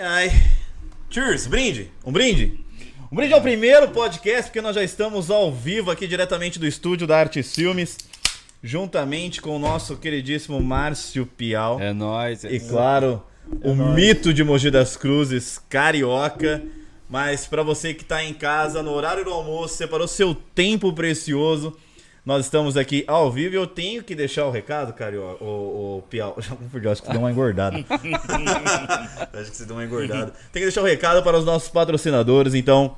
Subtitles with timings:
[0.00, 0.42] Ai, ai.
[1.10, 1.90] Cheers, brinde.
[2.06, 2.64] Um brinde.
[3.12, 7.06] Um brinde ao primeiro podcast, porque nós já estamos ao vivo aqui diretamente do estúdio
[7.06, 7.98] da Artes Filmes,
[8.62, 11.78] juntamente com o nosso queridíssimo Márcio Pial.
[11.78, 12.44] É nóis.
[12.44, 13.22] E claro,
[13.62, 16.62] o mito de Mogi das Cruzes, carioca.
[17.06, 21.76] Mas para você que tá em casa, no horário do almoço, separou seu tempo precioso.
[22.30, 26.02] Nós estamos aqui ao vivo e eu tenho que deixar o recado, Carioca, o, o
[26.02, 26.36] Piau.
[26.38, 27.76] Já confundi, acho que você deu uma engordada.
[29.34, 30.32] acho que você deu uma engordada.
[30.52, 32.96] Tem que deixar o recado para os nossos patrocinadores, então.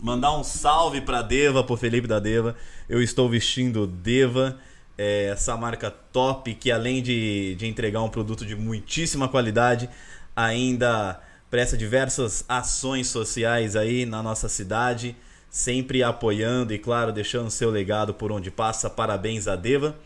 [0.00, 2.54] Mandar um salve pra Deva, pro Felipe da Deva.
[2.88, 4.56] Eu estou vestindo Deva,
[4.96, 9.90] é, essa marca top que além de, de entregar um produto de muitíssima qualidade,
[10.36, 11.20] ainda
[11.50, 15.16] presta diversas ações sociais aí na nossa cidade
[15.50, 18.90] sempre apoiando e, claro, deixando seu legado por onde passa.
[18.90, 19.96] Parabéns a Deva.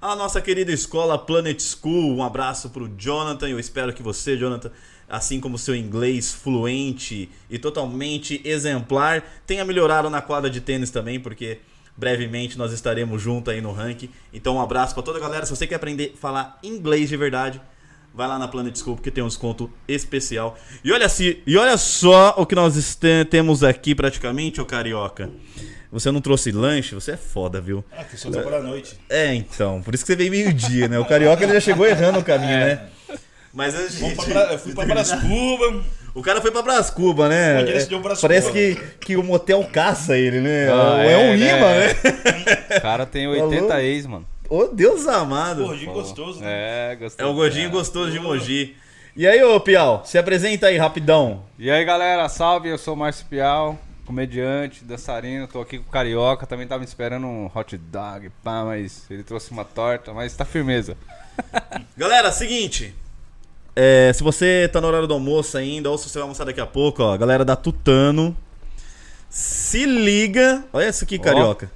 [0.00, 3.48] A nossa querida escola Planet School, um abraço para o Jonathan.
[3.48, 4.70] Eu espero que você, Jonathan,
[5.08, 11.18] assim como seu inglês fluente e totalmente exemplar, tenha melhorado na quadra de tênis também,
[11.18, 11.60] porque
[11.96, 14.10] brevemente nós estaremos juntos aí no ranking.
[14.32, 15.46] Então, um abraço para toda a galera.
[15.46, 17.60] Se você quer aprender a falar inglês de verdade,
[18.14, 20.56] vai lá na Planet School porque tem um desconto especial.
[20.84, 22.98] E olha, se, e olha só o que nós
[23.28, 25.30] temos aqui praticamente, ô Carioca.
[25.90, 27.84] Você não trouxe lanche, você é foda, viu?
[27.92, 28.98] Ah, que só tá para noite.
[29.08, 29.80] É, então.
[29.80, 30.98] Por isso que você veio meio-dia, né?
[30.98, 32.66] O Carioca ele já chegou errando o caminho, é.
[32.66, 32.88] né?
[33.52, 34.26] Mas a gente...
[34.26, 35.84] Pra, eu fui pra Brás Cuba.
[36.12, 37.62] O cara foi pra Brás Cuba, né?
[37.62, 37.86] É,
[38.20, 40.68] Parece que, que o motel caça ele, né?
[40.72, 41.86] Ah, é, é, um imã, né?
[41.86, 42.76] né?
[42.78, 44.26] O cara tem 80 ex, mano.
[44.48, 45.64] Ô, Deus amado.
[45.64, 46.92] Gordinho gostoso, né?
[46.92, 47.28] É, gostoso.
[47.28, 47.70] É o gordinho é.
[47.70, 48.76] gostoso de Mogi.
[49.16, 51.44] E aí, ô Piau, se apresenta aí rapidão.
[51.58, 55.92] E aí, galera, salve, eu sou o Márcio Piau, comediante, dançarino, tô aqui com o
[55.92, 60.44] Carioca, também tava esperando um hot dog, pá, mas ele trouxe uma torta, mas tá
[60.44, 60.96] firmeza.
[61.96, 62.92] Galera, seguinte,
[63.76, 66.60] é, se você tá no horário do almoço ainda, ou se você vai almoçar daqui
[66.60, 68.36] a pouco, ó, galera da Tutano,
[69.28, 71.70] se liga, olha isso aqui, Carioca.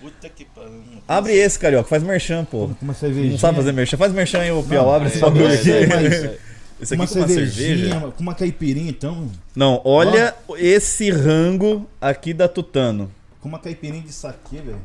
[0.00, 0.82] Puta que pariu.
[1.10, 2.70] Abre esse, carioca, faz merchan, pô.
[2.80, 3.32] Uma cervejinha.
[3.32, 3.96] Não sabe fazer merchan?
[3.96, 5.68] Faz merchan aí, ô Piau, abre esse bagulho aqui.
[6.80, 8.12] Esse aqui uma com uma cerveja.
[8.16, 9.28] Com uma caipirinha, então.
[9.54, 10.56] Não, olha Ó.
[10.56, 13.10] esse rango aqui da Tutano.
[13.40, 14.80] Com uma caipirinha de saque, velho.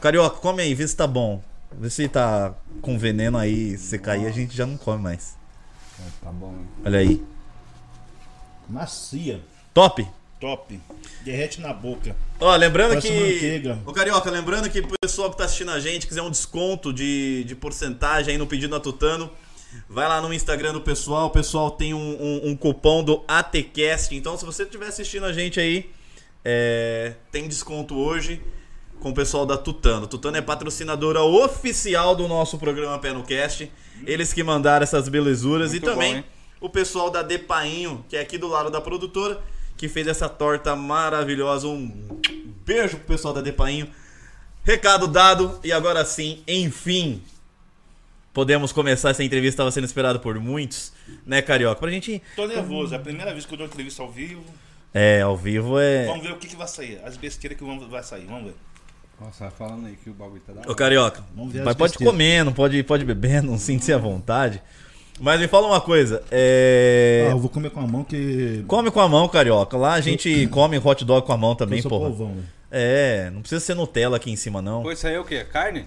[0.00, 1.42] Carioca, come aí, vê se tá bom.
[1.72, 5.36] Vê se tá com veneno aí, se cair a gente já não come mais.
[5.98, 6.50] É, tá bom.
[6.50, 6.68] Hein?
[6.84, 7.22] Olha aí.
[8.68, 9.40] Macia.
[9.72, 10.06] Top?
[10.44, 10.78] Top.
[11.22, 12.14] Derrete na boca.
[12.38, 13.14] Ó, lembrando Parece que.
[13.14, 13.78] Manteiga.
[13.86, 17.44] Ô, Carioca, lembrando que o pessoal que tá assistindo a gente quiser um desconto de,
[17.44, 19.30] de porcentagem aí no pedido Tutano,
[19.88, 21.28] vai lá no Instagram do pessoal.
[21.28, 24.14] O pessoal tem um, um, um cupom do ATCast.
[24.14, 25.90] Então, se você estiver assistindo a gente aí,
[26.44, 28.42] é, tem desconto hoje
[29.00, 30.06] com o pessoal da Tutano.
[30.06, 33.72] Tutano é patrocinadora oficial do nosso programa Pé no Cast.
[34.06, 35.70] Eles que mandaram essas belezuras.
[35.70, 36.24] Muito e também bom,
[36.60, 39.42] o pessoal da Depainho, que é aqui do lado da produtora
[39.76, 41.66] que fez essa torta maravilhosa.
[41.68, 42.20] Um
[42.64, 43.88] beijo pro pessoal da Depainho.
[44.64, 47.22] Recado dado e agora sim, enfim,
[48.32, 49.54] podemos começar essa entrevista.
[49.54, 50.92] Estava sendo esperada por muitos,
[51.26, 51.80] né, Carioca?
[51.80, 52.22] Pra gente.
[52.34, 54.42] Tô nervoso, é a primeira vez que eu dou uma entrevista ao vivo.
[54.92, 56.06] É, ao vivo é.
[56.06, 58.54] Vamos ver o que, que vai sair, as besteiras que vai sair, vamos ver.
[59.20, 61.22] Nossa, falando aí que o bagulho tá da Ô, Carioca,
[61.64, 64.60] mas pode comer, não pode, pode beber, não sinta-se à vontade.
[65.20, 66.22] Mas me fala uma coisa.
[66.30, 67.26] É...
[67.28, 68.64] Ah, eu vou comer com a mão que.
[68.66, 69.76] Come com a mão, carioca.
[69.76, 72.10] Lá a gente come hot dog com a mão também, pô.
[72.70, 74.82] É, não precisa ser Nutella aqui em cima, não.
[74.82, 75.44] Pô, isso aí é o quê?
[75.44, 75.84] Carne?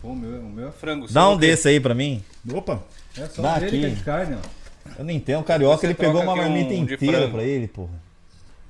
[0.00, 1.06] Pô, o meu, o meu é frango.
[1.12, 2.24] Dá um é desse aí pra mim.
[2.50, 2.82] Opa!
[3.18, 3.94] É só Dá aqui.
[4.02, 4.98] carne, ó.
[4.98, 8.00] Eu não entendo, o carioca ele pegou uma marmita um inteira pra ele, porra.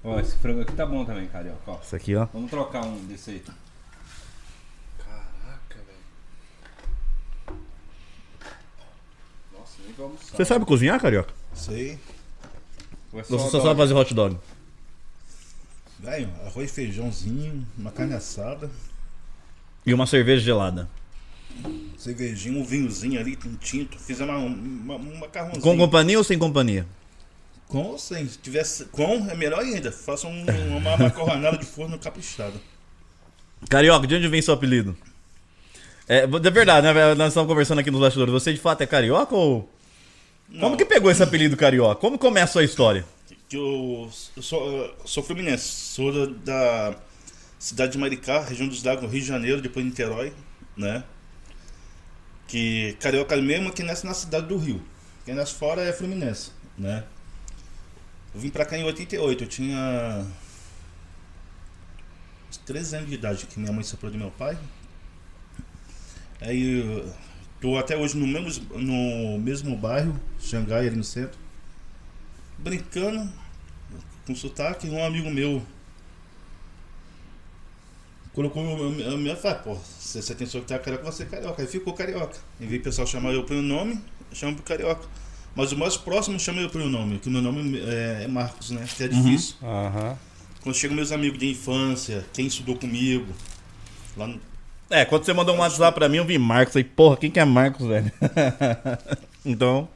[0.02, 1.58] Ó, esse frango aqui tá bom também, carioca.
[1.68, 1.76] Ó.
[1.80, 2.26] Isso aqui, ó.
[2.32, 3.42] Vamos trocar um desse aí.
[10.32, 11.32] Você sabe cozinhar, carioca?
[11.54, 11.98] Sei.
[13.12, 14.38] Você só sabe fazer hot dog?
[15.98, 18.70] Velho, arroz e feijãozinho, uma carne assada.
[19.84, 20.88] E uma cerveja gelada.
[21.98, 23.98] Cervejinho, um vinhozinho ali, um tinto.
[23.98, 25.62] Fizemos uma, uma, um macarrãozinho.
[25.62, 26.86] Com companhia ou sem companhia?
[27.68, 28.26] Com ou sem.
[28.26, 29.92] Se tivesse com, é melhor ainda.
[29.92, 30.44] Faça um,
[30.76, 32.58] uma macarronada de forno caprichado.
[33.68, 34.96] Carioca, de onde vem seu apelido?
[36.08, 37.14] É, é verdade, né?
[37.14, 38.32] Nós estamos conversando aqui nos bastidores.
[38.32, 39.70] Você de fato é carioca ou.
[40.60, 42.00] Como que pegou esse apelido carioca?
[42.00, 43.04] Como começa a história?
[43.50, 46.96] Eu, eu sou, eu sou fluminense, sou da, da,
[47.58, 50.32] cidade de Maricá, região dos lagos, Rio de Janeiro, depois Niterói,
[50.76, 51.04] né?
[52.48, 54.82] Que carioca mesmo que nasce na cidade do Rio.
[55.24, 57.04] Quem nasce fora é fluminense, né?
[58.34, 60.26] Eu vim pra cá em 88, eu tinha
[62.66, 64.56] 13 anos de idade que minha mãe separou do meu pai.
[66.40, 67.04] Aí
[67.62, 71.38] Tô até hoje no mesmo, no mesmo bairro, Xangai, ali no centro.
[72.58, 73.32] brincando
[74.26, 75.62] com sotaque, um amigo meu
[78.32, 81.62] colocou a minha falei, pô, você tem sotaque carioca, você é carioca.
[81.62, 82.36] Aí ficou carioca.
[82.60, 84.00] Em vez do pessoal chamar eu pelo nome,
[84.32, 85.06] chama por carioca.
[85.54, 88.70] Mas o mais próximo chama eu pelo nome, que o meu nome é, é Marcos,
[88.70, 88.88] né?
[88.96, 89.54] Que é difícil.
[89.62, 90.18] Aham.
[90.62, 93.32] Quando chegam meus amigos de infância, quem estudou comigo,
[94.16, 94.40] lá no,
[94.92, 96.76] É, quando você mandou um WhatsApp pra mim, eu vi Marcos.
[96.76, 98.12] Aí, porra, quem que é Marcos, velho?
[99.42, 99.88] então,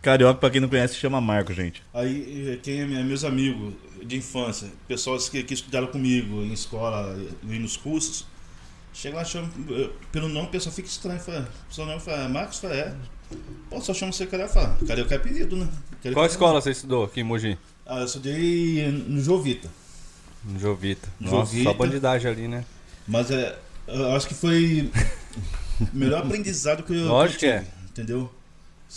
[0.00, 1.82] carioca, pra quem não conhece, chama Marcos, gente.
[1.92, 7.18] Aí, eh, quem é meus amigos de infância, pessoas que, que estudaram comigo em escola
[7.42, 8.24] e nos cursos,
[8.94, 9.50] chega lá chama
[10.12, 11.18] pelo nome, o pessoal fica estranho.
[11.18, 12.60] Fala, seu nome fala, Marcos?
[12.60, 12.94] Fala, é.
[13.68, 14.52] Pô, só chama você carioca.
[14.52, 15.66] Fala, carioca é apelido, né?
[16.00, 17.58] Carioca Qual é- escola você estudou aqui em Mogi?
[17.84, 19.68] Ah, eu estudei no Jovita.
[20.44, 21.08] No Jovita.
[21.18, 21.70] No Nossa, Jovita.
[21.70, 22.64] só bandidagem ali, né?
[23.08, 23.56] Mas é,
[23.88, 24.90] eu acho que foi
[25.80, 27.58] o melhor aprendizado que eu, Lógico que é.
[27.60, 28.30] tive, entendeu?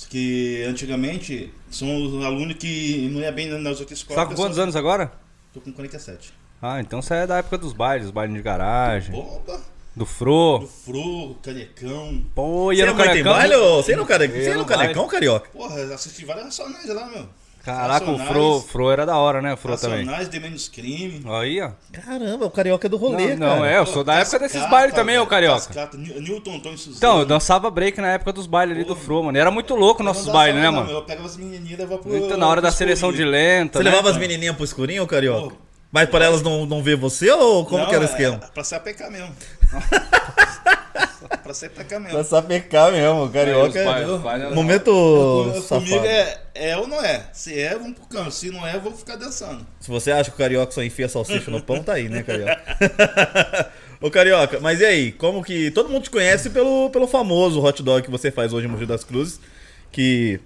[0.10, 4.24] Que antigamente são os alunos que não ia bem nas outras Você escolas.
[4.24, 5.12] tá com quantos anos agora?
[5.54, 6.34] Tô com 47.
[6.62, 9.60] Ah, então você é da época dos bailes, os bailes de garagem, Opa!
[9.96, 10.60] do Fro.
[10.60, 12.24] Do Fro, Carecão.
[12.36, 13.34] Pô, Você ia não no vai ter Carecão?
[13.34, 13.84] baile ou...
[13.84, 13.94] Você.
[13.94, 15.50] Eu você não não canecão, carioca?
[15.50, 17.28] Porra, assisti várias racionais lá, meu.
[17.64, 19.54] Caraca, o Fro, Fro era da hora, né?
[19.54, 20.00] O Fro também.
[20.00, 21.22] Racionais de menos crime.
[21.30, 21.72] Aí, ó.
[21.92, 23.72] Caramba, o carioca é do rolê, Não, não, cara.
[23.72, 25.58] é, eu sou da Pô, época desses Cascata, bailes também, ô Carioca.
[25.66, 26.98] Cascata, Newton, Antônio Suzano.
[26.98, 29.38] Então, eu dançava break na época dos bailes ali do Fro, mano.
[29.38, 30.90] E Era muito louco nossos não bailes, né, não, mano?
[30.92, 32.16] Eu pegava as menininhas e levava pro.
[32.18, 33.90] Então, na hora da seleção de lenta, Você né?
[33.92, 35.50] levava as menininhas pro escurinho, carioca?
[35.50, 35.62] Pô.
[35.92, 38.38] Mas para elas não, não ver você ou como Não, que era o é- esquema?
[38.54, 39.36] Pra ser APK mesmo.
[41.44, 42.10] pra ser APK mesmo.
[42.10, 43.80] Pra sapecar mesmo, Aí, carioca.
[43.80, 47.26] os bailes eram- Momento Eu- comigo é, é ou não é.
[47.34, 48.32] Se é, vamos pro canto.
[48.32, 49.66] Se não é, vamos ficar dançando.
[49.80, 52.60] Se você acha que o carioca só enfia salsicha no pão, tá aí, né, carioca?
[54.02, 55.12] Ô, carioca, mas e aí?
[55.12, 55.72] Como que.
[55.72, 58.86] Todo mundo te conhece pelo, pelo famoso hot dog que você faz hoje em Mogi
[58.86, 59.40] das Cruzes,
[59.92, 60.40] que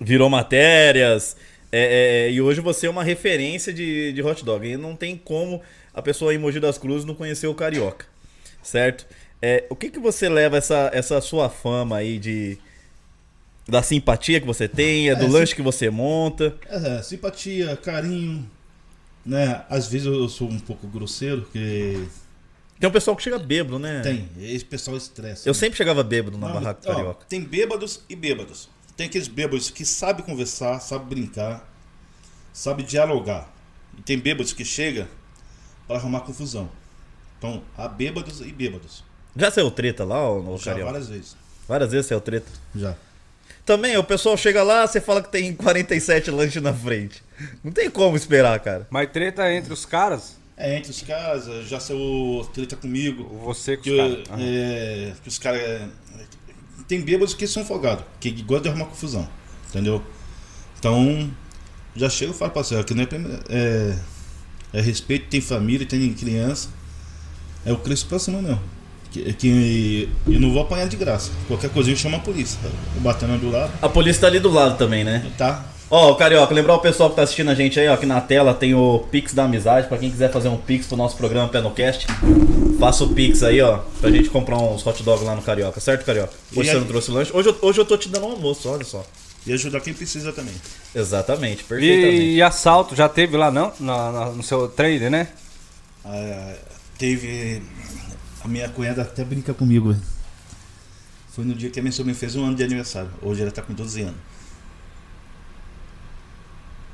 [0.00, 1.36] virou matérias.
[1.70, 4.66] é, é, e hoje você é uma referência de, de hot dog.
[4.66, 5.60] E não tem como
[5.92, 8.06] a pessoa em Mogi das Cruzes não conhecer o carioca,
[8.62, 9.04] certo?
[9.40, 12.58] É, o que, que você leva essa, essa sua fama aí de.
[13.68, 16.56] Da simpatia que você tem, é do É, lanche que você monta.
[16.66, 18.48] É, simpatia, carinho.
[19.24, 19.62] Né?
[19.68, 22.02] Às vezes eu sou um pouco grosseiro, porque
[22.80, 24.00] Tem um pessoal que chega bêbado, né?
[24.00, 24.26] tem.
[24.40, 25.46] Esse pessoal estressa.
[25.46, 25.58] Eu né?
[25.58, 27.26] sempre chegava bêbado na Não, barraca ó, carioca.
[27.28, 28.70] Tem bêbados e bêbados.
[28.96, 31.70] Tem aqueles bêbados que sabem conversar, sabem brincar,
[32.54, 33.52] sabem dialogar.
[33.98, 35.06] E tem bêbados que chegam
[35.86, 36.70] para arrumar confusão.
[37.36, 39.04] Então, há bêbados e bêbados.
[39.38, 40.92] Já saiu treta lá, ô, ô Já carioca?
[40.92, 41.36] várias vezes.
[41.68, 42.50] Várias vezes saiu treta.
[42.74, 42.94] Já.
[43.64, 47.22] Também, o pessoal chega lá, você fala que tem 47 lanches na frente.
[47.62, 48.86] Não tem como esperar, cara.
[48.90, 53.22] Mas treta entre os caras, É, entre os caras, já saiu treta comigo.
[53.32, 54.18] ou você com Que, os caras?
[54.28, 55.60] eu- é, que os caras.
[55.60, 55.88] é,
[56.88, 59.28] tem bêbados que são folgados, que gostam de arrumar confusão.
[59.68, 60.02] Entendeu?
[60.78, 61.30] Então,
[61.94, 63.08] já chego e falo, parceiro, que não é,
[63.50, 63.98] é,
[64.72, 66.70] é respeito, tem família, tem criança.
[67.66, 68.60] É o Cristo pra cima mesmo.
[69.10, 71.30] Que, que eu não vou apanhar de graça.
[71.46, 72.58] Qualquer coisinha chama a polícia.
[72.96, 75.24] O batendo do lado, A polícia tá ali do lado também, né?
[75.38, 75.64] tá?
[75.90, 78.52] Ó, carioca, lembrar o pessoal que tá assistindo a gente aí, ó, aqui na tela
[78.52, 81.62] tem o Pix da Amizade, pra quem quiser fazer um Pix pro nosso programa Pé
[81.62, 82.06] no Cast.
[82.78, 86.04] Faça o Pix aí, ó, pra gente comprar uns hot dog lá no Carioca, certo,
[86.04, 86.34] Carioca?
[86.54, 86.80] Hoje E você aí?
[86.80, 87.30] não trouxe lanche.
[87.34, 89.02] Hoje eu, hoje eu tô te dando um almoço, olha só.
[89.46, 90.52] E ajudar quem precisa também.
[90.94, 92.20] Exatamente, perfeitamente.
[92.22, 93.72] E, e assalto, já teve lá não?
[93.80, 95.28] Na- na- no seu trader, né?
[96.04, 96.52] Ah,
[96.98, 97.62] teve.
[98.48, 99.94] Minha cunhada até brinca comigo.
[101.30, 103.10] Foi no dia que a minha sobrinha fez um ano de aniversário.
[103.20, 104.16] Hoje ela tá com 12 anos.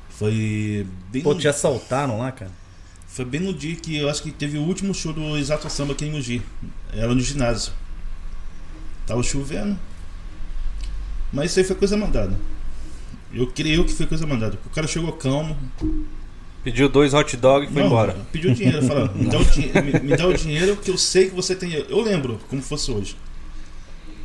[0.09, 2.51] Foi bem, Pô, te assaltaram lá, cara?
[3.07, 5.93] foi bem no dia que eu acho que teve o último show do Exato Samba
[5.93, 6.41] aqui em Mogi.
[6.91, 7.71] Ela no ginásio.
[9.07, 9.77] Tava chovendo.
[11.31, 12.37] Mas isso aí foi coisa mandada.
[13.33, 14.59] Eu creio que foi coisa mandada.
[14.65, 15.57] O cara chegou calmo,
[16.65, 18.13] Pediu dois hot dog e foi Não, embora.
[18.31, 19.37] Pediu dinheiro, falou, me dá,
[19.83, 21.71] me, me dá o dinheiro que eu sei que você tem.
[21.73, 23.15] Eu lembro como fosse hoje.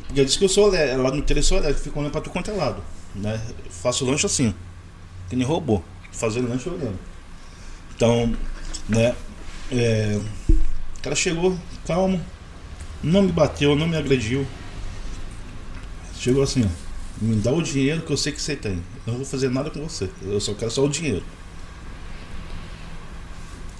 [0.07, 2.19] Porque ele disse que eu sou alé- lá no Tele sou alérgico, fico olhando pra
[2.19, 2.83] tudo quanto é lado.
[3.15, 3.39] Né?
[3.63, 4.53] Eu faço lanche assim,
[5.29, 5.81] que nem robô.
[6.11, 6.99] Fazendo lanche eu lembro.
[7.95, 8.33] Então,
[8.89, 9.15] né?
[9.71, 10.19] é,
[10.97, 11.55] o cara chegou,
[11.85, 12.19] calmo,
[13.03, 14.45] não me bateu, não me agrediu.
[16.17, 17.23] Chegou assim, ó.
[17.23, 18.73] Me dá o dinheiro que eu sei que você tem.
[19.05, 20.09] Eu não vou fazer nada com você.
[20.23, 21.23] Eu só quero só o dinheiro.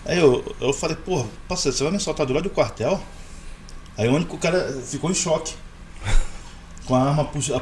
[0.05, 2.99] Aí eu, eu falei, pô, parceiro, você vai me soltar do lado do quartel?
[3.97, 5.53] Aí o único cara ficou em choque.
[6.85, 7.53] Com a arma puxa,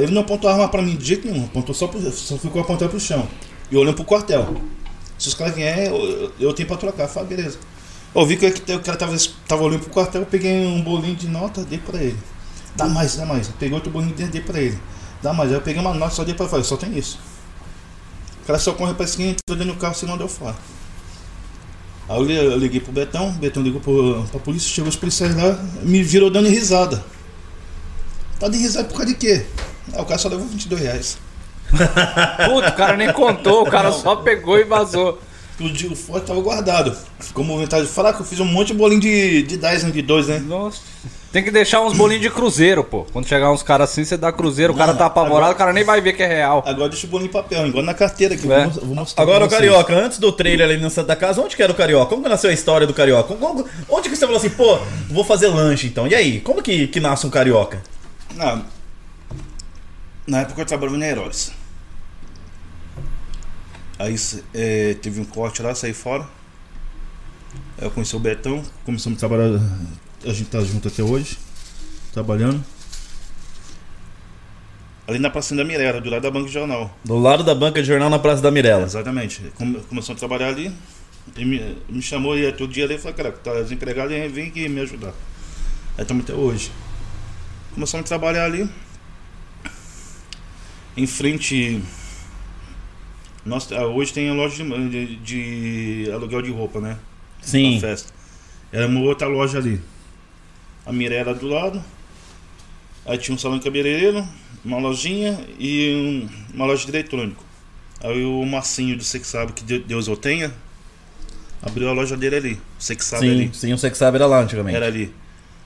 [0.00, 2.62] Ele não apontou a arma pra mim de jeito nenhum, apontou só, pro, só ficou
[2.62, 3.28] apontando pro chão.
[3.70, 4.56] E olhando pro quartel.
[5.18, 7.06] Se os caras vierem, eu, eu tenho pra trocar.
[7.06, 7.58] Falei, beleza.
[8.14, 11.28] Eu vi que o cara tava, tava olhando pro quartel, eu peguei um bolinho de
[11.28, 12.18] nota, dei pra ele.
[12.76, 13.48] Dá mais, dá mais.
[13.48, 14.78] Eu peguei outro bolinho dentro, dei pra ele.
[15.22, 15.50] Dá mais.
[15.50, 16.50] Aí eu peguei uma nota, só dei pra ele.
[16.50, 17.18] Falei, só tem isso.
[18.42, 20.54] O cara só corre pra esquina, entrou dentro do carro, se não deu fora.
[22.08, 24.96] Aí eu li- eu liguei pro Betão, o Betão ligou pro, pra polícia, chegou os
[24.96, 27.02] policiais lá, me virou dando risada.
[28.38, 29.46] Tá de risada por causa de quê?
[29.92, 31.18] Aí o cara só levou 22 reais.
[31.74, 35.18] Puta, o cara nem contou, o cara só pegou e vazou.
[35.60, 36.96] O Digo Forte tava guardado.
[37.20, 39.90] Ficou movimentado de falar que eu fiz um monte de bolinho de, de 10, né,
[39.90, 40.38] de 2, né?
[40.40, 40.80] Nossa.
[41.30, 43.04] Tem que deixar uns bolinhos de cruzeiro, pô.
[43.12, 45.58] Quando chegar uns caras assim, você dá cruzeiro, o cara Não, tá apavorado, agora- o
[45.58, 46.62] cara nem vai ver que é real.
[46.66, 48.50] Agora deixa o bolinho em papel, igual na carteira aqui.
[48.52, 48.64] É.
[48.64, 49.50] Eu vou, eu vou mostrar Agora, pra o.
[49.50, 52.06] Carioca, antes do trailer ali na Santa Casa, onde que era o Carioca?
[52.06, 53.34] Como que nasceu a história do Carioca?
[53.34, 54.78] Como- onde que você falou assim, pô,
[55.10, 56.06] vou fazer lanche então?
[56.06, 57.82] E aí, como que, que nasce um Carioca?
[58.36, 58.62] Na,
[60.26, 61.50] na época eu trabalhava na Heróis.
[63.98, 64.16] Aí
[64.52, 66.26] é, teve um corte lá, saí fora.
[67.78, 69.60] Aí eu conheci o Betão, começamos a trabalhar.
[70.24, 71.38] A gente tá junto até hoje,
[72.12, 72.64] trabalhando.
[75.06, 76.96] Ali na Praça da Mirella, do lado da Banca de Jornal.
[77.04, 78.84] Do lado da banca de jornal na Praça da Mirella.
[78.84, 79.42] Exatamente.
[79.54, 80.72] Come, começamos a trabalhar ali.
[81.36, 84.48] Ele me, me chamou e todo dia ali e falou, cara, tá desempregado e vem
[84.48, 85.12] aqui me ajudar.
[85.98, 86.72] Aí estamos até hoje.
[87.74, 88.68] Começamos a trabalhar ali.
[90.96, 91.82] Em frente.
[93.44, 95.16] Nós, ah, hoje tem a loja de, de-
[96.04, 96.96] de aluguel de roupa, né?
[97.42, 97.74] Sim.
[97.74, 98.12] Na festa.
[98.72, 99.80] Era uma outra loja ali.
[100.86, 101.82] A Mirella do lado.
[103.06, 104.26] Aí tinha um salão de cabeleireiro,
[104.64, 107.44] uma lojinha e um- uma loja de eletrônico.
[108.02, 110.52] Aí o Marcinho do que Sabe, que de- Deus eu tenha,
[111.62, 112.60] abriu a loja dele ali.
[112.78, 113.50] Você que sabe Sim, ali.
[113.52, 114.76] sim, você que sabe era lá antigamente.
[114.76, 115.12] Era ali.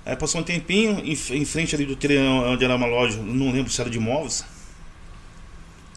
[0.05, 3.53] Aí passou um tempinho, em, em frente ali do trem onde era uma loja, não
[3.53, 4.45] lembro se era de móveis.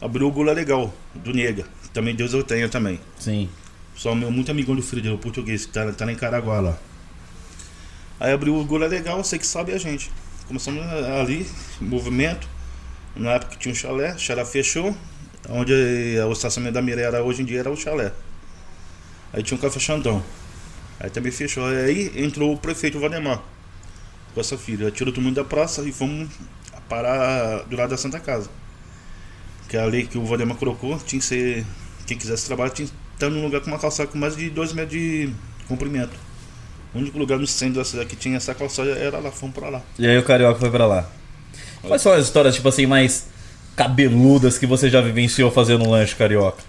[0.01, 1.63] Abriu o Gula Legal, do Nega.
[1.83, 2.99] que Também Deus eu tenha também.
[3.19, 3.47] Sim.
[3.95, 6.59] Só meu muito amigão do filho dele, o português, que tá, tá lá em Caraguá
[6.59, 6.77] lá.
[8.19, 10.11] Aí abriu o Gula Legal, você que sabe a gente.
[10.47, 11.45] Começamos a- ali,
[11.79, 12.47] movimento.
[13.15, 14.95] Na época tinha um chalé, o chalé fechou.
[15.49, 18.11] Onde o estacionamento da Mirella hoje em dia era o chalé.
[19.33, 20.23] Aí tinha um café Xandão.
[20.99, 21.65] Aí também fechou.
[21.65, 23.41] Aí entrou o prefeito Valdemar
[24.33, 24.91] com essa filha.
[24.91, 26.29] Tirou todo mundo da praça e fomos
[26.87, 28.49] parar do lado da Santa Casa.
[29.71, 31.65] Que é a lei que o Valdemar colocou, tinha que ser.
[32.05, 34.73] Quem quisesse trabalhar tinha que estar num lugar com uma calçada com mais de 2
[34.73, 35.29] metros de
[35.65, 36.11] comprimento.
[36.93, 39.69] O único lugar no centro da cidade que tinha essa calçada era lá, fomos pra
[39.69, 39.81] lá.
[39.97, 41.09] E aí o Carioca foi pra lá.
[41.81, 43.27] Quais são as histórias, tipo assim, mais
[43.77, 46.61] cabeludas que você já vivenciou fazendo um lanche Carioca?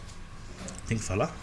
[0.87, 1.35] Tem que falar?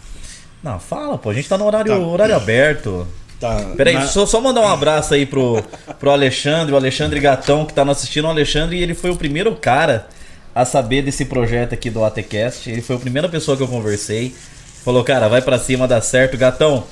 [0.62, 1.28] Não, fala, pô.
[1.28, 1.98] A gente tá no horário, Tá.
[1.98, 3.06] horário aberto.
[3.38, 3.72] Tá.
[3.76, 5.62] Peraí, na- só, só mandar um abraço aí pro,
[5.98, 8.24] pro Alexandre, o Alexandre Gatão, que tá nos assistindo.
[8.24, 10.08] O Alexandre, ele foi o primeiro cara
[10.54, 12.70] a saber desse projeto aqui do ATCast.
[12.70, 14.34] Ele foi a primeira pessoa que eu conversei.
[14.84, 16.36] Falou, cara, vai pra cima, dá certo.
[16.36, 16.84] Gatão,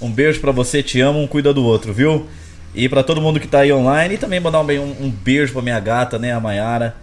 [0.00, 2.26] um beijo pra você, te amo, um cuida do outro, viu?
[2.74, 5.52] E pra todo mundo que tá aí online, e também mandar um, um, um beijo
[5.52, 6.96] pra minha gata, né, a Mayara.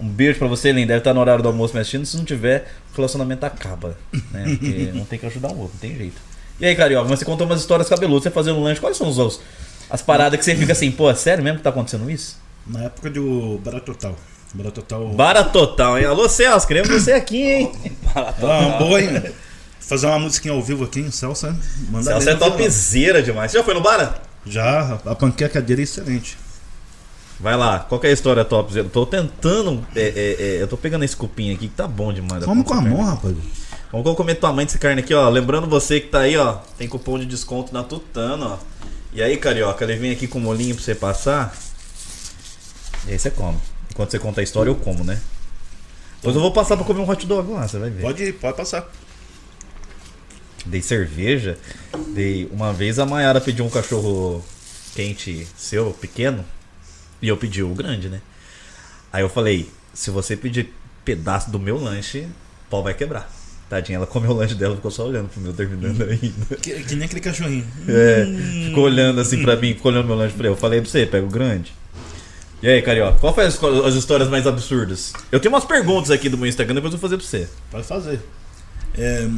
[0.00, 0.88] Um beijo pra você, linda.
[0.88, 2.06] Deve estar no horário do almoço me assistindo.
[2.06, 3.96] Se não tiver, o relacionamento acaba,
[4.32, 4.44] né?
[4.58, 6.20] Porque não tem que ajudar o outro, não tem jeito.
[6.60, 8.80] E aí, Carioca, mas você contou umas histórias cabeludas, você fazendo lanche.
[8.80, 9.40] Quais são os, os-
[9.90, 12.38] as paradas que você fica assim, pô, é sério mesmo que tá acontecendo isso?
[12.66, 14.16] Na época do Barato Total.
[14.54, 15.08] Barato Total.
[15.08, 16.06] Bara total, hein?
[16.06, 17.72] Alô, Celso, queremos você aqui, hein?
[18.14, 19.22] Ah, boa, hein?
[19.78, 21.54] Fazer uma musiquinha ao vivo aqui em Celsa.
[21.90, 23.52] Manda Celso é topzera demais.
[23.52, 24.14] Você já foi no Bara?
[24.46, 26.38] Já, a panqueca dele é excelente.
[27.38, 28.86] Vai lá, qual que é a história topzera?
[28.86, 32.12] Eu tô tentando, é, é, é, eu tô pegando esse cupim aqui que tá bom
[32.12, 32.44] demais.
[32.44, 33.36] conta com a mão, rapaz.
[33.92, 35.28] Vamos comer tua mãe desse carne aqui, ó.
[35.28, 36.58] Lembrando você que tá aí, ó.
[36.76, 38.58] Tem cupom de desconto na Tutano, ó.
[39.12, 41.56] E aí, carioca, ele vem aqui com molinho pra você passar.
[43.06, 43.56] E aí você come.
[43.98, 45.20] Enquanto você conta a história, eu como, né?
[46.18, 48.02] Depois eu vou passar pra comer um hot dog lá, você vai ver.
[48.02, 48.88] Pode, pode passar.
[50.64, 51.58] Dei cerveja.
[52.14, 52.46] Dei.
[52.52, 54.44] Uma vez a Mayara pediu um cachorro
[54.94, 56.44] quente seu, pequeno.
[57.20, 58.20] E eu pedi o grande, né?
[59.12, 60.72] Aí eu falei: se você pedir
[61.04, 63.28] pedaço do meu lanche, o pau vai quebrar.
[63.68, 66.56] Tadinha, ela comeu o lanche dela, ficou só olhando pro meu terminando ainda.
[66.62, 67.66] Que, que nem aquele cachorrinho.
[67.88, 68.26] É,
[68.68, 70.52] ficou olhando assim pra mim, ficou olhando meu lanche pra eu.
[70.52, 71.72] Eu falei pra você, pega o grande.
[72.60, 75.12] E aí, Carioca, qual foi as, as histórias mais absurdas?
[75.30, 77.48] Eu tenho umas perguntas aqui do meu Instagram, depois eu vou fazer pra você.
[77.70, 78.20] Pode fazer.
[78.94, 79.28] É,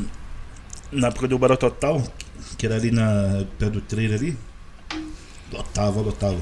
[0.90, 2.02] na época do Barato Total,
[2.56, 4.38] que era ali na pé do trailer ali,
[5.52, 6.40] lotava, lotava.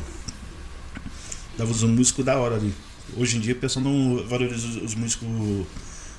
[1.56, 2.72] Dava os músicos da hora ali.
[3.16, 5.28] Hoje em dia o pessoal não valoriza os, os músicos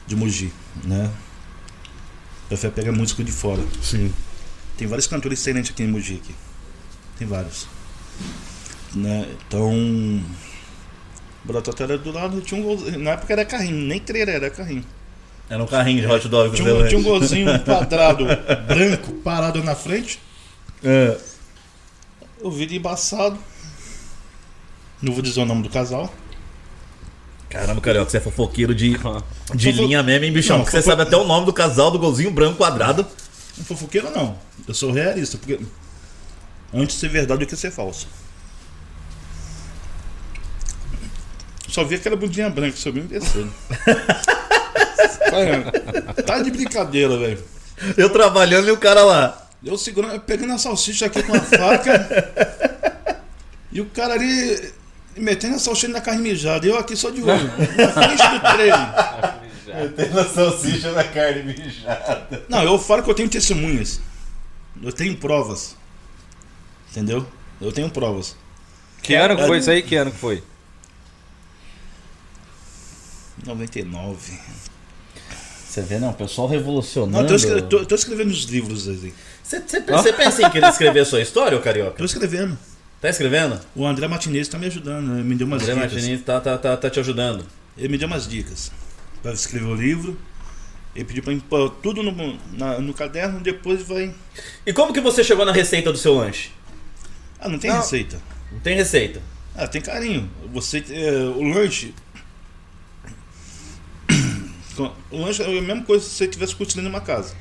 [0.06, 0.51] de Mogi,
[0.84, 1.10] né?
[2.50, 3.63] Prefere pegar músico de fora.
[3.82, 4.13] Sim.
[4.75, 6.16] Tem vários cantores excelentes aqui em Mogi.
[6.16, 6.36] Aqui.
[7.18, 7.68] Tem vários.
[8.94, 9.30] Né?
[9.48, 9.72] Então.
[11.43, 14.86] Barato era do lado, tinha um gol- Na época era carrinho, nem trailer, era carrinho.
[15.50, 18.25] Era um carrinho de hot dog Tinha um, tinha um golzinho quadrado
[18.67, 20.19] branco parado na frente.
[20.84, 21.17] É.
[22.41, 23.38] O vidro embaçado.
[25.01, 26.13] Não vou dizer o nome do casal.
[27.50, 30.58] Caramba, Carioca, você é fofoqueiro de, de Fofo- linha mesmo, hein, bichão?
[30.58, 33.05] Não, Porque você fofo- sabe até o nome do casal do golzinho branco quadrado.
[33.58, 34.38] Não fofoqueiro não.
[34.67, 35.60] Eu sou realista, porque
[36.72, 38.08] antes de ser verdade do que ser falso.
[41.70, 43.54] Só vi aquela bundinha branca subindo e descendo.
[46.26, 47.44] Tá de brincadeira, velho.
[47.96, 49.50] Eu trabalhando e o cara lá.
[49.64, 53.22] Eu segurando, pegando a salsicha aqui com a faca.
[53.72, 54.74] e o cara ali
[55.16, 56.66] metendo a salsicha na carne mijada.
[56.66, 57.48] E eu aqui só de olho.
[57.78, 59.76] Na frente do trem.
[59.76, 62.44] Metendo a salsicha na carne mijada.
[62.50, 64.02] Não, eu falo que eu tenho testemunhas.
[64.82, 65.76] Eu tenho provas.
[66.92, 67.26] Entendeu?
[67.62, 68.36] Eu tenho provas.
[69.02, 69.82] Que ano que foi isso aí?
[69.82, 70.44] Que ano que foi?
[73.46, 74.39] 99.
[75.67, 77.12] Você vê, não, o pessoal revolucionando.
[77.13, 79.13] Não, eu tô, escre- tô- tô escrevendo os livros aí.
[79.43, 81.98] Você, você, você pensa em querer escrever a sua história, ô Carioca?
[81.98, 82.58] Tô escrevendo.
[83.00, 83.60] Tá escrevendo?
[83.75, 85.24] O André Martinez tá me ajudando, né?
[85.24, 85.93] me deu umas André dicas.
[86.03, 87.46] Martins tá, tá, tá, tá te ajudando.
[87.77, 88.72] Ele me deu umas dicas
[89.22, 90.17] para escrever o livro.
[90.96, 94.13] Ele pediu pra mim pôr tudo no, na- no caderno, depois vai.
[94.65, 96.50] E como que você chegou na receita do seu lanche?
[97.39, 97.77] Ah, não tem Não.
[97.77, 98.19] receita.
[98.51, 99.22] Não tem receita.
[99.55, 100.29] Ah, tem carinho.
[100.51, 101.93] Você, é, o lanche.
[105.12, 107.33] O lanche é a mesma coisa se você estivesse construindo uma casa.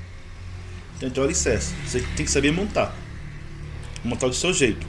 [0.99, 1.75] Tem o alicerce.
[1.87, 2.95] Você tem que saber montar.
[4.04, 4.87] Montar do seu jeito.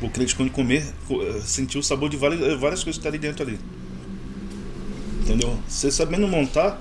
[0.00, 3.02] O cliente, quando comer, co- eh, sentir o sabor de várias, eh, várias coisas que
[3.02, 3.58] tá ali dentro ali.
[5.22, 5.58] Entendeu?
[5.66, 6.80] Você sabendo montar,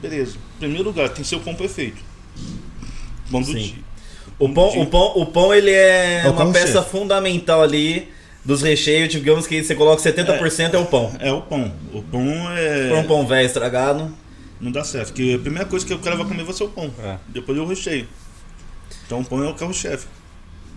[0.00, 0.36] beleza.
[0.56, 1.98] Em primeiro lugar, tem seu pão perfeito.
[3.30, 3.58] Pão do Sim.
[3.58, 3.74] dia.
[4.38, 6.90] O pão, o pão, o pão ele é É uma peça chefe.
[6.90, 8.08] fundamental ali
[8.44, 9.12] dos recheios.
[9.12, 11.16] Digamos que você coloca 70% é, o pão.
[11.18, 11.72] É o pão.
[11.92, 12.82] O pão é.
[12.84, 14.12] Se for um pão velho estragado.
[14.60, 16.68] Não dá certo, porque a primeira coisa que o cara vai comer vai ser o
[16.68, 16.92] pão.
[17.02, 17.16] É.
[17.28, 18.06] Depois é o recheio.
[19.06, 20.06] Então o pão é o carro-chefe.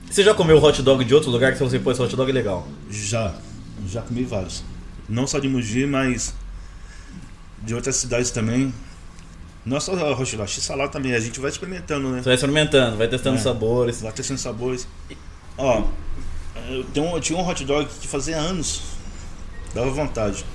[0.10, 2.68] Você já comeu hot dog de outro lugar que você pôs hot dog legal?
[2.90, 3.36] Já.
[3.88, 4.64] Já comi vários.
[5.08, 6.34] Não só de Mogi, mas
[7.64, 8.74] de outras cidades também.
[9.64, 11.14] Não só a Rochilá, x-salada também.
[11.14, 12.20] A gente vai experimentando, né?
[12.20, 13.40] Você vai experimentando, vai testando É.
[13.42, 14.02] sabores.
[14.02, 14.88] Vai testando sabores.
[15.58, 15.84] Ó,
[16.70, 18.82] eu, tenho eu tinha um hot dog que fazia anos.
[19.74, 20.46] Dava vontade.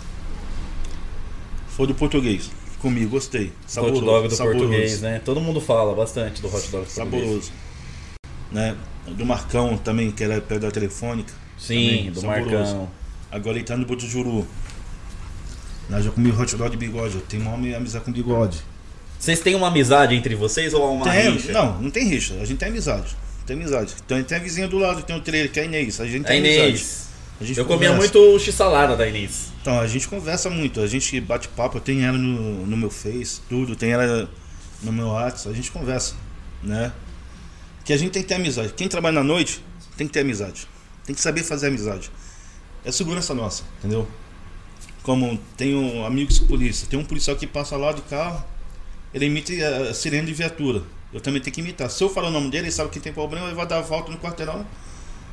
[1.69, 2.51] Foi do português.
[2.81, 3.53] Comi, gostei.
[3.67, 3.99] Saboroso.
[4.01, 4.65] hot dog do saboroso.
[4.65, 5.21] português, né?
[5.25, 6.93] Todo mundo fala bastante do hot dog do português.
[6.93, 7.53] Saboroso.
[8.51, 8.77] Né?
[9.07, 11.33] Do Marcão também, que era perto da telefônica.
[11.59, 12.57] Sim, Também, do saboroso.
[12.57, 12.91] Marcão.
[13.31, 14.47] Agora ele tá no Botujuru.
[15.89, 16.03] Né?
[16.03, 17.17] Já comi hot dog de bigode.
[17.17, 18.59] Eu tenho uma amizade com bigode.
[19.19, 21.53] Vocês têm uma amizade entre vocês ou uma Tem, rixa?
[21.53, 22.35] não, não tem rixa.
[22.41, 23.15] A gente tem amizade.
[23.47, 23.95] Tem amizade.
[24.05, 26.01] Então tem a vizinha do lado, tem o trailer, que é a Inês.
[26.01, 26.69] A gente A tem amizade.
[26.69, 27.09] Inês.
[27.41, 28.19] A gente Eu comia conversa.
[28.19, 29.51] muito x-salada da Inês.
[29.63, 30.81] Então, a gente conversa muito.
[30.81, 31.79] A gente bate papo.
[31.79, 33.75] Eu tenho ela no, no meu Face, tudo.
[33.75, 34.29] Tem ela
[34.83, 35.51] no meu WhatsApp.
[35.51, 36.15] A gente conversa,
[36.63, 36.93] né?
[37.85, 38.73] Que a gente tem que ter amizade.
[38.75, 39.65] Quem trabalha na noite
[39.97, 40.67] tem que ter amizade.
[41.05, 42.11] Tem que saber fazer amizade.
[42.85, 44.07] É segurança nossa, entendeu?
[45.03, 46.87] Como tenho amigos de polícia.
[46.89, 48.45] Tem um policial que passa lá de carro,
[49.13, 49.53] ele imita
[49.91, 50.83] a sirene de viatura.
[51.13, 51.91] Eu também tenho que imitar.
[51.91, 53.83] Se eu falar o nome dele, ele sabe que tem problema, ele vai dar a
[53.83, 54.65] volta no quarteirão,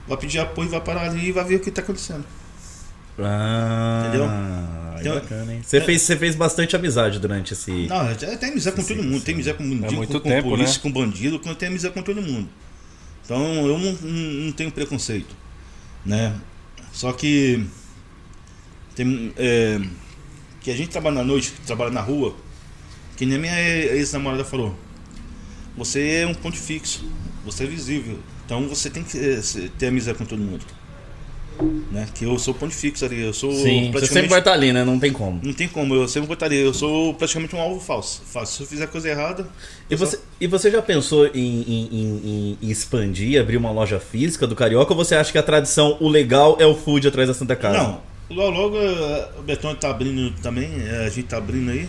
[0.08, 2.26] vai pedir apoio, vai parar ali e vai ver o que está acontecendo.
[3.20, 4.26] Ah, Entendeu?
[5.00, 5.62] Então- bacana, hein?
[5.64, 7.72] Você, fez, você fez bastante amizade durante esse.
[7.88, 9.20] Não, tem amizade com Sim, todo mundo.
[9.20, 9.26] sim.
[9.26, 10.80] Tem amizade com mendigo, muito com, com tempo, polícia, né?
[10.82, 12.50] com bandido, com- tem amizade com todo mundo.
[13.26, 14.12] Então eu não, não,
[14.46, 15.36] não tenho preconceito,
[16.06, 16.34] né?
[16.94, 17.66] Só que
[18.96, 19.80] tem é,
[20.62, 22.36] que a gente trabalha na noite, trabalha na rua,
[23.16, 24.76] que nem a minha ex-namorada falou.
[25.78, 27.06] Você é um ponto fixo,
[27.46, 28.18] você é visível.
[28.46, 30.66] Então você tem que se- ter amizade com todo mundo.
[31.92, 32.08] Né?
[32.14, 34.72] Que eu sou ponto fixo ali, eu sou Sim, você praticamente sempre vai estar ali,
[34.72, 34.84] né?
[34.86, 35.40] Não tem como.
[35.44, 36.60] não tem como, eu sempre botaria.
[36.60, 38.22] Eu sou praticamente um alvo falso.
[38.32, 38.54] falso.
[38.58, 39.48] Se eu fizer coisa errada.
[39.90, 44.46] E você, e você já pensou em, em- em- em expandir, abrir uma loja física
[44.46, 44.94] do Carioca?
[44.94, 47.78] Ou você acha que a tradição, o legal é o food atrás da Santa Casa?
[47.80, 51.88] Não, logo logo eh, o Betão tá abrindo também, eh, a gente tá abrindo aí.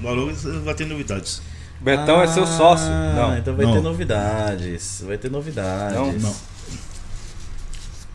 [0.00, 1.42] Logo logo vai ter novidades.
[1.80, 2.88] Betão é seu sócio.
[2.90, 3.38] Ah, Não.
[3.38, 3.72] Então vai Não.
[3.74, 5.02] ter novidades.
[5.06, 5.94] Vai ter novidades.
[5.94, 6.12] Não?
[6.12, 6.34] Não.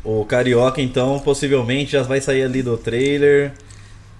[0.04, 3.54] O Carioca, então, possivelmente já vai sair ali do trailer.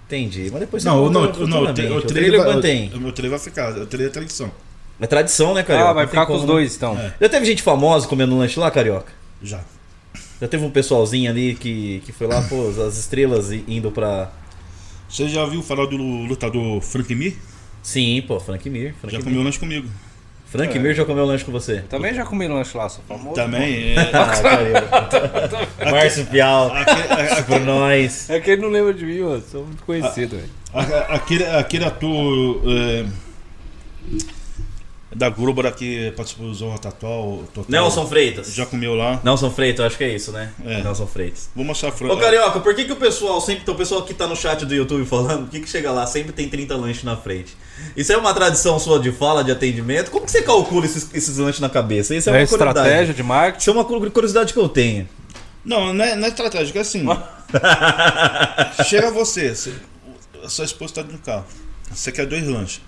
[0.08, 0.49] Entendi.
[0.51, 1.82] Mas depois você Não, não, não, o, futuramente.
[1.82, 2.91] tra- o o trailer trailer vai, mantém.
[2.93, 4.51] o, o trailer vai ficar, o trailer é tradição.
[4.99, 5.89] É tradição, né, Carioca?
[5.89, 6.47] Ah, vai ficar com os né?
[6.47, 6.97] dois então.
[6.97, 7.13] É.
[7.19, 9.12] Já teve gente famosa comendo lanche lá, Carioca?
[9.41, 9.60] Já.
[10.39, 14.32] Já teve um pessoalzinho ali que, que foi lá, pô, as estrelas indo pra.
[15.10, 17.36] Você já viu falar do lutador Frank Mir?
[17.84, 18.96] Sim, pô, Frank Mir.
[19.00, 19.26] Frank Já Mir.
[19.26, 19.88] comeu lanche comigo.
[20.48, 20.80] Frank É.
[20.80, 21.82] Mir já comeu lanche com você.
[21.89, 23.34] Também já comi lanche lá, sou famoso.
[23.36, 23.93] Também.
[23.96, 25.91] É, Ah, Carioca.
[25.91, 26.72] Márcio Pial.
[27.48, 28.30] Por nós.
[28.30, 29.43] É que ele não lembra de mim, mano.
[29.52, 30.50] Sou muito conhecido, velho.
[30.74, 32.62] a- a- aquele, aquele ator.
[32.67, 33.06] É,
[35.15, 37.43] Da Grubara que participou do Zorro Tatual.
[37.54, 37.65] Total.
[37.69, 38.54] Nelson Freitas.
[38.54, 39.19] Já comeu lá.
[39.23, 40.52] Nelson Freitas, acho que é isso, né?
[40.65, 40.82] É.
[40.84, 41.49] Nelson Freitas.
[41.56, 42.17] Vou mostrar a Ô, frango.
[42.17, 43.69] Carioca, por que, que o pessoal sempre.
[43.69, 46.32] O pessoal que tá no chat do YouTube falando, por que, que chega lá sempre
[46.34, 47.56] tem 30 lanches na frente?
[47.95, 50.10] Isso é uma tradição sua de fala, de atendimento?
[50.12, 52.15] Como que você calcula esses, esses lanches na cabeça?
[52.15, 52.80] Isso é É, uma curiosidade.
[52.88, 53.60] estratégia de marketing.
[53.62, 55.08] Isso é uma cu- curiosidade que eu tenho.
[55.65, 57.06] Não, não é, não é estratégico, é assim.
[58.86, 59.73] Chega você, você-
[60.43, 61.45] a sua esposa tá no carro.
[61.91, 62.82] Você quer dois lanches.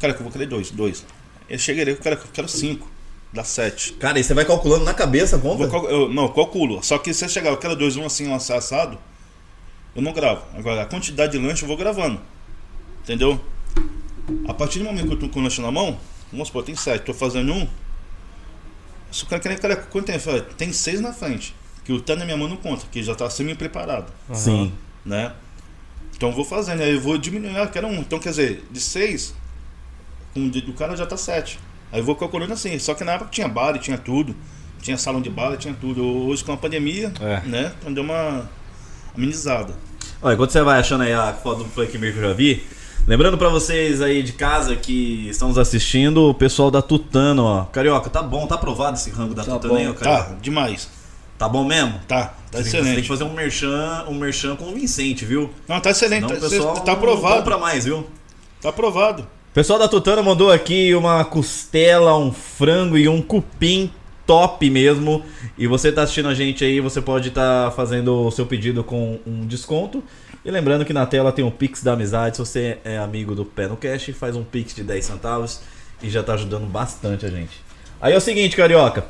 [0.00, 1.04] Cara, que eu vou querer dois, dois.
[1.48, 2.98] Eu cheguei, cara, eu quero 5.
[3.32, 3.94] Dá 7.
[3.94, 5.66] Cara, e você vai calculando na cabeça a conta?
[5.66, 6.82] Vou, eu, não, eu calculo.
[6.82, 8.98] Só que se eu chegar, eu quero 2, 1 um, assim, assado,
[9.94, 10.44] eu não gravo.
[10.56, 12.20] Agora, a quantidade de lanche eu vou gravando.
[13.02, 13.40] Entendeu?
[14.46, 15.98] A partir do momento que eu tô com o lanche na mão,
[16.30, 17.68] vamos supor, tem 7, tô fazendo um.
[19.10, 20.18] Se o cara quer, cara, quanto tem?
[20.56, 21.54] Tem 6 na frente.
[21.84, 24.12] Que o tá na minha mão não conta, que já tá semi-preparado.
[24.32, 24.72] Sim.
[25.04, 25.32] Né?
[26.14, 28.00] Então eu vou fazendo, aí eu vou diminuir, ah, quero um.
[28.00, 29.34] Então quer dizer, de 6,
[30.36, 31.58] um do cara já tá 7.
[31.92, 32.78] Aí eu vou calculando assim.
[32.78, 34.34] Só que na época tinha bar, tinha tudo.
[34.80, 36.04] Tinha salão de bar, tinha tudo.
[36.04, 37.40] Hoje com a pandemia, é.
[37.46, 37.72] né?
[37.80, 38.48] Então deu uma
[39.14, 39.74] amenizada.
[40.22, 42.64] Olha, enquanto você vai achando aí a foto do Frank que eu já vi,
[43.08, 47.64] Lembrando para vocês aí de casa que estão nos assistindo, o pessoal da Tutano, ó.
[47.64, 50.24] Carioca, tá bom, tá aprovado esse rango da tá Tutano bom, aí, ó, tá, Carioca?
[50.24, 50.90] Tá, demais.
[51.38, 51.98] Tá bom mesmo?
[52.06, 52.72] Tá, tá excelente.
[52.72, 55.48] Tem, você tem que fazer um merchan, um merchan convincente, viu?
[55.66, 56.26] Não, tá excelente.
[56.26, 57.36] Senão, tá, pessoal tá aprovado.
[57.36, 58.06] Não compra mais, viu?
[58.60, 59.26] Tá aprovado.
[59.58, 63.90] Pessoal da Tutano mandou aqui uma costela, um frango e um cupim
[64.24, 65.24] top mesmo.
[65.58, 69.18] E você tá assistindo a gente aí, você pode estar fazendo o seu pedido com
[69.26, 70.00] um desconto.
[70.44, 72.36] E lembrando que na tela tem o Pix da Amizade.
[72.36, 75.60] Se você é amigo do Pé no Cash, faz um Pix de 10 centavos
[76.00, 77.60] e já tá ajudando bastante a gente.
[78.00, 79.06] Aí é o seguinte, Carioca.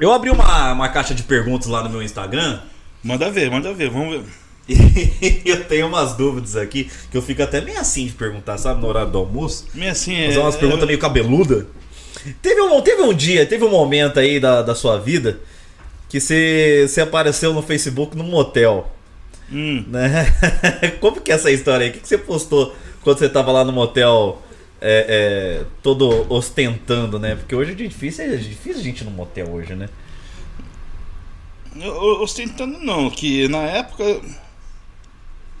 [0.00, 2.58] Eu abri uma, uma caixa de perguntas lá no meu Instagram.
[3.00, 3.90] Manda ver, manda ver.
[3.90, 4.47] Vamos ver.
[4.68, 8.80] E eu tenho umas dúvidas aqui que eu fico até meio assim de perguntar, sabe,
[8.80, 9.66] no horário do almoço.
[9.74, 10.26] Meio assim, é.
[10.26, 11.66] Fazer umas perguntas meio cabeluda.
[12.42, 15.40] Teve um, teve um dia, teve um momento aí da, da sua vida
[16.08, 18.90] que você, você apareceu no Facebook num motel,
[19.50, 20.26] Hum, né?
[21.00, 21.90] Como que é essa história aí?
[21.90, 24.42] O que, que você postou quando você tava lá no motel
[24.80, 27.34] é, é, todo ostentando, né?
[27.34, 29.88] Porque hoje é difícil, é difícil a gente ir no motel hoje, né?
[31.76, 34.04] eu, eu ostentando não, que na época.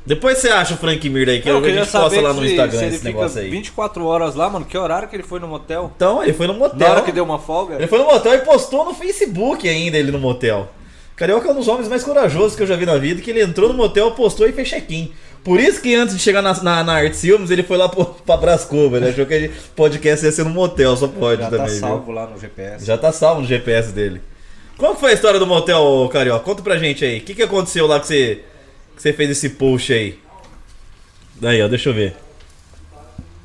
[0.08, 2.44] Depois você acha o Frank Mir aí, que Eu a queria gente posta lá no
[2.44, 3.50] Instagram se ele esse fica negócio aí.
[3.50, 4.64] 24 horas lá, mano.
[4.64, 5.92] Que horário que ele foi no motel?
[5.94, 6.78] Então, ele foi no motel.
[6.78, 7.74] Na hora que deu uma folga?
[7.74, 10.68] Ele foi no motel e postou no Facebook ainda ele no motel.
[11.14, 13.42] Carioca é um dos homens mais corajosos que eu já vi na vida, que ele
[13.42, 15.12] entrou no motel, postou e fez check-in.
[15.44, 18.04] Por isso que antes de chegar na, na, na Art Filmes, ele foi lá pro,
[18.04, 18.96] pra Brascova.
[18.96, 21.66] Ele achou que a gente- podcast ia ser no motel, só pode Já também.
[21.66, 21.80] tá viu?
[21.80, 22.84] salvo lá no GPS.
[22.86, 24.20] Já tá salvo no GPS dele.
[24.78, 26.44] Qual foi a história do motel, Carioca?
[26.44, 27.18] Conta pra gente aí.
[27.18, 28.40] O que, que aconteceu lá que você,
[28.98, 30.18] que você fez esse post aí?
[31.40, 32.16] Aí, ó, deixa eu ver.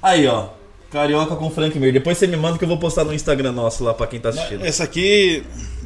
[0.02, 0.50] Aí, ó.
[0.92, 1.94] Carioca com Frank Mir.
[1.94, 4.30] Depois você me manda que eu vou postar no Instagram nosso lá pra quem tá
[4.30, 4.66] assistindo.
[4.66, 5.44] Essa aqui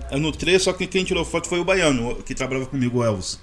[0.10, 3.03] é no 3, só que quem tirou foto foi o baiano, que trabalhava comigo, o
[3.03, 3.41] Elvis.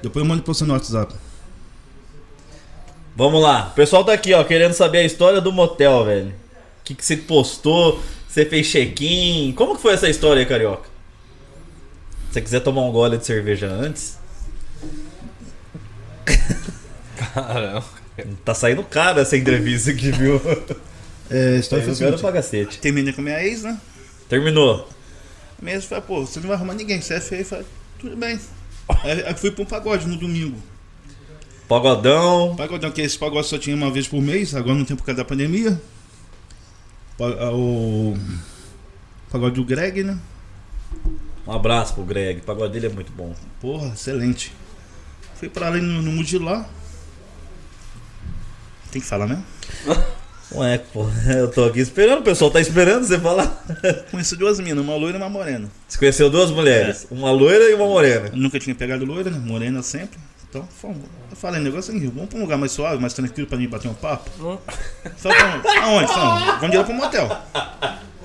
[0.00, 1.14] Depois eu mando pra você no WhatsApp.
[3.16, 3.70] Vamos lá.
[3.72, 6.28] O pessoal tá aqui, ó, querendo saber a história do motel, velho.
[6.28, 8.00] O que, que você postou?
[8.28, 9.52] Você fez check-in?
[9.52, 10.88] Como que foi essa história aí, Carioca?
[12.28, 14.21] Se você quiser tomar um gole de cerveja antes,
[17.34, 17.84] Caramba.
[18.44, 20.36] tá saindo caro essa entrevista aqui, viu?
[21.30, 22.78] É, Tá caro assim, pra cacete.
[22.78, 23.80] terminei com a minha ex, né?
[24.28, 24.88] Terminou.
[25.58, 27.40] A minha ex falou, pô, você não vai arrumar ninguém, você é feio.
[27.42, 27.66] Eu falei,
[27.98, 28.38] tudo bem.
[29.02, 30.58] Aí, aí fui pra um pagode no domingo.
[31.68, 32.54] Pagodão.
[32.56, 35.18] Pagodão, que esse pagode só tinha uma vez por mês, agora não tem por causa
[35.22, 35.80] da pandemia.
[37.16, 38.14] Pa- O
[39.30, 40.18] pagode do Greg, né?
[41.46, 42.40] Um abraço pro Greg.
[42.40, 43.34] O pagode dele é muito bom.
[43.60, 44.52] Porra, excelente.
[45.36, 46.68] Fui pra lá no, no Mudilá.
[48.92, 49.44] Tem que falar mesmo?
[50.54, 51.06] Não é, pô.
[51.34, 53.64] Eu tô aqui esperando, o pessoal tá esperando você falar.
[54.10, 55.66] Conheci duas minas, uma loira e uma morena.
[55.88, 58.28] Você conheceu duas mulheres, uma loira e uma morena.
[58.30, 59.38] Eu nunca tinha pegado loira, né?
[59.38, 60.18] Morena sempre.
[60.46, 60.98] Então, fomos.
[61.30, 63.88] eu falei, negócio é vamos pra um lugar mais suave, mais tranquilo pra mim bater
[63.88, 64.30] um papo.
[65.16, 65.64] Só vamos.
[65.64, 66.12] Aonde?
[66.12, 67.42] Vamos, vamos direto pro motel.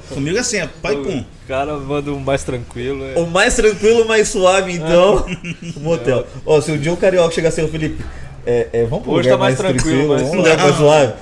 [0.10, 1.20] Comigo é assim, é pai pum.
[1.20, 3.06] O cara manda um mais tranquilo.
[3.06, 3.18] É...
[3.18, 5.26] O mais tranquilo, o mais suave, então,
[5.78, 6.28] o motel.
[6.46, 8.04] Ó, se um dia o carioca chegar assim, ô Felipe,
[8.48, 11.14] é, é, vamos pro Hoje lugar tá mais tranquilo, mais vamos pro lugar mais suave.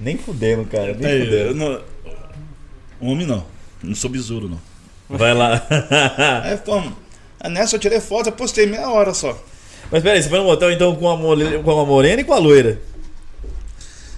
[0.00, 1.54] Nem fudendo, cara, nem Aí, eu fudendo.
[1.54, 3.44] não- Homem não.
[3.82, 4.60] Não sou besouro, não.
[5.08, 5.66] Vai lá.
[6.44, 6.92] Aí fomos.
[7.40, 9.38] Aí nessa eu tirei foto, eu postei meia hora só.
[9.90, 12.32] Mas peraí, você foi no motel então com a, mole- com a morena e com
[12.32, 12.80] a loira.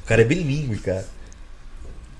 [0.04, 1.04] O cara é bilíngue, cara.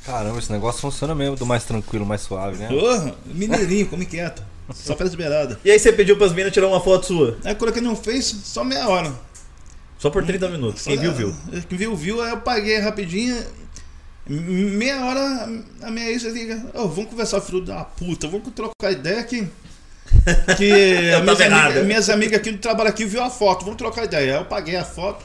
[0.05, 2.69] Caramba, esse negócio funciona mesmo do mais tranquilo, mais suave, né?
[2.69, 4.43] Porra, mineirinho, come quieto.
[4.75, 5.59] Só pelas beiradas.
[5.65, 7.39] E aí você pediu pras meninas tirar uma foto sua?
[7.45, 9.13] Aí coloquei no Face, só meia hora.
[9.99, 10.83] Só por 30 minutos.
[10.83, 11.35] Quem viu, viu.
[11.69, 12.23] Quem viu, viu.
[12.23, 13.37] Aí eu paguei rapidinho.
[14.29, 15.49] Meia hora,
[15.83, 19.49] a minha ex liga, ô, vamos conversar, filho da puta, vamos trocar ideia aqui.
[20.57, 20.65] Que
[21.15, 24.35] Eu minhas, amigas, minhas amigas aqui do trabalho aqui viu a foto, vamos trocar ideia.
[24.35, 25.25] Aí eu paguei a foto.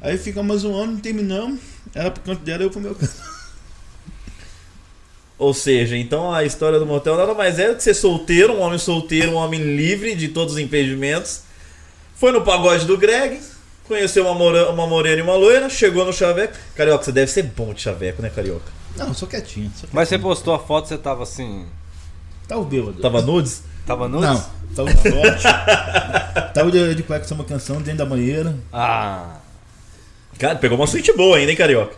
[0.00, 1.60] Aí ficamos um ano, terminamos.
[1.94, 3.14] Ela pro canto dela, eu pro meu canto.
[5.38, 8.60] Ou seja, então a história do motel nada mais é do que ser solteiro, um
[8.60, 11.42] homem solteiro, um homem livre de todos os impedimentos.
[12.18, 13.40] Foi no pagode do Greg,
[13.86, 16.54] conheceu uma, mora- uma morena e uma loira, chegou no chaveco.
[16.74, 18.70] Carioca, você deve ser bom de chaveco, né, Carioca?
[18.96, 19.70] Não, eu sou quietinho.
[19.78, 20.28] Sou Mas você quietinho.
[20.34, 21.66] postou a foto, você tava assim.
[22.48, 23.00] Tá o bêbado.
[23.00, 23.62] Tava nudes?
[23.86, 24.28] Tava nudes?
[24.28, 25.44] Não, tava forte.
[26.52, 28.56] tava de, de cueca uma canção dentro da banheira.
[28.72, 29.36] Ah.
[30.38, 31.94] Cara, pegou uma suíte boa ainda, hein, Carioca?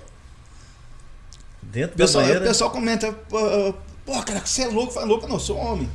[1.63, 2.49] Dentro O pessoal, da o banheira.
[2.51, 5.89] pessoal comenta, pô, pô, cara, você é louco, fala louco, não, eu sou homem.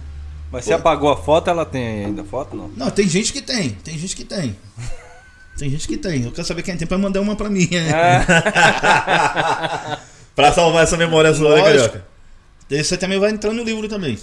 [0.51, 2.69] Mas você apagou a foto, ela tem ainda foto não?
[2.75, 4.55] Não, tem gente que tem, tem gente que tem.
[5.57, 6.23] Tem gente que tem.
[6.23, 7.69] Eu quero saber quem tem pra mandar uma pra mim.
[10.35, 11.63] Pra salvar essa memória sua, né.
[11.63, 12.05] Carioca?
[12.69, 14.17] Esse também vai entrar no livro também.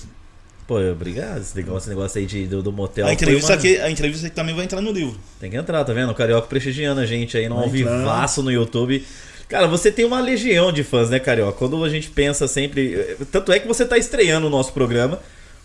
[0.67, 1.41] Pô, obrigado.
[1.41, 3.07] Esse negócio, esse negócio aí de, do, do motel.
[3.07, 5.19] A entrevista, aqui, a entrevista aqui também vai entrar no livro.
[5.41, 6.11] Tem que entrar, tá vendo?
[6.11, 9.05] O Carioca prestigiando a gente aí no Vai ao vivaço no YouTube.
[9.49, 11.59] Cara, você tem uma legião de fãs, né, Carioca?
[11.59, 13.17] Quando a gente pensa sempre.
[13.31, 15.19] Tanto é que você tá estreando o nosso programa,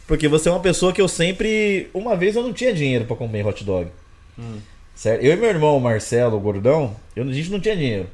[0.08, 1.90] porque você é uma pessoa que eu sempre.
[1.94, 3.90] Uma vez eu não tinha dinheiro pra comer hot dog.
[4.96, 5.24] Certo?
[5.24, 8.08] Eu e meu irmão, o Marcelo, o gordão, eu, a gente não tinha dinheiro.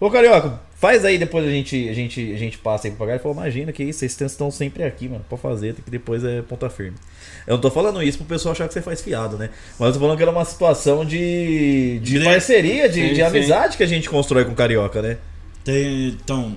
[0.00, 3.12] Ô, Carioca, faz aí, depois a gente, a gente, a gente passa aí pra pagar.
[3.14, 5.24] Ele falou, imagina que isso, vocês estão sempre aqui, mano.
[5.28, 6.96] Pode fazer, tem que depois é ponta firme.
[7.44, 9.50] Eu não tô falando isso pro pessoal achar que você faz fiado, né?
[9.76, 13.14] Mas eu tô falando que era uma situação de, de De- parceria, de, Sim, de
[13.16, 13.22] sim.
[13.22, 15.16] amizade que a gente constrói com o Carioca, né?
[15.64, 16.54] Tem, então.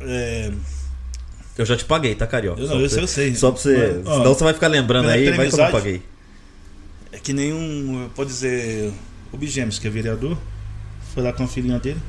[0.00, 0.50] É,
[1.56, 2.60] Eu já te paguei, tá, Carioca?
[2.60, 3.34] eu, Só não, eu sei, eu sei.
[3.34, 4.00] Só pra você.
[4.04, 6.02] Mas, ó, senão você vai ficar lembrando aí, vai que eu não paguei.
[7.12, 8.92] É que nenhum, pode dizer,
[9.32, 10.36] o Bigêmeos, que é vereador,
[11.14, 12.00] foi lá com a filhinha dele.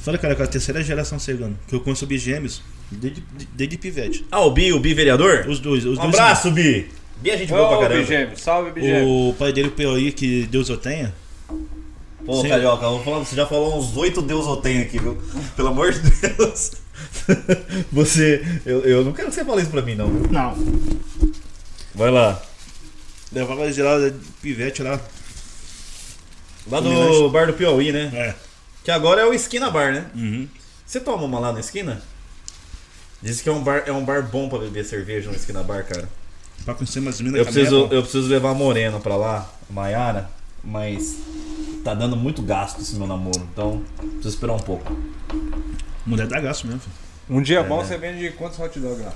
[0.00, 1.56] Fala, cara, com a terceira geração chegando.
[1.68, 4.26] Que eu conheço o Bigêmeos desde, desde pivete.
[4.30, 5.46] Ah, o Bi, o Bi vereador?
[5.48, 6.14] Os dois, os Um dois.
[6.14, 6.90] abraço, Bi!
[7.20, 8.00] Bi, a gente boa pra caramba.
[8.00, 9.06] Bigêmeo, salve, Bigêmeo.
[9.28, 11.14] O pai dele, o P.O.I., que Deus o tenha.
[12.26, 12.48] Pô, Sim.
[12.48, 15.16] Carioca, eu vou falar, você já falou uns oito Deus eu tenho aqui, viu?
[15.54, 16.72] Pelo amor de Deus.
[17.92, 18.44] Você.
[18.64, 20.08] Eu, eu não quero que você fale isso pra mim, não.
[20.08, 20.54] Não.
[21.94, 22.40] Vai lá.
[23.32, 25.00] Levava geral de pivete lá.
[26.70, 28.10] Lá no bar do Piauí, né?
[28.12, 28.34] É.
[28.84, 30.06] Que agora é o Esquina Bar, né?
[30.14, 30.48] Uhum.
[30.86, 32.02] Você toma uma lá na esquina?
[33.22, 35.84] Diz que é um bar, é um bar bom pra beber cerveja no Esquina Bar,
[35.84, 36.08] cara.
[36.64, 39.72] Pra conhecer umas minas Eu é preciso, eu preciso levar a Morena pra lá, a
[39.72, 40.30] Maiara,
[40.62, 41.16] mas
[41.84, 44.94] tá dando muito gasto esse meu namoro, então preciso esperar um pouco.
[46.04, 47.09] Mulher dá gasto mesmo, filho.
[47.30, 49.12] Um dia bom você vende quantos hot dogs lá?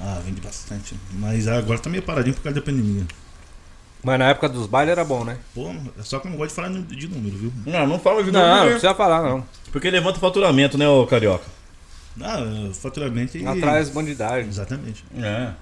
[0.00, 0.94] Ah, vende bastante.
[1.14, 3.04] Mas agora tá meio paradinho por causa da pandemia.
[4.02, 5.36] Mas na época dos bailes era bom, né?
[5.54, 7.52] Pô, é só que eu não gosto de falar de número, viu?
[7.66, 9.44] Não, não fala de Não, não número, precisa falar, não.
[9.70, 11.44] porque levanta o faturamento, né, ô Carioca?
[12.22, 12.38] Ah,
[12.72, 13.46] faturamento e...
[13.46, 14.48] Atrás bandidagem.
[14.48, 15.04] Exatamente.
[15.18, 15.52] É.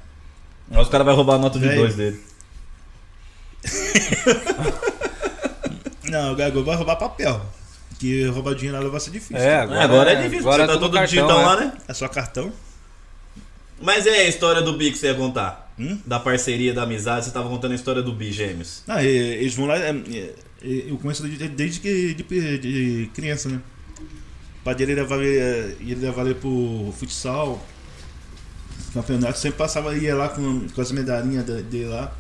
[0.71, 2.23] Aí os caras vão roubar a nota de dois dele.
[6.05, 7.41] Não, o Gago vai roubar papel.
[7.99, 9.37] Que roubar dinheiro lá vai ser difícil.
[9.37, 11.45] É, Agora, agora é difícil, agora você tá é tudo todo cartão, digitão né?
[11.45, 11.73] lá, né?
[11.89, 12.53] É só cartão.
[13.81, 15.73] Mas é a história do Bi que você ia contar.
[15.79, 15.99] Hum?
[16.07, 18.83] Da parceria, da amizade, você tava contando a história do Bi Gêmeos.
[18.89, 19.77] Ah, e- eles vão lá.
[19.79, 23.61] é, é, Eu conheço desde, desde que de, de criança, né?
[24.61, 27.65] O pai dele levava, ele ele levava ele pro futsal,
[28.93, 32.13] campeonato, sempre passava, ia lá com, com as medalhinhas da- dele lá,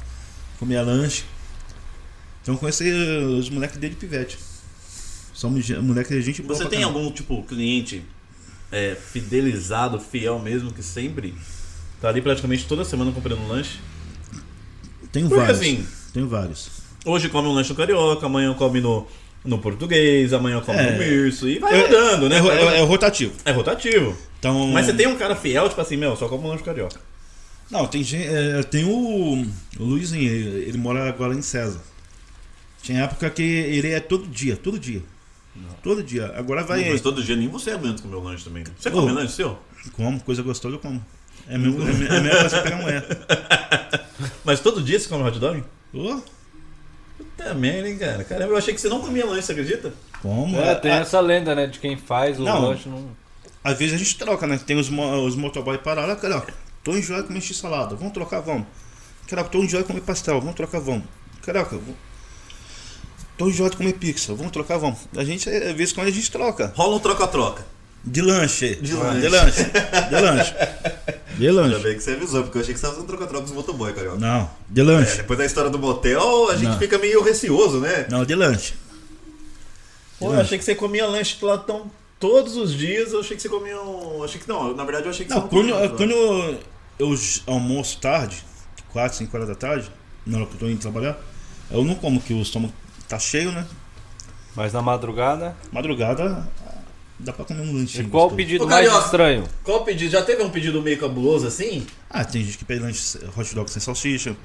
[0.58, 1.24] comia lanche.
[2.42, 4.38] Então eu conheci os moleques desde pivete.
[5.38, 6.98] Somos moleque de gente boa Você tem caramba.
[6.98, 8.02] algum, tipo, cliente
[8.72, 11.32] é, fidelizado, fiel mesmo, que sempre
[12.00, 13.78] tá ali praticamente toda semana comprando um lanche?
[15.12, 15.60] Tenho Porque vários.
[15.60, 16.68] assim, Tenho vários.
[17.04, 19.06] hoje come um lanche no Carioca, amanhã come no,
[19.44, 20.90] no Português, amanhã come É.
[20.90, 22.36] no Mirso, e vai É- rodando, né?
[22.40, 23.32] É, é- é rotativo.
[23.44, 24.18] É rotativo.
[24.40, 27.00] Então, Mas você tem um cara fiel, tipo assim, meu, só come um lanche Carioca.
[27.70, 28.26] Não, tem gente.
[28.26, 29.46] é, tem o,
[29.78, 31.80] o Luizinho, ele, ele mora agora em César.
[32.82, 35.00] Tinha época que ele é todo dia, todo dia.
[35.82, 36.32] Todo dia.
[36.36, 36.88] Agora vai.
[36.90, 38.64] Mas todo dia nem você aguenta comer o lanche também.
[38.78, 39.58] Você come lanche seu?
[39.92, 41.04] Como, coisa gostosa eu como.
[41.48, 43.06] É mesmo, é, me- é mesmo coisa que pegar mulher.
[44.44, 45.64] Mas todo dia você come hot dog?
[45.94, 46.20] Ô,
[47.36, 48.24] Também, hein, cara?
[48.24, 49.92] Caramba, eu achei que você não comia lanche, você acredita?
[50.20, 50.56] como?
[50.58, 51.66] É, É, tem a- essa lenda, né?
[51.66, 52.60] De quem faz o Não.
[52.68, 53.08] lanche não.
[53.62, 54.58] Às vezes a gente troca, né?
[54.58, 56.42] Tem os, os motoboy parados, "Ah, cara, ó,
[56.82, 58.66] tô enjoado de comer x-salada, vamos trocar, vamos.
[59.28, 61.04] Caraca, tô enjoado de comer pastel, vamos trocar, vamos.
[61.42, 61.94] Caraca, vou-
[63.38, 64.98] tô enjoado de comer pizza, vamos trocar, vamos.
[65.16, 66.72] A gente, às vezes, quando a gente troca.
[66.76, 67.64] Rola um troca-troca.
[68.04, 68.74] De lanche.
[68.76, 69.20] De lanche.
[69.20, 69.64] De lanche.
[70.10, 70.54] De lanche.
[71.38, 71.78] De Ainda lanche.
[71.84, 73.92] bem que você avisou, porque eu achei que você tava fazendo troca-troca com os motoboy,
[73.92, 74.18] carioca.
[74.18, 75.16] Não, de É, lanche.
[75.18, 76.78] depois da história do motel, a gente Não.
[76.78, 78.06] fica meio receoso, né?
[78.10, 78.74] Não, de lanche.
[80.18, 83.42] Pô, eu achei que você comia lanche lá tão todos os dias eu achei que
[83.42, 84.24] você comia um.
[84.24, 85.88] Achei que não, na verdade eu achei que Não, você quando, não comia.
[85.90, 86.58] quando eu,
[86.98, 87.14] eu
[87.46, 88.42] almoço tarde,
[88.92, 89.88] 4, 5 horas da tarde,
[90.26, 91.16] na hora que eu tô indo trabalhar,
[91.70, 92.72] eu não como, que o estômago
[93.08, 93.66] tá cheio, né?
[94.54, 95.56] Mas na madrugada.
[95.72, 96.48] Madrugada,
[97.18, 98.08] dá pra comer um E lanchinho.
[98.08, 98.36] qual o gostoso.
[98.36, 99.44] pedido Ô, mais estranho?
[99.62, 100.10] Qual o pedido?
[100.10, 101.86] Já teve um pedido meio cabuloso assim?
[102.10, 104.36] Ah, tem gente que pede lanche hot dog sem salsicha.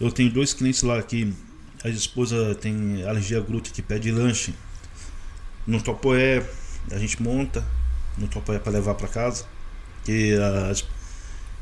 [0.00, 1.32] Eu tenho dois clientes lá que
[1.84, 4.54] a esposa tem alergia a glúten que pede lanche.
[5.66, 6.44] No topoé,
[6.90, 7.64] a gente monta
[8.18, 9.44] no topoé pra levar pra casa.
[10.04, 10.34] Que,
[10.68, 10.84] as-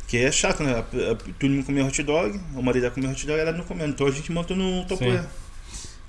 [0.09, 0.73] que é chato, né?
[0.77, 3.65] A- a- Todo mundo comia hot dog, o marido ia comer hot dog, ela não
[3.65, 3.87] comia.
[3.87, 5.21] Então a gente monta no topoé.
[5.21, 5.29] Sim.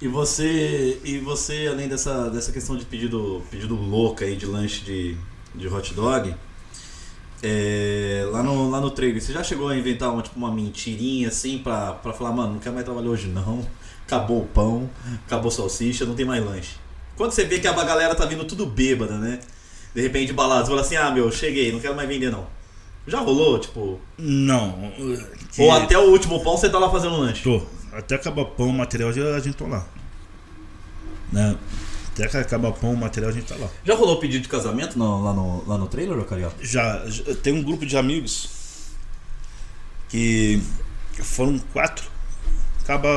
[0.01, 4.81] E você, e você além dessa, dessa questão de pedido, pedido louco aí de lanche
[4.83, 5.15] de,
[5.53, 6.33] de hot dog,
[7.43, 11.27] é, lá, no, lá no trailer, você já chegou a inventar uma, tipo, uma mentirinha
[11.27, 13.65] assim pra, pra falar, mano, não quero mais trabalhar hoje não,
[14.05, 14.89] acabou o pão,
[15.25, 16.75] acabou a salsicha, não tem mais lanche.
[17.15, 19.39] Quando você vê que a galera tá vindo tudo bêbada, né?
[19.93, 22.47] De repente balado, você fala assim, ah meu, cheguei, não quero mais vender não.
[23.07, 24.91] Já rolou, tipo, Não.
[25.51, 27.43] que- ou até o último pão você tá lá fazendo lanche.
[27.43, 27.61] Tô.
[27.91, 29.85] Até acabar pão, material, a gente tá lá.
[31.31, 31.57] Né?
[32.13, 33.69] Até que acabar pão, o material, a gente tá lá.
[33.85, 36.55] Já rolou pedido de casamento no- lá, no, lá no trailer, ô Carioca?
[36.61, 38.49] Já, já tem um grupo de amigos
[40.09, 40.61] que
[41.19, 42.09] foram quatro.
[42.83, 43.07] Acaba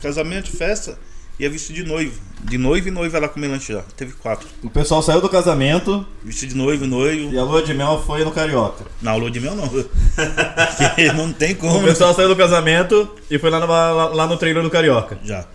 [0.00, 0.98] casamento, festa
[1.38, 2.20] e é vestido de noivo.
[2.42, 3.82] De noivo e noiva lá lanche já.
[3.96, 4.46] Teve quatro.
[4.62, 7.32] O pessoal saiu do casamento Vestido de noivo, noivo.
[7.32, 8.84] e a lua de mel foi no Carioca.
[9.00, 9.64] Na lua de mel não.
[11.16, 11.82] Não tem O como.
[11.84, 15.18] pessoal saiu do casamento e foi lá no, lá, lá no trailer do Carioca.
[15.24, 15.46] Já.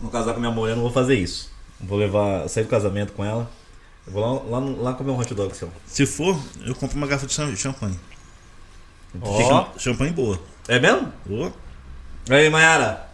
[0.00, 1.50] Vou casar com minha mulher, não vou fazer isso.
[1.80, 3.50] Vou levar, sair do casamento com ela.
[4.06, 5.70] Eu vou lá, lá, lá comer um hot dog seu.
[5.86, 7.98] Se for, eu compro uma garrafa de cham- champanhe.
[9.48, 10.38] Cham- Champanhe boa.
[10.68, 11.10] É mesmo?
[12.28, 13.06] E aí, Mayara?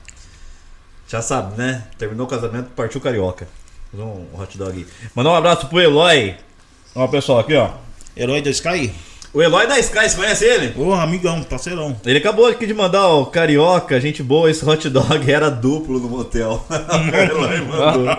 [1.08, 1.84] Já sabe, né?
[1.98, 3.46] Terminou o casamento, partiu o Carioca.
[3.90, 4.86] Fazer um hot dog aí.
[5.14, 6.34] Mandar um abraço pro Eloy.
[6.94, 7.70] Ó, pessoal, aqui, ó.
[8.16, 8.92] Herói da Sky?
[9.34, 10.72] O Eloy da Sky, você conhece ele?
[10.78, 11.96] Ô, amigão, parceirão.
[12.04, 16.08] Ele acabou aqui de mandar, ó, Carioca, gente boa, esse hot dog era duplo no
[16.08, 16.64] motel.
[16.70, 18.16] o Eloy mandou.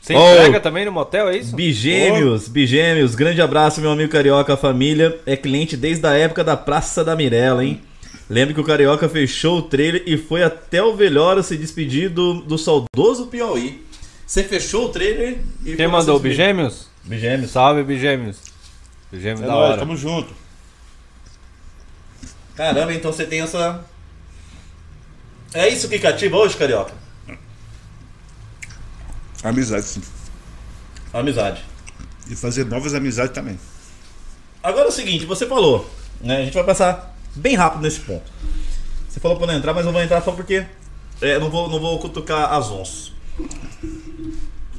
[0.00, 0.32] Você Oh.
[0.34, 1.54] entrega também no motel, é isso?
[1.54, 5.18] Bigêmeos, Bigêmeos, grande abraço, meu amigo Carioca, família.
[5.26, 7.80] É cliente desde a época da Praça da Mirella, hein?
[8.30, 12.34] Lembro que o Carioca fechou o trailer e foi até o velório se despedir do,
[12.42, 13.84] do saudoso Piauí.
[14.24, 16.14] Você fechou o trailer e Quem mandou?
[16.16, 16.86] o Bigêmeos?
[17.02, 17.50] Bigêmeos.
[17.50, 18.38] Salve, Bigêmeos.
[19.10, 19.78] Bigêmeos É da nóis, hora.
[19.80, 20.32] tamo junto.
[22.54, 23.84] Caramba, então você tem essa.
[25.52, 26.94] É isso que cativa hoje, Carioca?
[29.42, 30.02] Amizade, sim.
[31.12, 31.64] Amizade.
[32.28, 33.58] E fazer novas amizades também.
[34.62, 35.90] Agora é o seguinte, você falou,
[36.20, 36.36] né?
[36.36, 38.30] A gente vai passar bem rápido nesse ponto.
[39.08, 40.64] Você falou pra não entrar, mas eu vou entrar só porque
[41.20, 43.12] é, não, vou, não vou cutucar as onças.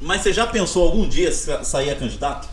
[0.00, 2.48] Mas você já pensou algum dia sa- sair a candidato?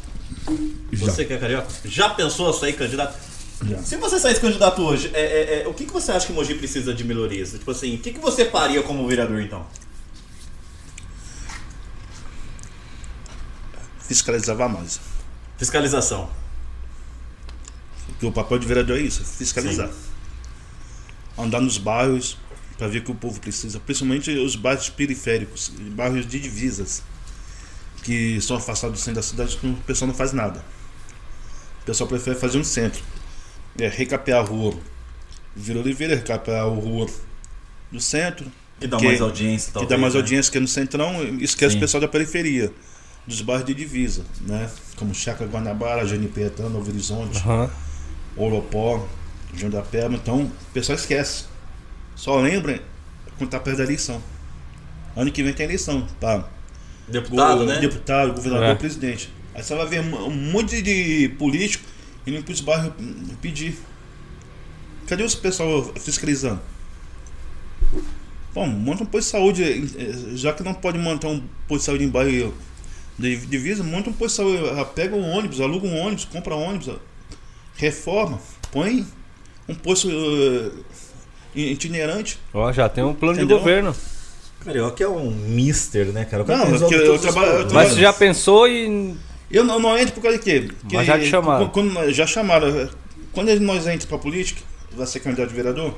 [0.91, 1.05] Já.
[1.05, 1.67] Você que é carioca?
[1.85, 3.17] Já pensou a sair candidato?
[3.65, 3.77] Já.
[3.83, 6.55] Se você saísse candidato hoje, é, é, é, o que, que você acha que Mogi
[6.55, 7.51] precisa de melhorias?
[7.51, 9.65] Tipo assim, o que, que você faria como vereador então?
[13.99, 14.99] Fiscalizava mais.
[15.57, 16.29] Fiscalização.
[18.09, 19.89] Porque o papel de vereador é isso, fiscalizar.
[21.37, 22.37] Andar nos bairros
[22.77, 27.01] para ver o que o povo precisa, principalmente os bairros periféricos, bairros de divisas,
[28.03, 30.63] que são afastados do centro da cidade, que o pessoal não faz nada.
[31.81, 33.01] O pessoal prefere fazer um centro.
[33.77, 34.73] É, recapear a rua.
[35.55, 37.07] Vila Oliveira, recapear a rua
[37.91, 38.45] do centro,
[38.79, 39.89] Que dá Que- mais audiência, que talvez.
[39.89, 40.19] dá mais né?
[40.21, 41.77] audiência que é no centrão, esquece Sim.
[41.77, 42.71] o pessoal da periferia,
[43.27, 44.69] dos bairros de divisa, né?
[44.95, 47.37] Como Chácara Guanabara, Janipetan, Novo Horizonte.
[47.39, 47.69] Aham.
[48.43, 49.08] Oropó,
[49.54, 51.45] João da Peba, então o pessoal esquece.
[52.15, 52.82] Só lembra
[53.38, 54.21] quando tá perto da eleição.
[55.15, 56.47] Ano que vem tem eleição, tá?
[57.08, 57.80] Deputado, Go- né?
[57.80, 58.75] Deputado, governador, É.
[58.75, 59.30] presidente.
[59.56, 61.84] Aí você vai ver um monte de político
[62.25, 63.75] indo pros bairros hum, pedir.
[65.08, 66.62] Cadê os pessoal fiscalizando?
[68.54, 71.86] Bom, monta um posto de saúde, eh, já que não pode montar um posto de
[71.86, 72.54] saúde em bairro
[73.17, 76.56] de divisa, monta um posto de saúde, ah, pega um ônibus, aluga um ônibus, compra
[76.56, 76.89] um ônibus,
[77.79, 78.39] reforma,
[78.71, 79.05] põe
[79.67, 80.71] um posto eh,
[81.55, 82.37] itinerante.
[82.54, 83.58] Ó, já tem um plano Entendeu?
[83.58, 83.95] de governo.
[84.63, 86.43] Carioca é um mister, né, cara?
[86.43, 87.73] Não, eu trabalho- eu problemas.
[87.73, 89.17] Mas você já pensou em.
[89.49, 90.69] Eu não, não entro por causa de quê?
[90.81, 91.69] Porque Mas já te chamaram.
[91.69, 92.89] Quando, quando- já chamaram.
[93.31, 95.95] Quando nós entramos pra política, vai ser candidato a vereador,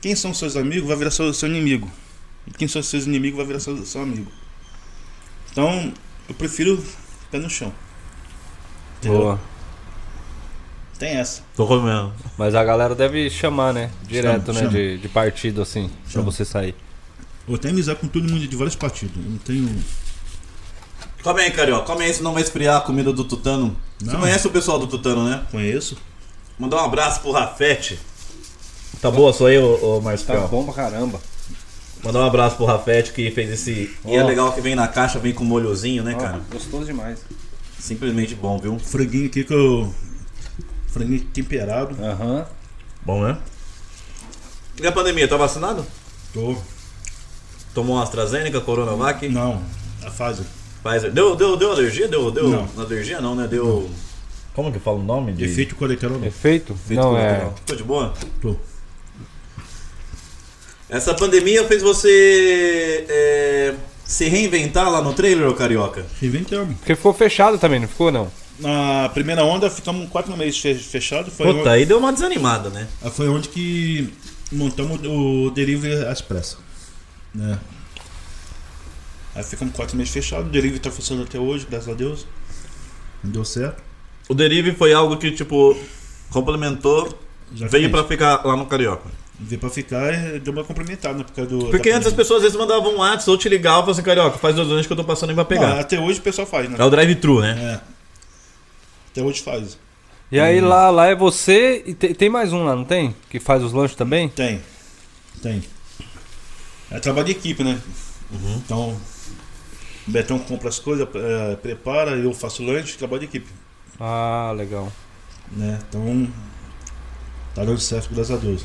[0.00, 1.90] quem são seus amigos vai virar seu, seu inimigo.
[2.46, 4.30] E quem são seus inimigos vai virar seu, seu amigo.
[5.50, 5.92] Então,
[6.28, 6.82] eu prefiro
[7.30, 7.72] pé no chão.
[8.98, 9.18] Entendeu?
[9.18, 9.40] Boa.
[11.00, 11.40] Tem essa.
[11.56, 12.12] Tô comendo.
[12.36, 13.90] Mas a galera deve chamar, né?
[14.06, 14.58] Direto, Chama, né?
[14.66, 14.70] chama.
[14.70, 16.24] De, de partido, assim, pra Chama.
[16.26, 16.74] você sair.
[17.48, 19.16] Eu tenho amizade com todo mundo de vários partidos.
[19.16, 19.82] Eu não tenho.
[21.22, 21.86] Come aí, Carioca.
[21.86, 23.74] Come aí, senão vai esfriar a comida do Tutano.
[23.98, 24.20] Você Não.
[24.20, 25.42] conhece o pessoal do Tutano, né?
[25.50, 25.96] Conheço.
[26.58, 27.98] Mandar um abraço pro Rafete.
[29.00, 30.48] Tá boa, sou eu, ô Tá Marcelo.
[30.48, 31.18] bom pra caramba.
[32.04, 33.94] Mandar um abraço pro Rafete que fez esse.
[34.04, 36.40] E é legal que vem na caixa, vem com molhozinho, né, cara?
[36.52, 37.20] gostoso demais.
[37.78, 38.78] Simplesmente bom, viu?
[38.78, 39.92] Franguinho aqui que eu.
[40.92, 41.96] Franguinho temperado.
[42.02, 42.46] Aham.
[43.02, 43.38] Bom, né?
[44.80, 45.86] E a pandemia, tá vacinado?
[46.32, 46.56] Tô.
[47.74, 49.62] Tomou uma AstraZeneca, Coronavac, Não,
[50.04, 50.44] a fase.
[50.82, 51.12] Pfizer.
[51.12, 52.08] Deu, deu, deu alergia?
[52.08, 52.48] Deu, deu.
[52.48, 52.68] Não.
[52.78, 53.46] Alergia não, né?
[53.46, 53.88] Deu.
[54.54, 55.32] Como que fala o nome?
[55.32, 55.44] De...
[55.44, 56.26] Efeito colateral não.
[56.26, 56.72] Efeito?
[56.72, 57.50] Efeito Não, é.
[57.56, 58.14] Ficou de boa?
[58.40, 58.56] Tô.
[60.88, 63.74] Essa pandemia fez você é,
[64.04, 66.04] se reinventar lá no trailer, ô Carioca?
[66.20, 66.76] Reventamos.
[66.78, 68.28] Porque ficou fechado também, não ficou não?
[68.60, 71.30] Na primeira onda ficamos quatro meses fe- fechado.
[71.30, 72.86] Foi, Puta, aí deu uma desanimada, né?
[73.02, 74.12] onde, foi onde que
[74.52, 76.58] montamos o Delivery Express.
[77.34, 77.58] Né?
[79.34, 80.46] Aí ficamos quatro meses fechado.
[80.46, 82.26] O Delivery tá funcionando até hoje, graças a Deus.
[83.22, 83.82] Não deu certo.
[84.28, 85.76] O Derive foi algo que, tipo,
[86.30, 87.08] complementou,
[87.54, 87.92] Já veio fiz.
[87.92, 89.08] pra ficar lá no Carioca.
[89.38, 91.66] Veio pra ficar e deu uma complementada né, por causa do.
[91.70, 94.02] Porque antes as pessoas às vezes mandavam um WhatsApp ou te ligavam e falavam assim,
[94.02, 95.80] Carioca, faz dois anos que eu tô passando aí pra Não, pegar.
[95.80, 96.76] até hoje o pessoal faz, né?
[96.78, 97.80] É o drive-thru, né?
[97.86, 97.99] É.
[99.12, 99.78] Até hoje faz.
[100.30, 103.14] E aí lá, lá é você e te- tem mais um lá, não tem?
[103.28, 104.28] Que faz os lanches também?
[104.28, 104.60] Tem.
[105.42, 105.62] Tem.
[106.90, 107.80] É trabalho de equipe, né?
[108.56, 108.90] Então,
[110.06, 113.48] o Betão compra as coisas, é, prepara, eu faço lanche, trabalho de equipe.
[113.98, 114.92] Ah, legal.
[115.50, 115.78] Né?
[115.88, 116.28] Então,
[117.54, 118.64] tá dando certo, graças a Deus.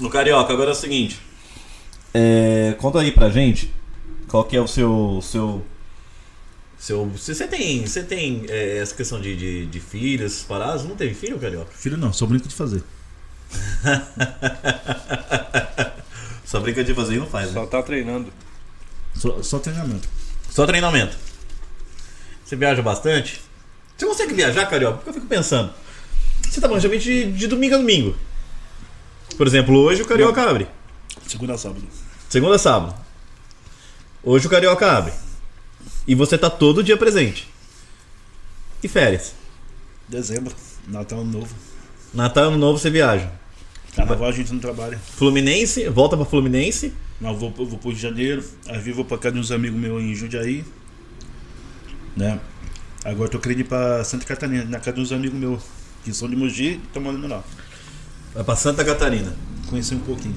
[0.00, 1.20] No Carioca, agora é o seguinte.
[2.14, 3.72] É, conta aí pra gente
[4.26, 5.20] qual que é o seu.
[5.22, 5.62] seu
[6.80, 10.82] seu, você você tem, você tem é, essa questão de, de, de filhos, essas paradas?
[10.82, 11.70] Não teve filho, Carioca?
[11.72, 12.82] Filho não, só brinco de fazer.
[16.50, 17.54] Só brinca de fazer e não faz, né?
[17.54, 18.32] Só tá treinando.
[19.14, 20.08] Só, só treinamento.
[20.50, 21.16] Só treinamento.
[22.44, 23.40] Você viaja bastante?
[23.96, 24.96] Você consegue viajar, Carioca?
[24.96, 25.72] Porque eu fico pensando.
[26.42, 28.16] Você tá praticamente de, de domingo a domingo.
[29.36, 30.66] Por exemplo, hoje o Carioca abre.
[31.24, 31.86] Segunda a sábado.
[32.28, 32.96] Segunda a sábado.
[34.20, 35.12] Hoje o Carioca abre.
[36.10, 37.48] E você tá todo dia presente.
[38.82, 39.32] E férias?
[40.08, 40.52] Dezembro,
[40.88, 41.54] Natal Ano Novo.
[42.12, 43.30] Natal Ano Novo você viaja.
[43.94, 44.98] Carnaval a gente não trabalha.
[44.98, 46.92] Fluminense, volta pra Fluminense.
[47.20, 48.44] Não, vou, vou pro Rio de Janeiro.
[48.66, 50.64] Aí vou pra casa de uns amigos meus em Jundiaí.
[52.16, 52.40] Né?
[53.04, 55.62] Agora tô querendo ir pra Santa Catarina, na casa de uns amigos meus,
[56.04, 57.44] que são de Mogi e estão morando lá.
[58.34, 59.32] Vai pra Santa Catarina.
[59.68, 60.34] Conhecer um pouquinho.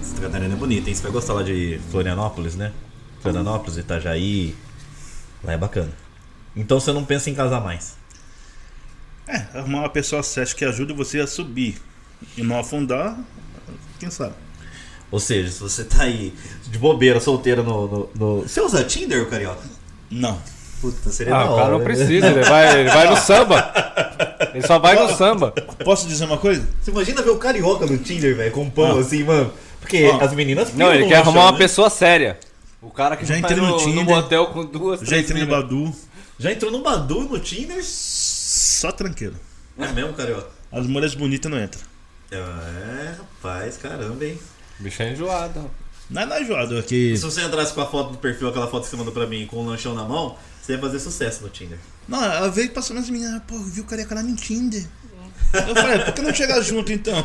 [0.00, 0.96] Santa Catarina é bonita, hein?
[0.96, 2.72] Você vai gostar lá de Florianópolis, né?
[3.20, 4.54] Florianópolis, Itajaí.
[5.44, 5.90] Lá é bacana.
[6.56, 7.96] Então você não pensa em casar mais.
[9.26, 11.80] É, arrumar uma pessoa certa que ajude você a subir
[12.36, 13.16] e não afundar,
[13.98, 14.34] quem sabe?
[15.10, 16.34] Ou seja, se você tá aí
[16.70, 17.86] de bobeira, solteiro no.
[17.88, 18.40] no, no...
[18.42, 19.62] Você usa Tinder, Carioca?
[20.10, 20.38] Não.
[20.80, 21.62] Puta, seria Ah, da o hora.
[21.62, 21.84] cara não né?
[21.84, 23.72] precisa, ele vai, ele vai no samba.
[24.52, 25.52] Ele só vai no samba.
[25.84, 26.66] Posso dizer uma coisa?
[26.80, 29.00] Você imagina ver o Carioca no Tinder, velho, com pão Ah.
[29.00, 29.50] assim, mano.
[29.80, 30.24] Porque Ah.
[30.24, 31.58] as meninas Não, ele quer arrumar chão, uma né?
[31.58, 32.38] pessoa séria.
[32.84, 34.04] O cara que Já vai entrei no no, no Tinder.
[34.04, 35.50] motel com duas, Já entrei no.
[35.50, 35.92] Badu,
[36.38, 37.82] Já entrou no Badu no Tinder?
[37.82, 39.34] só tranqueiro.
[39.78, 40.48] É mesmo, Carioca?
[40.70, 41.80] As mulheres bonitas não entram.
[42.30, 44.38] É, rapaz, caramba, hein?
[44.78, 45.70] Bicho é enjoado.
[46.10, 47.16] Não é na enjoado, é que.
[47.16, 49.46] Se você entrasse com a foto do perfil, aquela foto que você mandou pra mim,
[49.46, 51.78] com o lanchão na mão, você ia fazer sucesso no Tinder.
[52.06, 54.84] Não, ela veio passando as meninas, pô, viu o careca lá no Tinder.
[55.54, 57.14] Eu falei, por que não chegar junto então?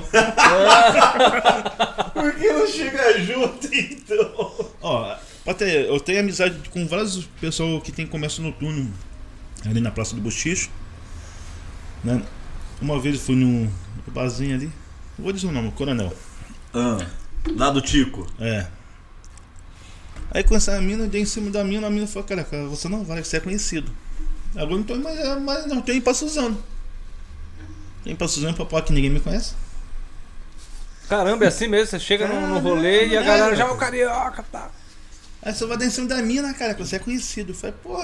[2.14, 4.66] Por que não chega junto, então?
[4.82, 5.16] Ó,
[5.54, 8.92] ter, eu tenho amizade com várias pessoas que tem comércio noturno
[9.66, 10.70] ali na Praça do Bochicho.
[12.04, 12.22] Né?
[12.82, 13.70] Uma vez eu fui num
[14.08, 14.72] barzinho ali,
[15.18, 16.14] não vou dizer o nome, Coronel.
[16.74, 17.06] Ah,
[17.56, 18.28] lá do Tico.
[18.40, 18.68] É.
[20.32, 22.66] Aí com essa mina, eu dei em cima da mina, a mina falou, cara, cara,
[22.68, 23.92] você não vai, você é conhecido.
[24.56, 26.64] Agora não tô mais, mas não tem pra Suzano.
[28.04, 29.54] Tem pra Suzano pra falar que ninguém me conhece.
[31.08, 31.88] Caramba, é assim mesmo.
[31.88, 34.70] Você chega no, no rolê e a galera já é o carioca, tá?
[35.42, 37.52] Aí você vai dar em cima da mina, cara, que você é conhecido.
[37.52, 37.98] Eu falei, pô.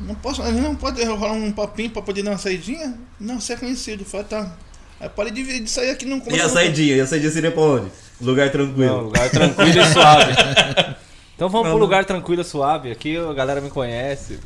[0.00, 2.98] Não posso, não pode rolar um papinho pra poder dar uma saidinha?
[3.20, 4.02] Não, você é conhecido.
[4.02, 4.52] Eu falei, tá.
[4.98, 6.96] Aí parei de, de sair aqui não E a saidinha?
[6.96, 7.90] E a saidinha seria pra onde?
[8.20, 9.00] Lugar Não, tranquilo.
[9.02, 10.32] lugar tranquilo e suave.
[11.34, 11.84] Então vamos Não, pro não.
[11.86, 12.92] lugar tranquilo e suave.
[12.92, 14.38] Aqui a galera me conhece.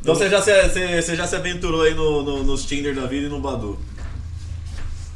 [0.00, 3.06] Então você já se, você, você já se aventurou aí no, no- nos Tinder da
[3.06, 3.76] vida e no Badu.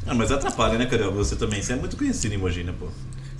[0.05, 1.13] Ah, mas atrapalha, né, Carioca?
[1.15, 1.61] Você também.
[1.61, 2.87] Você é muito conhecido em Mogi, né, pô?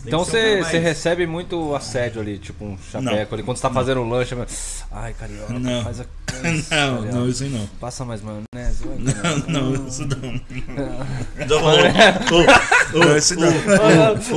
[0.07, 3.43] Então um você mais- recebe muito assédio ali, tipo um chapeco ali.
[3.43, 4.35] Quando você tá fazendo o lanche,
[4.91, 5.83] ai, carioca, Não.
[5.83, 6.05] faz a.
[6.75, 7.65] Não, não, isso aí não.
[7.79, 8.85] Passa mais maionese.
[8.85, 9.45] Não, carioca.
[9.51, 10.41] não, isso não.
[12.93, 13.51] Não, esse não.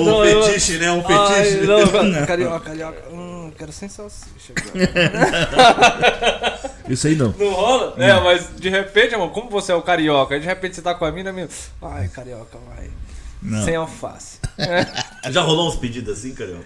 [0.05, 0.91] Não, eu- fetiche, né?
[0.93, 1.67] Um fetiche.
[1.67, 3.03] não, carioca, carioca.
[3.13, 4.55] Hum, quero sem salsicha.
[6.89, 7.35] Isso aí não.
[7.39, 7.95] Não rola?
[7.99, 10.95] É, mas de repente, amor, como você é o carioca, aí de repente você tá
[10.95, 11.49] com a mina, meu.
[11.83, 12.89] Ai, carioca, vai.
[13.43, 13.65] Não.
[13.65, 14.39] Sem alface.
[15.31, 16.65] Já rolou uns pedidos assim, carioca?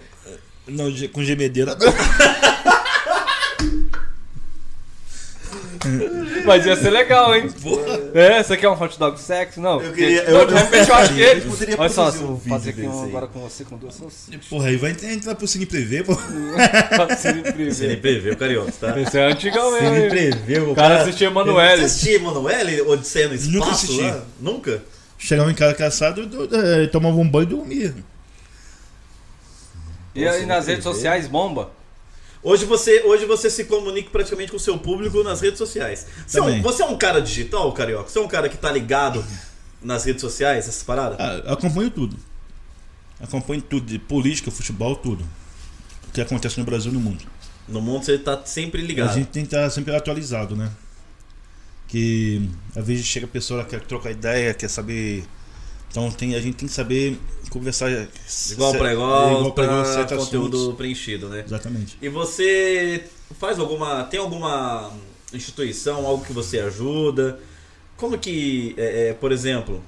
[0.67, 1.77] Não, com gemedeira.
[6.47, 7.51] Mas ia ser legal, hein?
[8.15, 9.61] É, você quer um hot dog sexy?
[9.61, 9.83] Não.
[9.83, 11.41] Eu queria- não, eu- de repente eu acho que ele.
[11.41, 14.47] Eu poderia Olha só, um vou fazer aqui um agora com você com duas salsichas.
[14.49, 16.13] Porra, aí vai entrar pro Cine Prevê, pô.
[17.57, 17.97] Me Você nem prevê.
[17.97, 18.99] prevê, carioca, tá?
[19.01, 19.95] Esse é antigão Você mesmo.
[19.95, 20.11] nem hein?
[20.11, 21.81] preveu, O cara assistia Emanuele.
[21.81, 22.81] Você assistia Emanuele?
[22.83, 24.01] Odisseia no espaço Nunca assisti.
[24.03, 24.23] lá?
[24.41, 24.83] Nunca?
[25.25, 27.95] Chegava em casa caçado, eu- eu- eu tomava um banho e dormia.
[30.15, 31.71] E aí nas redes sociais bomba?
[32.43, 36.07] Hoje você, hoje você se comunica praticamente com o seu público nas redes sociais.
[36.27, 38.11] Você é, um, você é um cara digital, carioca?
[38.11, 39.25] Você é um cara que tá ligado
[39.83, 41.19] nas redes sociais, essas paradas?
[41.19, 42.19] Ah, acompanho tudo.
[43.19, 45.25] Acompanho tudo, de política, futebol, tudo.
[46.07, 47.25] O que acontece no Brasil e no mundo.
[47.67, 49.09] No mundo você tá sempre ligado.
[49.09, 50.71] A gente tem que estar sempre atualizado, né?
[51.89, 55.25] Que às vezes chega a pessoa ela quer trocar ideia, quer saber.
[55.91, 57.19] Então tem, a gente tem que saber
[57.51, 57.91] conversar.
[58.51, 60.77] Igual ce- pra igual, igual certos conteúdo assuntos.
[60.77, 61.45] preenchido, né?
[61.47, 61.97] Exatamente.
[62.03, 63.05] E você
[63.39, 64.03] faz alguma.
[64.05, 64.93] Tem alguma
[65.33, 67.39] instituição, algo que você ajuda?
[67.97, 69.81] Como que, é, é, por exemplo,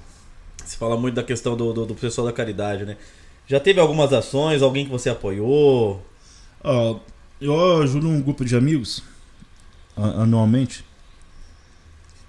[0.64, 2.97] se fala muito da questão do, do, do pessoal da caridade, né?
[3.49, 6.05] Já teve algumas ações, alguém que você apoiou?
[7.40, 9.03] Eu ajudo um grupo de amigos
[9.97, 10.84] anualmente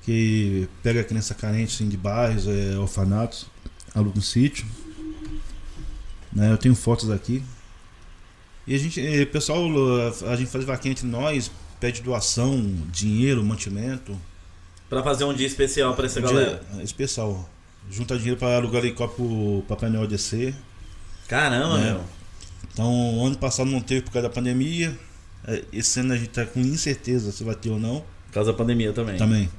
[0.07, 3.45] que pega criança carente assim, de bairros, é, orfanatos,
[3.93, 4.65] aluga um sítio.
[6.31, 7.43] Né, eu tenho fotos aqui.
[8.65, 9.59] E a gente, eh, pessoal,
[10.31, 12.57] a gente faz vaquinha entre nós, pede doação,
[12.89, 14.17] dinheiro, mantimento.
[14.89, 16.63] Pra fazer um dia especial pra essa Um galera?
[16.81, 17.49] especial.
[17.91, 20.55] Junta dinheiro para alugar helicóptero pro Papai Noel descer.
[21.27, 21.91] Caramba, Né?
[21.91, 22.01] meu.
[22.71, 24.97] Então, ano passado não teve por causa da pandemia.
[25.45, 28.05] É, Esse ano a gente tá com incerteza se vai ter ou não.
[28.27, 29.17] Por causa da pandemia também.
[29.17, 29.49] Também.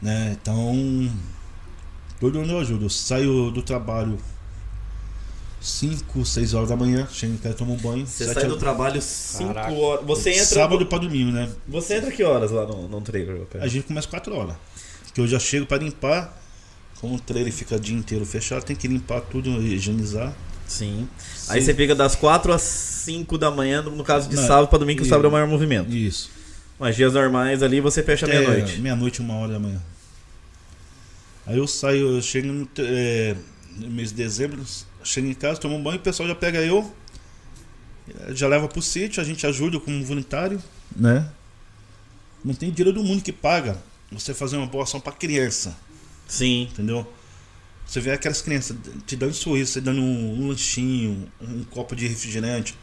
[0.00, 0.36] Né?
[0.40, 1.10] Então,
[2.20, 2.84] todo ano eu ajudo.
[2.86, 4.18] Eu saio do trabalho
[5.60, 8.06] 5, 6 horas da manhã, chego em casa, tomo um banho.
[8.06, 9.72] Você sai do horas- trabalho 5 Caraca.
[9.72, 10.06] horas.
[10.06, 10.44] Você entra.
[10.44, 11.48] Sábado para domingo, né?
[11.66, 13.42] Você entra que horas lá no, no trailer?
[13.60, 14.54] A gente começa 4 horas.
[15.12, 16.42] Que eu já chego para limpar.
[17.00, 20.32] Como o trailer fica o dia inteiro fechado, tem que limpar tudo, higienizar.
[20.66, 21.06] Sim.
[21.48, 21.66] Aí Sim.
[21.66, 25.00] você fica das 4 às 5 da manhã, no caso de Não, sábado pra domingo,
[25.00, 25.90] que o sábado é o maior movimento.
[25.94, 26.30] Isso.
[26.78, 28.80] Mas dias normais ali você fecha Até meia-noite.
[28.80, 29.80] Meia-noite, uma hora da manhã.
[31.46, 33.36] Aí eu saio, eu chego no, é,
[33.76, 34.64] no mês de dezembro,
[35.04, 36.92] chego em casa, tomo um banho, o pessoal já pega eu,
[38.30, 40.60] já leva pro sítio, a gente ajuda como voluntário,
[40.94, 41.30] né?
[42.44, 43.78] Não tem dinheiro do mundo que paga
[44.10, 45.76] você fazer uma boa ação pra criança,
[46.26, 46.68] Sim.
[46.72, 47.10] entendeu?
[47.86, 51.94] Você vê aquelas crianças te dando um sorriso, você dando um, um lanchinho, um copo
[51.94, 52.74] de refrigerante,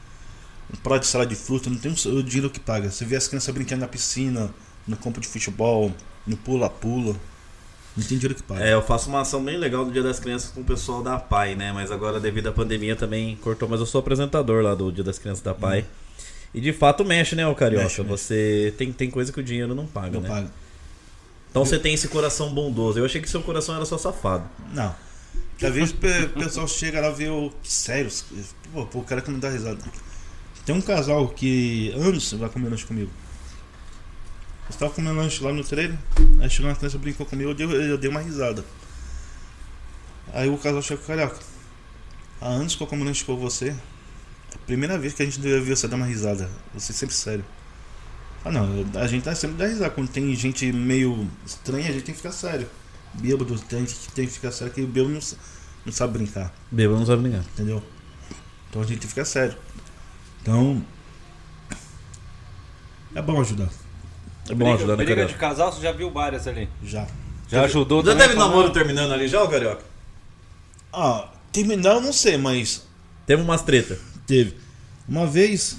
[0.77, 2.89] prato de salada de fruta, não tem o dinheiro que paga.
[2.89, 4.53] Você vê as crianças brincando na piscina,
[4.87, 5.91] no campo de futebol,
[6.25, 7.15] no pula-pula.
[7.95, 8.63] Não tem dinheiro que paga.
[8.65, 11.19] É, eu faço uma ação bem legal do Dia das Crianças com o pessoal da
[11.19, 11.71] PAI, né?
[11.71, 13.69] Mas agora, devido à pandemia, também cortou.
[13.69, 15.85] Mas eu sou apresentador lá do Dia das Crianças da PAI.
[16.53, 17.83] E de fato mexe, né, o Carioca?
[17.83, 18.09] Mexe, mexe.
[18.11, 20.29] Você tem, tem coisa que o dinheiro não paga, não né?
[20.29, 20.51] paga.
[21.51, 22.97] Então você tem esse coração bondoso.
[22.97, 24.43] Eu achei que seu coração era só safado.
[24.73, 24.95] Não.
[25.61, 27.51] Às vezes o pe- pessoal chega lá e vê o.
[27.63, 28.09] Sério,
[28.73, 29.77] pô, pô, o cara que não dá risada.
[30.65, 33.11] Tem um casal que anos vai comer lanche comigo.
[34.65, 35.97] Eu estava comendo lanche lá no trailer,
[36.39, 38.63] aí chegou uma criança brincou comigo, eu dei, eu dei uma risada.
[40.33, 41.39] Aí o casal chegou, carioca.
[42.39, 43.69] Há anos que eu como lanche com você.
[43.69, 46.49] É a primeira vez que a gente viu você dar uma risada.
[46.73, 47.43] Você sempre sério.
[48.45, 49.89] Ah não, a gente tá sempre dá risada.
[49.89, 52.67] Quando tem gente meio estranha, a gente tem que ficar sério.
[53.13, 53.85] Bêbado tem,
[54.15, 55.21] tem que ficar sério, que o bêbado não,
[55.85, 57.41] não sabe brincar, Beba não sabe ninguém.
[57.41, 57.83] entendeu?
[58.69, 59.55] Então a gente tem que ficar sério.
[60.43, 60.83] Então.
[63.15, 63.69] É bom ajudar.
[64.49, 66.67] É bom ajudar na briga de casal, você já viu várias ali.
[66.83, 67.07] Já.
[67.47, 69.83] Já ajudou Já teve namoro terminando ali já, ô Carioca?
[70.91, 72.85] Ah, terminar eu não sei, mas
[73.25, 73.97] Teve umas treta.
[74.27, 74.57] teve.
[75.07, 75.77] Uma vez.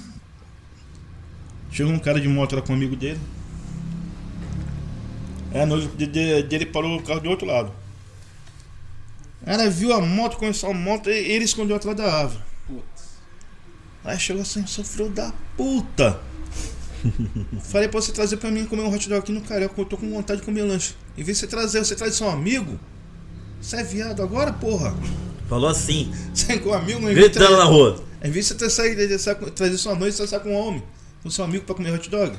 [1.71, 3.19] Chegou um cara de moto lá com um amigo dele.
[5.53, 7.71] É, a noiva de- de- dele parou o carro do outro lado.
[9.45, 12.41] Ela viu a moto, começou a moto, e ele escondeu atrás da árvore.
[14.05, 16.19] Aí chegou assim, sofreu da puta.
[17.63, 19.97] Falei pra você trazer pra mim comer um hot dog aqui no Carioca, eu tô
[19.97, 20.93] com vontade de comer lanche.
[21.17, 22.79] Em vez de você trazer, você traz seu amigo?
[23.61, 24.95] Você é viado agora, porra?
[25.49, 28.03] Falou assim, Sai com um amigo, não gritando na rua.
[28.23, 28.55] Em vez de
[29.17, 30.83] você com- trazer sua noite, você sai com um homem,
[31.21, 32.37] com seu amigo pra comer hot dog.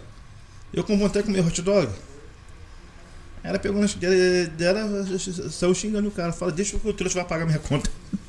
[0.72, 1.88] Eu com vontade de comer hot dog.
[3.42, 3.86] Ela pegou na
[4.56, 5.06] dela,
[5.50, 6.32] saiu xingando o cara.
[6.32, 7.88] Fala, deixa que o trouxa vai pagar minha conta.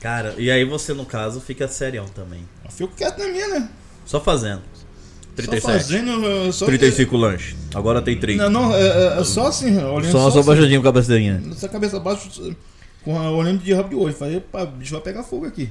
[0.00, 2.40] Cara, e aí você, no caso, fica serião também.
[2.64, 3.68] Eu fico quieto na minha, né?
[4.06, 4.62] Só fazendo.
[4.62, 5.62] Só 37.
[5.62, 6.26] fazendo.
[6.26, 7.56] eh, Só, 35 lanche.
[7.74, 8.48] Agora tem 30.
[8.48, 8.80] Não, não, é,
[9.16, 11.42] é- é só assim, olhando Só, só assim, baixadinho com a cabecinha.
[11.50, 12.28] Essa cabeça baixa,
[13.04, 14.12] com a, olhando de rabo de olho.
[14.14, 15.70] Falei, pá, o bicho vai pegar fogo aqui.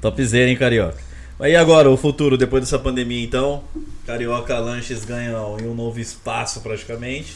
[0.00, 0.98] Topzera, hein, Carioca?
[1.40, 3.64] Aí agora, o futuro, depois dessa pandemia, então.
[4.06, 7.34] Carioca Lanches ganham em um novo espaço, praticamente.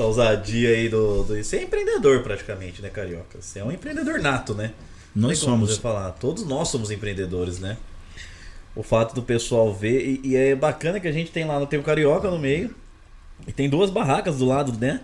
[0.00, 1.44] Essa ousadia aí do, do...
[1.44, 3.38] Você é empreendedor, praticamente, né, Carioca?
[3.38, 4.72] Você é um empreendedor nato, né?
[5.14, 5.76] Nós somos.
[5.76, 6.12] falar.
[6.12, 7.76] Todos nós somos empreendedores, né?
[8.74, 10.00] O fato do pessoal ver.
[10.00, 12.74] E, e é bacana que a gente tem lá, tem o Carioca no meio.
[13.46, 15.02] E tem duas barracas do lado, né?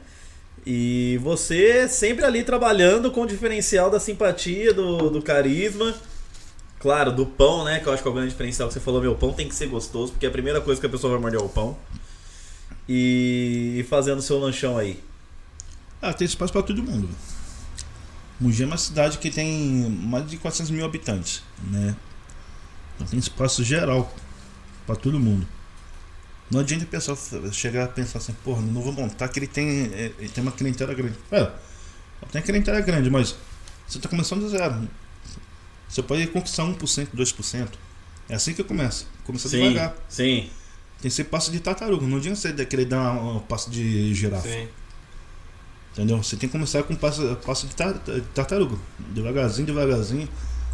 [0.65, 5.95] E você sempre ali trabalhando com o diferencial da simpatia, do, do carisma.
[6.81, 7.81] Claro, do pão, né?
[7.81, 9.55] Que eu acho que é o grande diferencial que você falou, meu pão tem que
[9.55, 11.77] ser gostoso, porque a primeira coisa que a pessoa vai morder é o pão.
[12.89, 15.03] E, e fazendo seu lanchão aí.
[16.01, 17.09] Ah, tem espaço pra todo mundo.
[18.39, 21.97] Mogi é uma cidade que tem mais de 400 mil habitantes, né?
[22.95, 24.15] Então tem espaço geral
[24.87, 25.47] pra todo mundo.
[26.51, 27.19] Não adianta o pessoal
[27.51, 30.53] chegar a pensar assim, porra, não vou montar que ele tem, é, ele tem uma
[30.53, 31.17] clientela grande.
[31.33, 31.51] É,
[32.31, 33.35] tem clientela grande, mas
[33.87, 34.89] você tá começando do zero.
[35.89, 37.69] Você pode conquistar 1%, 2%.
[38.29, 39.07] É assim que começa.
[39.25, 39.95] Começa Sim, devagar.
[40.09, 40.51] sim.
[41.07, 42.05] Tem que ser passo de tartaruga.
[42.05, 44.49] Não adianta você querer dar um passo de girafa.
[44.49, 44.67] Sim.
[45.93, 46.21] Entendeu?
[46.21, 48.01] Você tem que começar com passo, passo de tar-
[48.35, 48.77] tartaruga.
[49.15, 50.29] Devagarzinho, devagarzinho.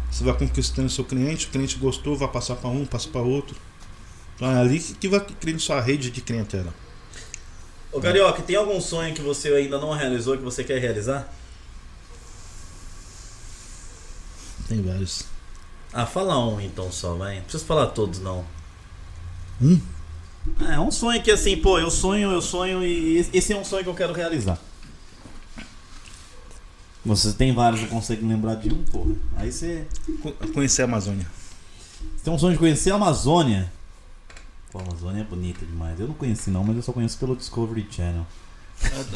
[0.09, 3.55] Você vai conquistando seu cliente, o cliente gostou, vai passar para um, passa para outro.
[4.35, 6.73] Então é ali que que vai criando sua rede de clientela.
[7.91, 11.31] Ô Carioca, tem algum sonho que você ainda não realizou que você quer realizar?
[14.67, 15.25] Tem vários.
[15.93, 17.35] Ah, fala um então só, vai.
[17.35, 18.43] Não precisa falar todos, não.
[19.61, 19.92] Um?
[20.69, 23.83] É um sonho que assim, pô, eu sonho, eu sonho e esse- é um sonho
[23.83, 24.59] que eu quero realizar.
[27.05, 29.11] Você tem vários, não consegue lembrar de um, porra.
[29.35, 29.85] Aí você.
[30.21, 31.25] Co- Conhecer a Amazônia.
[32.15, 33.71] Você tem um sonho de conhecer a Amazônia?
[34.71, 35.99] Pô, a Amazônia é bonita demais.
[35.99, 38.25] Eu não conheci não, mas eu só conheço pelo Discovery Channel.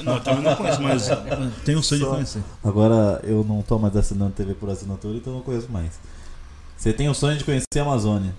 [0.03, 2.43] Não, eu também não conheço, mas ah, tenho um sonho Só- de conhecer.
[2.63, 5.93] Agora eu não tô mais assinando TV por assinatura, então eu não conheço mais.
[6.77, 8.33] Você tem o sonho de conhecer a Amazônia.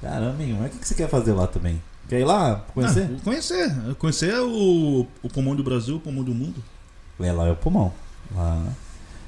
[0.00, 1.82] Caramba, hein, mas o que você quer fazer lá também?
[2.08, 3.10] Quer ir lá conhecer?
[3.18, 3.94] Ah, conhecer.
[3.98, 6.62] Conhecer o, o pulmão do Brasil, o pulmão do mundo.
[7.18, 7.92] É, lá é o pulmão.
[8.34, 8.64] Lá,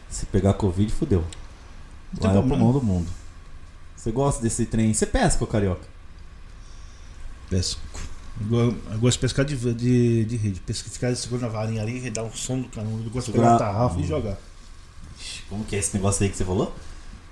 [0.08, 1.24] se pegar Covid, fudeu.
[2.20, 3.08] Lá é o pulmão do mundo.
[3.96, 4.94] Você gosta desse trem?
[4.94, 5.82] Você pesca, ô carioca?
[7.50, 7.80] Pesco.
[8.40, 10.60] Eu go- eu gosto de pescar de, de, de rede.
[10.60, 13.02] Pesca, ficar segurando a varinha ali e dar um som do caramba.
[13.04, 14.36] Eu gosto de pegar Segurar- a tarrafa e jogar.
[15.18, 16.72] Ixi, Como que é esse negócio aí que você falou?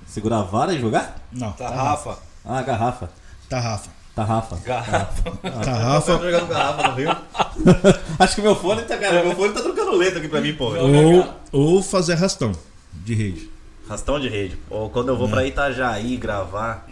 [0.08, 1.24] Segurar a vara e jogar?
[1.32, 2.18] Não, Tarrafa.
[2.44, 3.10] Ah, garrafa.
[3.48, 3.90] Tarrafa.
[4.14, 4.56] Tarrafa.
[4.64, 5.30] Garrafa.
[5.62, 6.12] Tarrafa.
[6.12, 7.10] jogando garrafa no rio?
[8.18, 10.74] Acho que meu fone tá, cara, meu fone tá trocando letra aqui pra mim, pô.
[10.74, 12.52] Ou, ou fazer arrastão
[12.92, 13.50] de rede.
[13.86, 14.58] Rastão de rede.
[14.70, 16.88] Ou quando eu vou pra Itajaí gravar,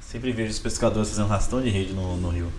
[0.00, 2.50] sempre vejo os pescadores fazendo rastão de rede no, no rio.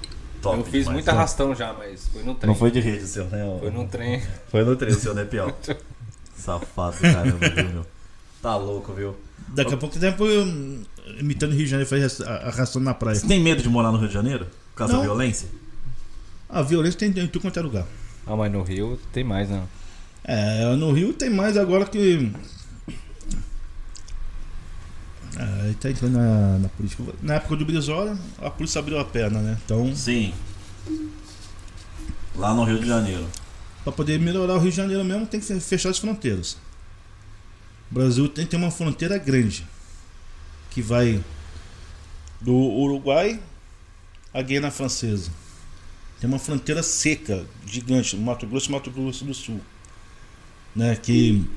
[0.42, 0.90] Top Eu fiz demais.
[0.94, 2.48] muito arrastão já, mas foi no trem.
[2.48, 3.58] Não foi de rede o seu, né?
[3.60, 4.22] Foi num trem.
[4.50, 5.52] Foi no trem o seu, né, Piau?
[6.38, 7.86] Safado do caramba, viu, meu?
[8.40, 9.16] Tá louco, viu?
[9.48, 10.46] Daqui a pouco tempo eu
[11.20, 13.16] imitando o Rio de Janeiro faz arrastão na praia.
[13.16, 14.46] Você tem medo de morar no Rio de Janeiro?
[14.74, 15.00] Por causa Não.
[15.02, 15.48] da violência?
[16.50, 17.86] A violência tem em tudo quanto é lugar.
[18.26, 19.64] Ah, mas no Rio tem mais, né?
[20.24, 22.32] É, no Rio tem mais agora que.
[25.38, 27.04] Aí tá entrando na, na política.
[27.22, 29.58] Na época do Brizola, a polícia abriu a perna, né?
[29.66, 30.34] Então, Sim.
[32.36, 33.26] Lá no Rio de Janeiro.
[33.84, 36.58] pra poder melhorar o Rio de Janeiro mesmo, tem que fechar as fronteiras.
[37.92, 39.66] O Brasil tem que ter uma fronteira grande.
[40.76, 41.24] Que vai
[42.40, 43.40] do Uruguai
[44.34, 45.32] à Guiana Francesa.
[46.20, 49.60] Tem uma fronteira seca, gigante, Mato Grosso e Mato Grosso do Sul.
[50.76, 51.48] Né, que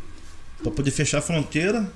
[0.63, 1.93] para poder fechar a fronteira,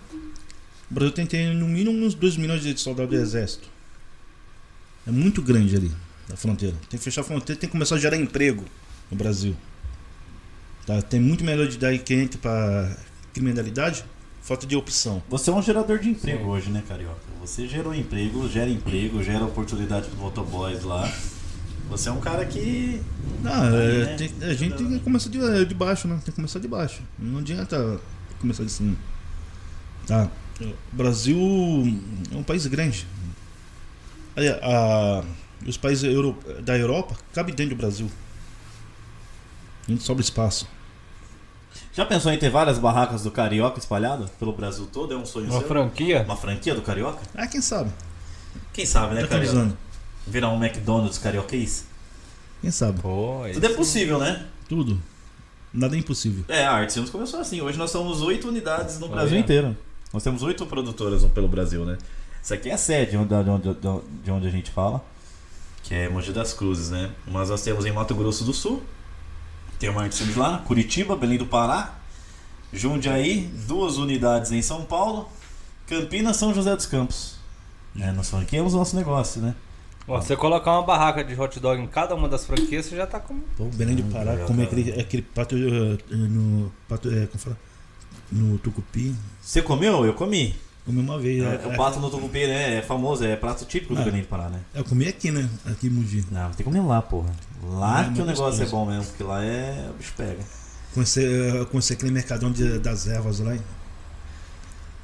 [0.91, 3.69] o Brasil tem que ter no mínimo uns 2 milhões de soldados do exército.
[5.07, 5.93] É muito grande ali,
[6.33, 6.77] a fronteira.
[6.91, 8.65] Tem que fechar a fronteira, tem que começar a gerar emprego
[9.09, 9.57] no Brasil.
[10.85, 11.01] Tá?
[11.01, 12.97] Tem muito melhor de dar que entra para
[13.33, 14.05] criminalidade,
[14.43, 15.23] falta de opção.
[15.29, 16.51] Você é um gerador de emprego Sim.
[16.51, 17.21] hoje, né, Carioca?
[17.41, 21.11] Você gerou emprego, gera emprego, gera oportunidade para motoboys lá.
[21.89, 23.01] Você é um cara que.
[23.43, 24.17] Não, Aí, é, né?
[24.17, 26.15] tem- a gente tem que começar de, de baixo, né?
[26.17, 27.03] Tem que começar de baixo.
[27.19, 28.01] Não adianta
[28.41, 28.97] começar de cima.
[30.07, 30.29] Tá?
[30.61, 31.39] O Brasil
[32.33, 33.07] é um país grande.
[34.37, 35.25] Aí, a-
[35.67, 38.11] os países euro- da Europa cabem dentro do Brasil.
[39.87, 40.67] A gente sobra espaço.
[41.93, 45.13] Já pensou em ter várias barracas do Carioca espalhadas pelo Brasil todo?
[45.13, 45.69] É um sonho Uma seu?
[45.69, 46.23] franquia?
[46.23, 47.21] Uma franquia do Carioca?
[47.35, 47.91] Ah, quem sabe?
[48.73, 49.57] Quem sabe, né, Já tô Carioca?
[49.59, 49.79] avisando.
[50.27, 51.85] Virar um McDonald's carioquês?
[52.61, 53.01] Quem sabe?
[53.01, 54.47] Pô, Tudo é possível, né?
[54.69, 54.99] Tudo.
[55.73, 56.45] Nada é impossível.
[56.49, 57.61] É, a Arte Sims começou assim.
[57.61, 59.17] Hoje nós somos oito unidades no Olha.
[59.17, 59.77] Brasil inteiro.
[60.13, 61.99] Nós temos oito produtoras pelo Brasil, né?
[62.43, 63.75] Isso aqui é a sede onde, de, onde,
[64.25, 65.03] de onde a gente fala,
[65.83, 67.11] que é Mogi das Cruzes, né?
[67.27, 68.83] Mas nós temos em Mato Grosso do Sul,
[69.83, 71.97] tem uma Arte Sims lá, Curitiba, Belém do Pará,
[72.73, 75.29] Jundiaí, duas unidades em São Paulo,
[75.89, 77.35] Campinas, São José dos Campos.
[77.99, 79.57] É, nós franqueamos o nosso negócio, né?
[80.07, 83.09] Ó, você colocar uma barraca de hot dog em cada uma das franquias, você já
[83.09, 83.41] tá com.
[83.57, 84.81] Pô, Belém do Pará, Hum, comer cara.
[84.81, 86.73] aquele, aquele pato eh, no.
[86.89, 87.59] Pato, eh, como fala?
[88.31, 89.13] No tucupi.
[89.41, 90.07] Você comeu?
[90.07, 90.55] Eu comi.
[90.85, 91.43] Comi uma vez.
[91.43, 92.79] É, É, o pato no tucupi, né?
[92.79, 94.03] É famoso, é prato típico do.
[94.03, 94.61] Belém do Pará, né?
[94.75, 95.49] é, eu comi aqui, né?
[95.67, 96.25] Aqui em Mogi.
[96.31, 97.31] Não, tem que comer lá, porra.
[97.65, 98.63] Lá É, que o negócio gostoso.
[98.63, 99.89] é bom mesmo, porque lá é.
[99.91, 100.39] O bicho pega.
[100.93, 103.55] Conheci, eh, conheci aquele mercadão de- das ervas lá.
[103.55, 103.61] hein?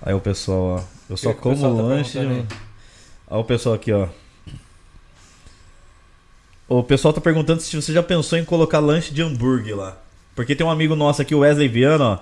[0.03, 0.83] Aí o pessoal, ó.
[1.09, 2.18] Eu só Que como pessoal tá lanche
[3.31, 4.09] Olha o pessoal aqui, ó.
[6.68, 9.97] O pessoal tá perguntando se você já pensou em colocar lanche de hambúrguer lá.
[10.35, 12.18] Porque tem um amigo nosso aqui, o Wesley Viana, ó.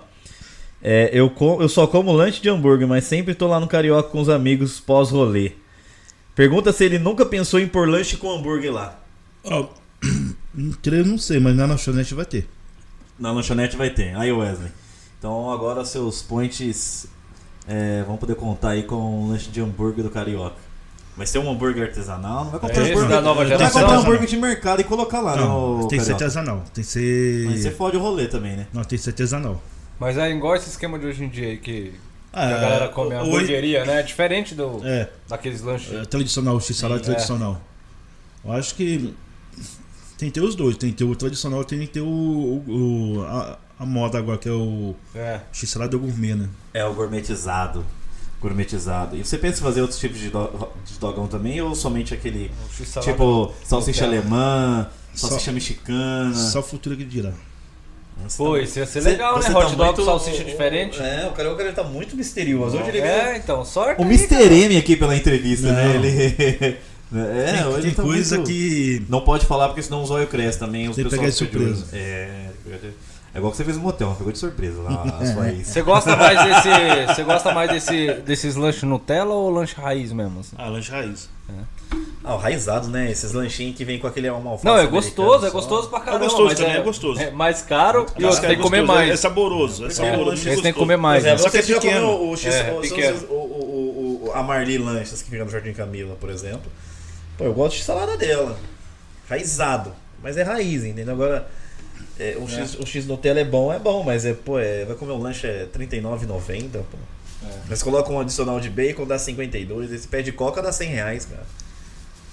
[0.89, 4.09] É, eu, com- eu só como lanche de hambúrguer, mas sempre tô lá no Carioca
[4.09, 5.51] com os amigos pós-rolê.
[6.33, 8.97] Pergunta se ele nunca pensou em pôr lanche com hambúrguer lá.
[9.43, 9.67] Ó,
[10.87, 12.49] eu não sei, mas na lanchonete vai ter.
[13.19, 14.15] Na lanchonete vai ter.
[14.17, 14.71] Aí, Wesley.
[15.19, 17.09] Então agora seus points
[17.67, 20.55] é, vão poder contar aí com o lanche de hambúrguer do Carioca.
[21.17, 23.09] Vai ser um hambúrguer artesanal, não vai comprar É hambúrguer.
[23.09, 26.05] da nova não vai comprar hambúrguer de mercado e colocar lá Não, no tem que
[26.05, 26.63] ser artesanal.
[26.73, 27.47] Tem que ser.
[27.47, 28.67] Mas você fode o rolê também, né?
[28.73, 29.61] Não, tem que ser artesanal.
[29.99, 31.95] Mas é igual esse esquema de hoje em dia aí que,
[32.33, 34.03] Ah, a galera come a hamburgueria, né?
[34.03, 35.93] Diferente do, É, daqueles lanches.
[35.93, 37.05] é tradicional, o x-salada é.
[37.05, 37.61] tradicional.
[38.45, 39.15] Eu acho que
[40.19, 40.77] tem que ter os dois.
[40.77, 42.65] Tem que ter o tradicional tem que ter o, o-
[43.19, 45.41] o- a, a moda agora, que é o É.
[45.53, 46.49] x-salada gourmet, né?
[46.75, 47.85] É o gourmetizado.
[48.41, 49.17] Gourmetizado.
[49.17, 52.51] E você pensa em fazer outros tipos de, do- de dogão também ou somente aquele
[53.03, 56.35] tipo salsicha alemã, Só- salsicha mexicana?
[56.35, 57.33] Só o futuro que dirá.
[58.23, 59.55] Nossa, Pô, tá- isso ia ser Você- legal, você né?
[59.55, 61.01] tá Hot dog muito- com salsicha diferente.
[61.01, 62.79] É, o Carioca ele tá muito misterioso.
[62.79, 64.01] Hoje ele É, então, sorte.
[64.01, 64.53] O aí, Mr.
[64.65, 65.85] M aqui pela entrevista, né?
[65.85, 65.95] Não.
[66.05, 66.77] Ele.
[67.15, 69.07] É, tem hoje tem tá coisa muito- que.
[69.09, 70.89] Não pode falar porque senão o zóio cresce também.
[70.89, 71.87] Os Tem que pessoal pegar de surpresa.
[71.97, 72.49] É,
[73.33, 75.69] é igual que você fez no motel, pegou de surpresa lá a sua ex.
[75.69, 77.15] Você gosta mais desse.
[77.15, 80.41] Você gosta mais desse, desses lanches Nutella ou lanche raiz mesmo?
[80.41, 80.57] assim?
[80.59, 81.29] Ah, lanche raiz.
[82.25, 83.09] Ah, o raizado, né?
[83.11, 85.55] Esses lanchinhos que vem com aquele alma alface Não, é gostoso, é só.
[85.55, 86.25] gostoso pra caramba.
[86.25, 87.21] gostoso mas também, é gostoso.
[87.21, 89.11] É mais caro e você tem que comer gostoso, mais.
[89.13, 90.33] É saboroso, é saboroso.
[90.33, 90.75] Esse tem que gostoso.
[90.79, 91.23] comer mais.
[91.23, 93.27] Por exemplo, Só que você é já comeu o, X, É, o, pequeno.
[93.29, 96.71] o, o, o- a Marli Lanches que fica no Jardim Camila, por exemplo.
[97.39, 98.59] Pô, eu gosto de salada dela.
[99.31, 99.95] Raizado.
[100.23, 101.15] Mas é raiz, entendeu?
[101.15, 101.47] Agora,
[102.19, 104.97] é, um, X, um X Nutella é bom, é bom, mas é, pô, é, vai
[104.97, 106.99] comer um lanche é R$39,90, pô.
[107.69, 109.93] Mas coloca um adicional de bacon, dá 52.
[109.93, 111.45] Esse pé de coca dá 100 reais, cara.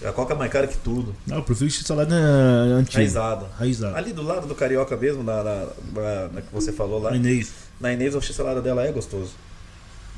[0.06, 1.16] A coca é mais cara que tudo.
[1.26, 2.98] Não, eu prefiro x-salada antiga.
[3.00, 3.46] Raizado.
[3.58, 3.98] Raizada.
[3.98, 7.16] Ali do lado do Carioca mesmo, na, na, na- na que você falou lá.
[7.16, 7.52] Inês.
[7.80, 9.32] Na Inês, o x-salada dela é gostoso.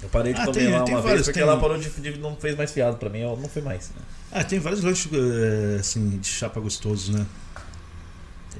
[0.03, 1.77] Eu parei de Ah, comer tem- lá tem uma vários, vez porque tem- ela parou
[1.77, 3.89] de, de- não fez mais fiado pra mim, eu não fui mais.
[3.89, 4.01] né?
[4.31, 7.25] Ah, tem vários lanches eh, assim, de chapa gostosos, né?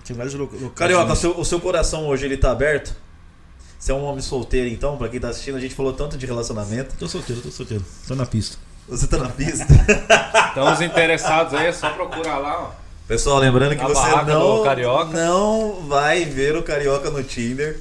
[0.05, 0.73] Tem, vários lo- locais.
[0.75, 1.13] Carioca, né?
[1.13, 2.95] o seu, o seu coração hoje ele tá aberto?
[3.79, 6.25] Você é um homem solteiro então, pra quem tá assistindo, a gente falou tanto de
[6.25, 6.95] relacionamento.
[6.97, 7.83] Tô solteiro, tô solteiro.
[8.07, 8.57] Tô na pista.
[8.87, 9.65] Você tá na pista?
[10.51, 12.71] Então os interessados aí é só procurar lá, ó.
[13.09, 14.63] Pessoal, lembrando que A você não,
[15.11, 17.77] não vai ver o Carioca no Tinder.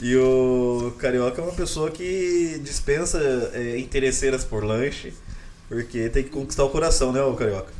[0.00, 3.18] E o Carioca é uma pessoa que dispensa
[3.52, 5.12] é, interesseiras por lanche,
[5.68, 7.72] porque tem que conquistar o coração, né, o Carioca?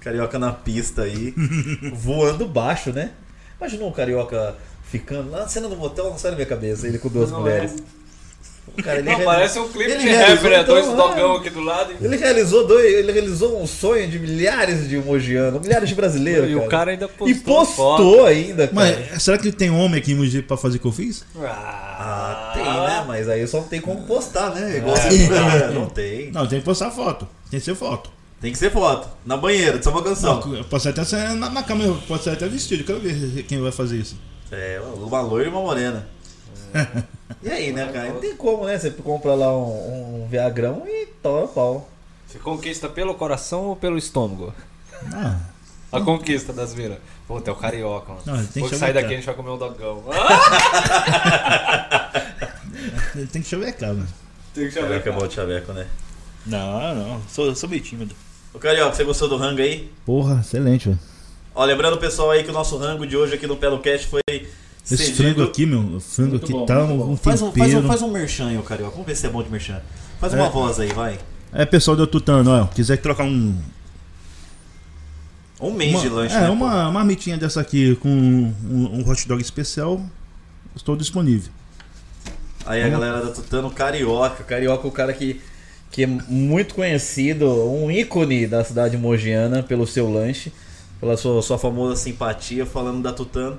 [0.00, 1.32] Carioca na pista aí,
[1.94, 3.12] voando baixo, né?
[3.60, 6.98] Imaginou um Carioca ficando lá na cena do motel, não sai da minha cabeça, ele
[6.98, 7.72] com duas Não mulheres.
[7.72, 8.03] O
[8.82, 10.60] cara, ele Não, realizou- parece um clipe ele de rapper, né?
[10.60, 11.92] então, Dois ah, dogão aqui do lado.
[12.00, 16.50] e- Ele realizou dois, ele realizou um sonho de milhares de mogianos, milhares de brasileiros.
[16.50, 17.28] E o cara ainda postou.
[17.28, 18.24] E postou foto.
[18.26, 19.06] ainda, cara.
[19.12, 21.24] Mas será que tem homem aqui em Mogi pra fazer o que eu fiz?
[21.40, 23.04] Ah, tem, né?
[23.06, 24.78] Mas aí só não tem como postar, né?
[24.78, 25.00] Igual É.
[25.10, 26.30] você falou, não tem.
[26.32, 27.28] Não, tem que postar foto.
[27.50, 28.10] Tem que ser foto.
[28.40, 29.08] Tem que ser foto.
[29.24, 30.40] Na banheira, de só uma canção.
[30.46, 32.84] Não, pode ser até ser na, na câmera, pode ser até vestido.
[32.84, 34.16] Quero ver quem vai fazer isso.
[34.52, 36.06] É, uma loira e uma morena.
[37.42, 38.08] E aí, né, cara?
[38.12, 38.78] Não tem como, né?
[38.78, 41.88] Você compra lá um, um Viagrão e toma pau.
[42.26, 44.52] Você conquista pelo coração ou pelo estômago?
[45.12, 45.38] Ah,
[45.92, 46.98] A conquista das viras.
[47.26, 48.22] Puta, é o carioca, mano.
[48.26, 49.02] Não, tem Vou que sair chavecar.
[49.02, 50.02] daqui a gente vai comer um dogão.
[50.12, 52.10] Ah!
[53.32, 54.08] tem que chavecar, mano.
[54.54, 55.18] Tem que Carioca é chamar.
[55.20, 55.86] bom de chaveco, né?
[56.46, 57.22] Não, não.
[57.28, 58.14] Sou, sou meio tímido.
[58.52, 59.90] Ô, Carioca, você gostou do rango aí?
[60.04, 60.98] Porra, excelente, velho.
[61.54, 64.20] Ó, lembrando, pessoal, aí que o nosso rango de hoje aqui no Pelo Cast foi
[64.84, 65.16] Esse Cedido.
[65.16, 67.70] frango aqui, meu, o frango Muito aqui bom, tá um, um faz, um, tempero.
[67.72, 68.90] faz, um, faz um merchan aí, Carioca.
[68.92, 69.80] Vamos ver se é bom de merchan.
[70.20, 70.50] Faz uma É.
[70.50, 71.18] voz aí, vai.
[71.52, 73.56] É, pessoal do Tutano, ó, quiser trocar um...
[75.60, 76.50] Um mês uma, de lanche, é, né?
[76.50, 78.54] uma marmitinha dessa aqui com um,
[79.00, 80.00] um hot dog especial,
[80.76, 81.50] estou disponível.
[82.64, 82.70] pô?
[82.70, 84.42] Aí a galera da Tutano Carioca.
[84.44, 85.40] Carioca é o cara que,
[85.90, 90.52] que é muito conhecido, um ícone da cidade mogiana pelo seu lanche,
[91.00, 93.56] pela sua, sua famosa simpatia, falando da Tutano.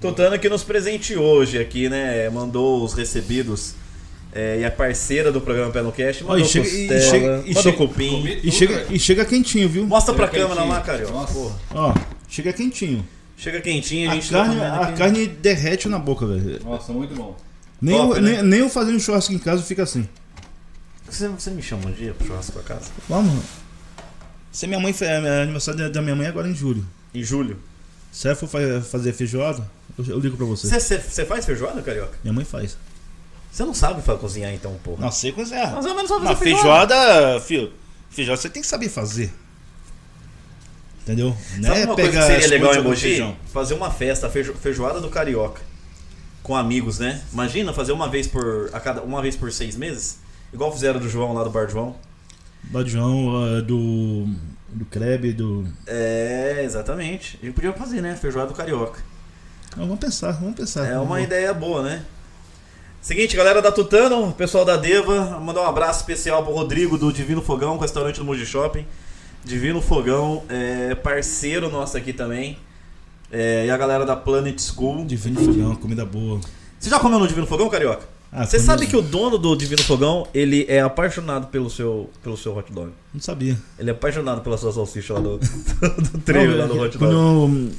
[0.00, 2.28] Tutano que nos presenteou hoje aqui, né?
[2.30, 3.74] Mandou os recebidos.
[4.36, 7.00] é, e a parceira do programa Pé no Cast Ó, mandou e chega- e costela,
[7.00, 8.38] chega- e mandou chega- cupim.
[8.42, 9.86] E chega, e chega quentinho, viu?
[9.86, 10.84] Mostra pra Chega câmera lá, quentinho.
[10.86, 11.12] Carioca.
[11.12, 11.32] Nossa.
[11.34, 11.54] Porra.
[11.72, 11.94] Ó,
[12.28, 13.06] chega quentinho.
[13.36, 14.98] Chega quentinho, a A gente tá carne, comendo a aqui.
[14.98, 16.60] carne derrete na boca, velho.
[16.64, 17.36] Nossa, muito bom.
[17.80, 18.32] Nem, Top, eu, né?
[18.32, 20.08] nem, nem eu fazendo churrasco em casa fica assim.
[21.08, 22.90] Você, você me chama um dia pro churrasco pra casa?
[23.08, 23.40] Vamos.
[24.50, 26.84] Se minha mãe é aniversário da- minha mãe é agora em julho.
[27.14, 27.56] Em julho.
[28.10, 29.64] Se ela for fa- fazer feijoada,
[29.98, 30.68] eu, eu ligo pra você.
[30.68, 32.18] Você, faz feijoada, Carioca?
[32.22, 32.76] Minha mãe faz.
[33.50, 35.02] Você não sabe cozinhar então, porra.
[35.02, 35.72] Não sei cozinhar.
[35.72, 37.72] Mais ou menos só fazer Na feijoada, filho,
[38.10, 39.32] feijoada você tem que saber fazer.
[41.02, 41.36] Entendeu?
[41.58, 43.36] Não Sabe é uma coisa que seria legal em Mogi?
[43.52, 45.60] Fazer uma festa, feijo- feijoada do Carioca.
[46.42, 47.22] Com amigos, né?
[47.32, 48.70] Imagina fazer uma vez por.
[48.72, 50.18] A cada, uma vez por seis meses?
[50.52, 51.96] Igual fizeram do João lá do Bar do João.
[52.64, 54.26] Badjão, do.
[54.68, 55.66] do Kreb, do.
[55.86, 57.38] É, exatamente.
[57.42, 58.16] A gente podia fazer, né?
[58.16, 59.00] Feijoada do Carioca.
[59.76, 60.86] Não, vamos pensar, vamos pensar.
[60.86, 62.04] É uma ideia boa, né?
[63.00, 67.42] Seguinte, galera da Tutano, pessoal da Deva, mandar um abraço especial pro Rodrigo do Divino
[67.42, 68.86] Fogão, restaurante do Mogi Shopping.
[69.44, 72.56] Divino Fogão, é parceiro nosso aqui também.
[73.30, 75.04] É, e a galera da Planet School.
[75.04, 76.40] Divino fogão, comida boa.
[76.78, 78.08] Você já comeu no Divino Fogão, Carioca?
[78.32, 82.36] Ah, Você sabe que o dono do Divino Fogão, ele é apaixonado pelo seu, pelo
[82.36, 82.90] seu hot dog.
[83.12, 83.56] Não sabia.
[83.78, 85.38] Ele é apaixonado pela sua salsicha lá do,
[86.10, 87.66] do trailer lá do hot Quando dog.
[87.68, 87.72] eu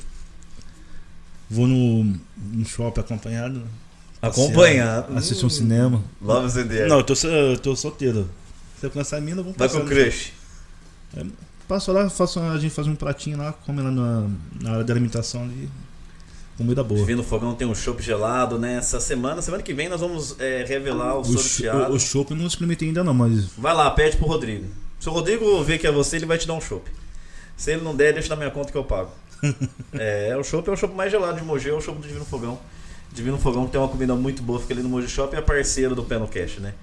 [1.49, 2.03] vou no,
[2.37, 3.63] no shopping acompanhado.
[4.21, 5.05] Acompanha.
[5.15, 6.03] Assistir um cinema.
[6.21, 6.87] Love CDR.
[6.87, 8.29] Não, eu tô, eu tô solteiro.
[8.79, 9.79] Se eu alcançar a mina, vamos Vai passar.
[9.81, 10.33] com o crush.
[11.67, 14.27] Passo lá, faço, a gente faz um pratinho lá, come lá na,
[14.61, 15.69] na área da alimentação ali.
[16.57, 16.99] Comida boa.
[16.99, 18.75] Divino Fogão tem um chopp gelado, né?
[18.77, 21.91] Essa semana, semana que vem, nós vamos é, revelar o, O, sorteado.
[21.91, 24.65] o, o chopp eu não experimentei ainda não, mas Vai lá, pede pro Rodrigo.
[24.99, 26.89] Se o Rodrigo ver que é você, ele vai te dar um chopp.
[27.57, 29.11] Se ele não der, deixa na minha conta que eu pago.
[29.93, 32.25] É, o chopp é o chopp mais gelado de Mogi, é o chopp do Divino
[32.25, 32.59] Fogão.
[33.13, 35.95] Divino Fogão tem uma comida muito boa, fica ali no Mogi Shop e é parceiro
[35.95, 36.73] do Pé no Cash, né?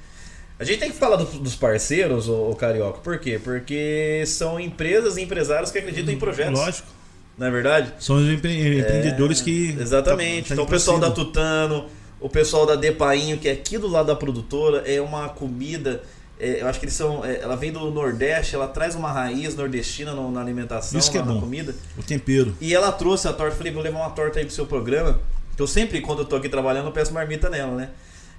[0.59, 3.39] A gente tem que falar do- dos parceiros, o Carioca, por quê?
[3.43, 6.59] Porque são empresas e empresários que acreditam em projetos.
[6.59, 6.89] lógico.
[7.37, 7.93] Não é verdade?
[7.99, 9.77] São os empre- empreendedores que.
[9.79, 10.43] Exatamente.
[10.43, 11.87] tá- tá então o pessoal da Tutano,
[12.21, 16.03] o pessoal da Depainho, que é aqui do lado da produtora, é uma comida.
[16.45, 17.25] É, eu acho que eles são.
[17.25, 21.19] é, ela vem do Nordeste, ela traz uma raiz nordestina no- na alimentação, Isso que
[21.19, 21.41] na, é na bom.
[21.41, 21.75] comida.
[21.97, 22.55] O tempero.
[22.61, 25.19] E ela trouxe a torta, falei, vou levar uma torta aí pro seu programa.
[25.57, 27.91] Que eu sempre, quando eu tô aqui trabalhando, eu peço marmita nela, né?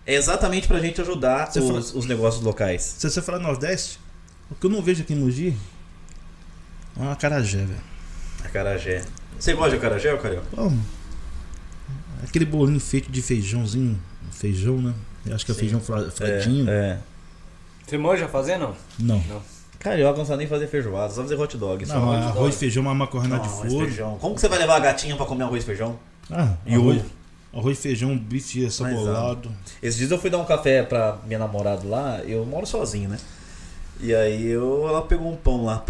[0.06, 2.96] É exatamente pra gente ajudar os, fala- os negócios locais.
[2.98, 4.00] Se você falar Nordeste,
[4.52, 5.56] o que eu não vejo aqui em Mogi
[6.98, 7.80] é uma acarajé, velho.
[8.44, 9.02] Acarajé.
[9.40, 10.46] Você gosta de acarajé, ô Carioca?
[10.56, 10.72] Pô,
[12.24, 14.00] Aquele bolinho feito de feijãozinho.
[14.32, 14.94] Feijão, né?
[15.26, 15.60] Eu acho que é Sim.
[15.62, 16.70] feijão fra- fradinho.
[16.70, 17.00] É.
[17.86, 18.74] Você manja fazer, não?
[19.00, 19.22] Não.
[19.80, 21.86] Carioca não sabe nem fazer feijoada, só fazer hot dog.
[21.86, 22.52] só Não, hot arroz, dog.
[22.56, 23.88] feijão, uma macarrona de Não, arroz, forno.
[23.88, 24.18] feijão.
[24.20, 26.00] Como que você vai levar a gatinha pra comer arroz e feijão?
[26.32, 27.10] Ah, E arroz, ovo?
[27.60, 29.52] arroz, feijão, bife acebolado.
[29.82, 33.18] Esses dias eu fui dar um café pra minha namorada lá, eu moro sozinho, né?
[34.00, 35.84] E aí eu, ela pegou um pão lá,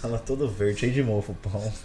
[0.00, 1.72] tava todo verde, cheio de mofo o pão.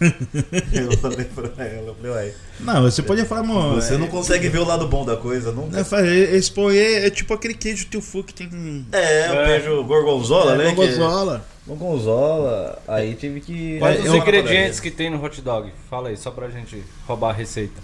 [0.72, 3.74] eu falei pra ela, eu falei, uai, Não, você pode falar, mano.
[3.80, 5.78] você não consegue ver o lado bom da coisa, nunca.
[5.78, 8.86] É, esse pão é, é tipo aquele queijo teu fu que tem.
[8.92, 9.58] É, eu É.
[9.58, 10.68] vejo gorgonzola, é, né?
[10.70, 11.44] que- gorgonzola.
[11.66, 13.78] Gorgonzola, aí tive que...
[13.80, 15.72] Quais É, os ingredientes que tem no hot dog?
[15.90, 17.80] Fala aí, só pra gente roubar a receita.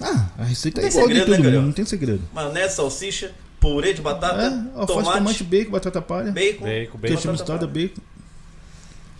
[0.00, 1.66] Ah, a receita Tem é igual de segredo, né, tudo, Carioca?
[1.66, 2.22] não tem segredo.
[2.32, 6.32] Maionese, salsicha, purê de batata, É, alface, tomate, tomate, bacon, batata palha.
[6.32, 6.64] bacon.
[6.64, 7.16] Bacon, bacon.
[7.16, 7.66] Queijo palha.
[7.66, 8.02] bacon.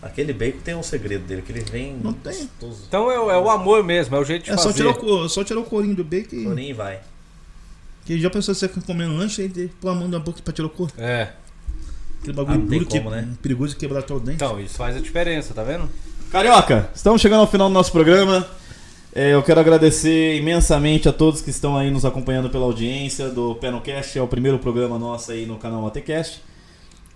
[0.03, 1.97] Aquele bacon tem um segredo dele, que ele vem...
[2.03, 2.33] Não tem.
[2.33, 2.83] gostoso.
[2.89, 4.79] Então é, o- é o amor mesmo, é o jeito de É só fazer.
[4.93, 6.45] tirar, o, só tirar o corinho do bacon e.
[6.45, 7.01] Toninho vai.
[8.05, 10.71] Que já pensou você comendo lanche e pôr a mão na boca pra tirar o
[10.71, 10.93] couro.
[10.99, 11.29] É,
[12.21, 13.29] Aquele Ah, bagulho tem duro que como, né?
[13.41, 14.37] perigoso de quebrar todo o dente.
[14.37, 15.89] então, isso faz a diferença, tá vendo?
[16.31, 18.45] Carioca, estamos chegando ao final do nosso programa.
[19.15, 23.55] É, eu quero agradecer imensamente a todos que estão aí nos acompanhando pela audiência do
[23.57, 26.43] Penocast, é o primeiro programa nosso aí no canal ATCast.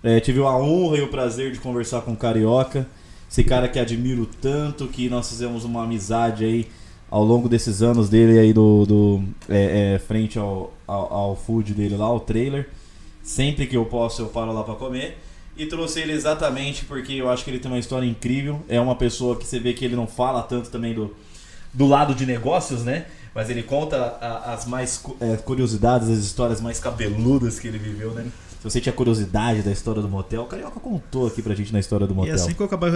[0.07, 2.87] É, tive a honra e o prazer de conversar com o Carioca,
[3.29, 6.69] esse cara que admiro tanto, que nós fizemos uma amizade aí
[7.11, 11.75] ao longo desses anos dele aí do, do é, é, frente ao, ao, ao food
[11.75, 12.69] dele lá, o trailer.
[13.21, 15.19] Sempre que eu posso eu paro lá para comer.
[15.57, 18.61] E trouxe ele exatamente porque eu acho que ele tem uma história incrível.
[18.69, 21.13] É uma pessoa que você vê que ele não fala tanto também do,
[21.75, 23.07] do lado de negócios, né?
[23.35, 28.13] Mas ele conta a- as mais é, curiosidades, as histórias mais cabeludas que ele viveu,
[28.13, 28.25] né?
[28.71, 32.07] Você tinha curiosidade da história do motel, o Carioca contou aqui pra gente na história
[32.07, 32.35] do E motel.
[32.35, 32.91] assim que eu acabar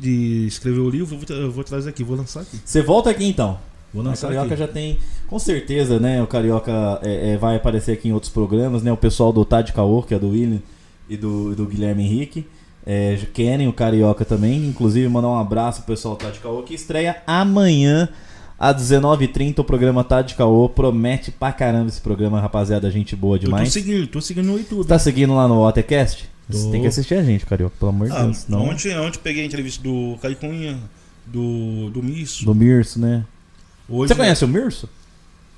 [0.00, 2.58] de escrever o livro, eu vou, trazer aqui, vou lançar aqui.
[2.64, 3.58] Você volta aqui então.
[3.92, 4.56] Vou O lançar Carioca aqui.
[4.56, 6.22] já tem, com certeza, né?
[6.22, 8.92] O Carioca é, é, vai aparecer aqui em outros programas, né?
[8.92, 10.60] O pessoal do Tade Caô, que é do William
[11.08, 12.46] e do, do Guilherme Henrique,
[12.86, 14.64] é, querem o Carioca também.
[14.66, 18.08] Inclusive, mandar um abraço pro pessoal do Tade Caô, que estreia amanhã
[18.60, 20.68] às 19h30 o programa Tade Caô.
[20.68, 22.90] Promete pra caramba esse programa, rapaziada.
[22.90, 23.72] Gente boa Eu tô demais.
[23.72, 24.86] seguindo, tô seguindo no YouTube.
[24.86, 26.28] Tá seguindo lá no Watercast?
[26.48, 26.70] Você Tô.
[26.70, 28.46] tem que assistir a gente, Carioca, pelo amor de Ah, Deus.
[28.48, 30.78] Não, ontem, ontem peguei a entrevista do Caicunha,
[31.26, 32.44] do, do Misso.
[32.44, 33.24] do Mirso, né?
[33.88, 34.88] Hoje, Você conhece o Mirso?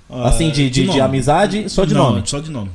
[0.08, 1.00] ah, Assim, de, de, de nome.
[1.00, 2.22] amizade, só de Não, nome.
[2.26, 2.70] Só de nome.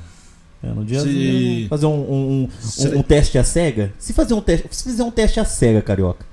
[0.63, 3.93] É, no dia Se- fazer um, um, um, Se- um- um teste a cega.
[3.99, 6.25] Se fazer um teste, se fizer um teste a cega, carioca,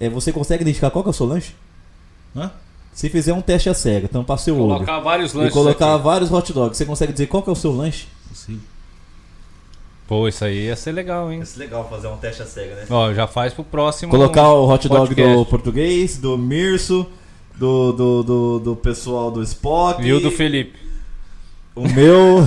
[0.00, 1.52] é, você consegue identificar qual que é o seu lanche?
[2.34, 2.50] Hã?
[2.98, 6.02] Se fizer um teste a cega, tampar seu olho Colocar vários e lanches colocar aqui.
[6.02, 8.08] vários hot dogs, você consegue dizer qual que é o seu lanche?
[8.34, 8.60] Sim.
[10.08, 11.40] Pô, isso aí ia ser legal, hein?
[11.40, 12.86] é legal fazer um teste a cega, né?
[12.90, 14.10] Ó, já faz pro próximo.
[14.10, 15.36] Colocar o hot dog podcast.
[15.36, 17.06] do português, do Mirso,
[17.56, 20.76] do, do, do, do pessoal do Spock, E o do Felipe.
[21.76, 22.38] o meu,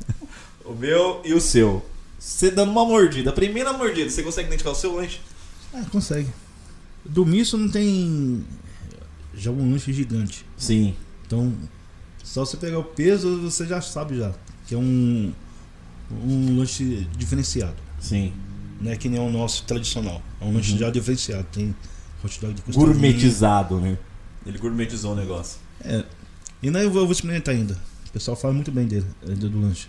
[0.64, 1.84] o meu e o seu.
[2.18, 5.20] Você dando uma mordida, a primeira mordida, você consegue identificar o seu lanche?
[5.74, 6.30] Ah, consegue.
[7.04, 8.42] Do Misso não tem.
[9.40, 10.44] Já um lanche gigante.
[10.56, 10.94] Sim.
[11.26, 11.52] Então,
[12.22, 14.32] só você pegar o peso, você já sabe já.
[14.66, 15.32] Que é um.
[16.22, 17.76] Um lanche diferenciado.
[17.98, 18.32] Sim.
[18.80, 20.20] Não é que nem o nosso tradicional.
[20.40, 21.46] É um lanche já diferenciado.
[21.52, 21.74] Tem
[22.22, 22.92] hot dog de costelinha.
[22.92, 23.96] Gourmetizado, né?
[24.44, 25.58] Ele gourmetizou o negócio.
[25.84, 26.04] É.
[26.62, 27.74] E não eu vou, eu vou experimentar ainda.
[28.08, 29.86] O pessoal fala muito bem dele, do lanche.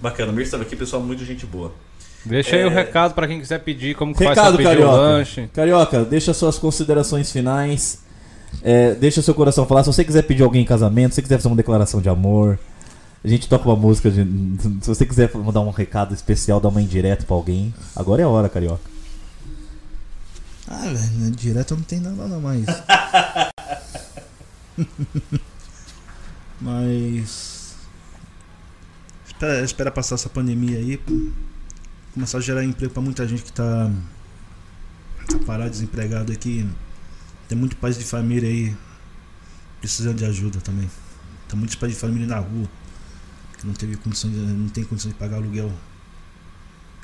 [0.00, 1.72] Bacana, o Mir estava aqui, pessoal, muito gente boa.
[2.24, 2.66] Deixa aí É.
[2.66, 4.92] o recado pra quem quiser pedir, como que faz Recado, pra pedir Carioca.
[4.94, 5.50] o lanche.
[5.52, 8.02] Carioca, deixa suas considerações finais.
[8.62, 9.82] É, deixa seu coração falar.
[9.84, 12.58] Se você quiser pedir alguém em casamento, se você quiser fazer uma declaração de amor,
[13.24, 14.10] a gente toca uma música.
[14.10, 14.24] de-
[14.82, 18.28] se você quiser mandar um recado especial, dar uma indireta pra alguém, agora é a
[18.28, 18.82] hora, Carioca.
[20.68, 22.64] Ah, velho, né, direto não tem nada não, mas.
[26.60, 27.74] mas.
[29.26, 31.00] Espera, espera passar essa pandemia aí.
[32.14, 33.90] Começar a gerar emprego pra muita gente que tá.
[35.28, 36.68] tá parado, desempregado aqui.
[37.50, 38.76] Tem muitos pais de família aí
[39.80, 40.88] precisando de ajuda também.
[41.48, 42.68] Tem muitos pais de família na rua
[43.58, 45.72] que não teve condição de, não tem condição de pagar aluguel.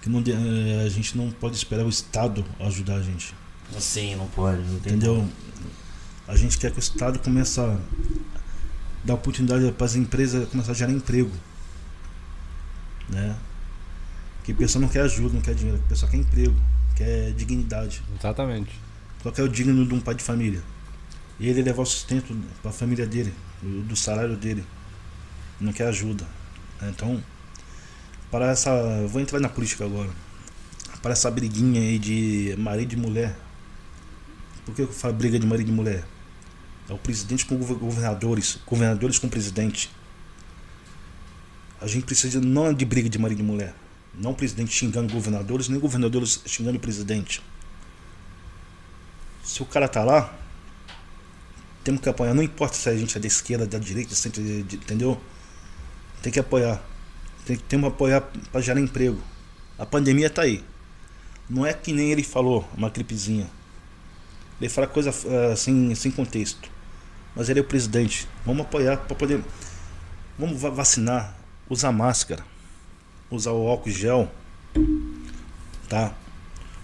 [0.00, 3.34] Que não, eh, a gente não pode esperar o Estado ajudar a gente.
[3.80, 4.62] Sim, não pode.
[4.62, 5.28] Não Entendeu?
[6.28, 7.76] A gente quer que o Estado comece a
[9.02, 11.32] dar oportunidade para as empresas começar a gerar emprego.
[13.08, 13.36] Né?
[14.44, 16.54] Que o pessoal não quer ajuda, não quer dinheiro, o pessoal quer emprego,
[16.94, 18.00] quer dignidade.
[18.16, 18.85] Exatamente.
[19.32, 20.62] Que é digno de um pai de família?
[21.38, 24.64] E ele levar o sustento para a família dele, do, salário dele.
[25.60, 26.26] Não quer ajuda.
[26.82, 27.22] Então,
[28.30, 28.70] para essa.
[29.06, 30.10] Vou entrar na política agora.
[31.02, 33.36] Para essa briguinha aí de marido e mulher.
[34.64, 36.04] Por que eu falo briga de marido e mulher?
[36.88, 39.90] É o presidente com gov- governadores, governadores com presidente.
[41.80, 43.74] A gente precisa não de briga de marido e mulher.
[44.14, 47.42] Não presidente xingando governadores, nem governadores xingando o presidente.
[49.46, 50.34] Se o cara tá lá,
[51.84, 52.34] temos que apoiar.
[52.34, 55.20] Não importa se a gente é da esquerda, da direita, centro, de- de- entendeu?
[56.20, 56.82] Tem que apoiar.
[57.44, 59.22] Tem, temos que apoiar para gerar emprego.
[59.78, 60.64] A pandemia tá aí.
[61.48, 63.48] Não é que nem ele falou, uma gripezinha.
[64.60, 66.68] Ele fala coisa ah, sem, contexto.
[67.36, 68.26] Mas ele é o presidente.
[68.44, 69.44] Vamos apoiar para poder.
[70.36, 71.36] Vamos va- vacinar,
[71.70, 72.44] usar máscara,
[73.30, 74.28] usar o álcool gel.
[75.88, 76.12] Tá?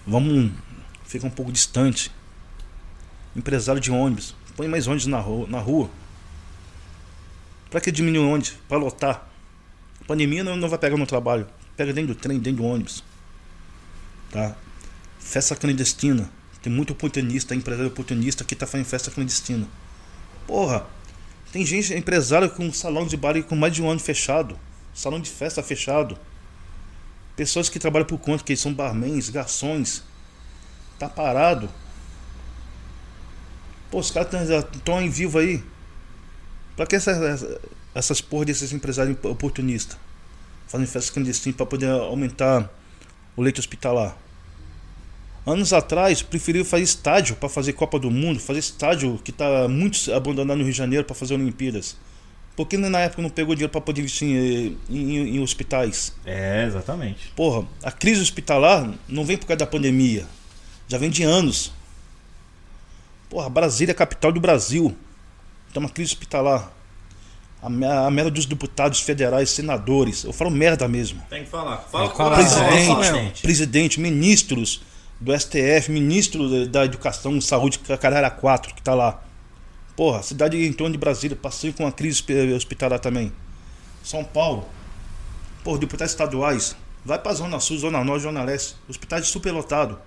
[0.07, 0.53] Vamos
[1.05, 2.13] ficar um pouco distante.
[3.35, 5.47] Empresário de ônibus, põe mais ônibus na rua.
[5.49, 5.91] Na rua.
[7.71, 8.55] Pra que diminuir ônibus?
[8.69, 9.29] Pra lotar.
[10.01, 11.47] A pandemia não, não vai pegar no trabalho.
[11.77, 13.03] Pega dentro do trem, dentro do ônibus.
[14.31, 14.55] Tá?
[15.19, 16.31] Festa clandestina.
[16.61, 19.67] Tem muito oportunista, empresário oportunista que tá fazendo festa clandestina.
[20.47, 20.87] Porra,
[21.51, 24.59] tem gente, empresário com salão de bar com mais de um ano fechado.
[24.95, 26.19] Salão de festa fechado.
[27.35, 30.03] Pessoas que trabalham por conta, que são barmans, garçons.
[30.99, 31.69] Tá parado.
[33.93, 35.63] Pô, os caras estão em vivo aí.
[36.75, 37.61] Pra que essa, essa-
[37.95, 39.97] essas porra desses empresários oportunistas?
[40.67, 42.69] Fazem festa clandestina pra poder aumentar
[43.37, 44.17] o leito hospitalar.
[45.47, 50.11] Anos atrás, preferiu fazer estádio para fazer Copa do Mundo, fazer estádio que tá muito
[50.15, 51.97] abandonado no Rio de Janeiro para fazer Olimpíadas.
[52.57, 56.13] Por que na época não pegou dinheiro para poder investir em, em- em hospitais?
[56.25, 57.31] É, exatamente.
[57.37, 60.27] Porra, a crise hospitalar não vem por causa da pandemia.
[60.89, 61.73] Já vem de anos.
[63.33, 64.95] Porra, Brasília é a capital do Brasil.
[65.73, 66.71] Tá uma crise hospitalar.
[67.63, 67.67] A,
[68.07, 70.25] a merda dos deputados federais, senadores.
[70.25, 71.23] Eu falo merda mesmo.
[71.31, 71.79] Tem que falar.
[71.79, 73.41] Fala com o Fala, coração, fala, Presidente, gente.
[73.43, 74.83] presidente, ministros
[75.19, 79.23] do STF, ministro da Educação e Saúde, Carrara 4, que tá lá.
[79.97, 83.33] Porra, cidade em torno de Brasília, passei com uma crise hospi- hospitalar também.
[84.05, 84.69] São Paulo.
[85.65, 86.77] Porra, deputados estaduais.
[87.03, 88.75] Vai pra Zona Sul, Zona Norte, Zona Leste.
[88.87, 89.99] Hospitais superlotado.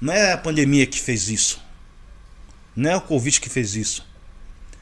[0.00, 1.60] Não é a pandemia que fez isso.
[2.74, 4.06] Não é o Covid que fez isso.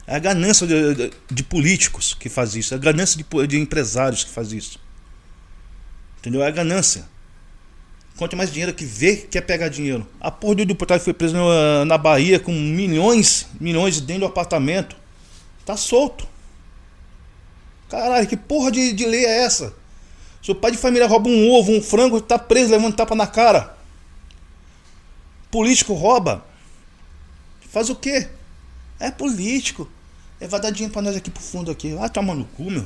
[0.07, 2.73] É a ganância de, de- de políticos que faz isso.
[2.73, 4.79] É a ganância de, de empresários que faz isso.
[6.19, 6.41] Entendeu?
[6.43, 7.05] É a ganância.
[8.17, 10.07] Quanto mais dinheiro que vê, quer pegar dinheiro.
[10.19, 14.95] A porra do deputado foi preso na, na Bahia com milhões, milhões dentro do apartamento.
[15.65, 16.27] Tá solto.
[17.89, 19.73] Caralho, que porra de, de lei é essa?
[20.43, 23.77] Seu pai de família rouba um ovo, um frango, tá preso, levando tapa na cara.
[25.49, 26.45] Político rouba.
[27.71, 28.27] Faz o quê?
[28.99, 29.87] É político.
[30.39, 31.97] É, vai dar dinheiro pra nós aqui pro fundo aqui.
[32.01, 32.85] Ah, toma no cu, meu.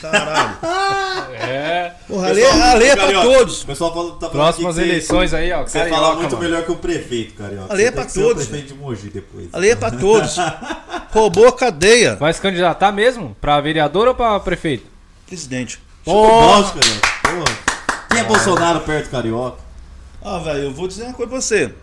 [0.00, 0.58] Caralho.
[1.34, 1.92] É.
[2.06, 3.62] Porra, a lei, a lei é pra Carioca, todos.
[3.62, 5.62] O pessoal fala- tá falando Próximas eleições aí, ó.
[5.62, 6.42] Você Carioca, fala muito mano.
[6.44, 7.72] melhor que o prefeito, Carioca.
[7.72, 9.48] A lei é pra todos, de Mogi depois.
[9.52, 10.36] A lei é pra todos.
[11.12, 12.16] Roubou a cadeia.
[12.16, 13.36] Vai se candidatar mesmo?
[13.40, 14.86] Pra vereador ou pra prefeito?
[15.26, 15.80] Presidente.
[16.04, 17.08] Porra, Carioca.
[17.22, 17.58] Porra.
[18.10, 19.58] Quem é Bolsonaro perto do Carioca?
[20.22, 21.74] Ah, velho, eu vou dizer uma coisa pra você.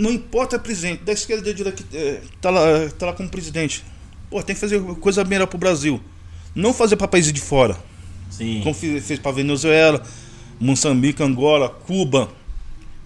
[0.00, 2.62] Não importa presidente, da esquerda da direita que eh, tá lá,
[2.98, 3.84] tá lá como presidente.
[4.30, 6.00] Pô, tem que fazer coisa melhor pro Brasil.
[6.54, 7.76] Não fazer pra países de fora.
[8.30, 8.60] Sim.
[8.62, 10.02] Como fe- fez pra Venezuela,
[10.58, 12.30] Moçambique, Angola, Cuba.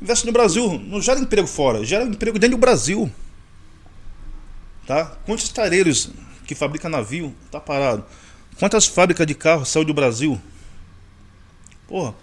[0.01, 3.11] Investe no Brasil, não gera emprego fora, gera emprego dentro do Brasil.
[4.87, 5.07] Tá?
[5.27, 6.11] Quantos estareiros
[6.47, 8.05] que fabricam navio tá parado?
[8.59, 10.41] Quantas fábricas de carro saiu do Brasil?
[11.89, 12.15] Porra.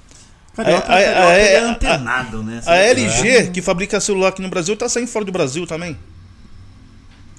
[0.56, 2.62] Carioca, A- a- Carioca a- é a- antenado, né?
[2.66, 5.98] A LG, que fabrica celular aqui no Brasil, tá saindo fora do Brasil também.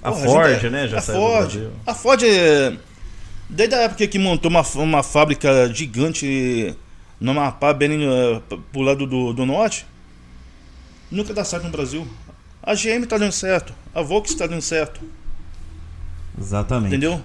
[0.02, 0.88] A Porra, Ford, gente, né?
[0.88, 1.50] Já a saiu do Ford.
[1.52, 1.70] Brasil.
[1.86, 2.76] A Ford, é,
[3.48, 6.74] desde a época que montou uma, uma fábrica gigante
[7.20, 8.40] no Amapá, bem eh,
[8.72, 9.86] pro lado do, do norte,
[11.10, 12.06] nunca dá certo no Brasil.
[12.62, 15.00] A GM tá dando certo, a Volkswagen tá dando certo,
[16.40, 16.88] Exatamente.
[16.88, 17.22] entendeu?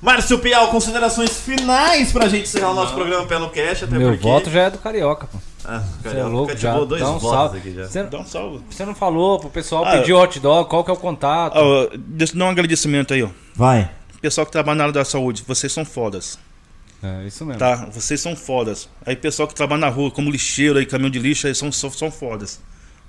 [0.00, 4.10] Márcio Pial, considerações finais pra gente encerrar o nosso programa Pé no Cash, até Meu
[4.12, 4.22] porque...
[4.22, 5.38] voto já é do Carioca, pô.
[5.62, 6.72] Ah, Você é Carioca louco, já.
[6.84, 7.58] dois Dá um votos salve.
[7.58, 7.86] aqui já.
[7.86, 8.64] Você, Dá um salve.
[8.70, 11.58] você não falou pro pessoal Ah, pedir hot dog, qual que é o contato?
[11.58, 13.28] Ah, deixa eu dar um agradecimento aí, ó.
[13.54, 13.90] Vai.
[14.22, 16.38] Pessoal que trabalha na área da saúde, vocês são fodas.
[17.02, 17.58] É, isso mesmo.
[17.58, 18.88] Tá, vocês são fodas.
[19.04, 21.90] Aí pessoal que trabalha na rua, como lixeiro aí, caminhão de lixo, aí são, são,
[21.90, 22.58] são fodas.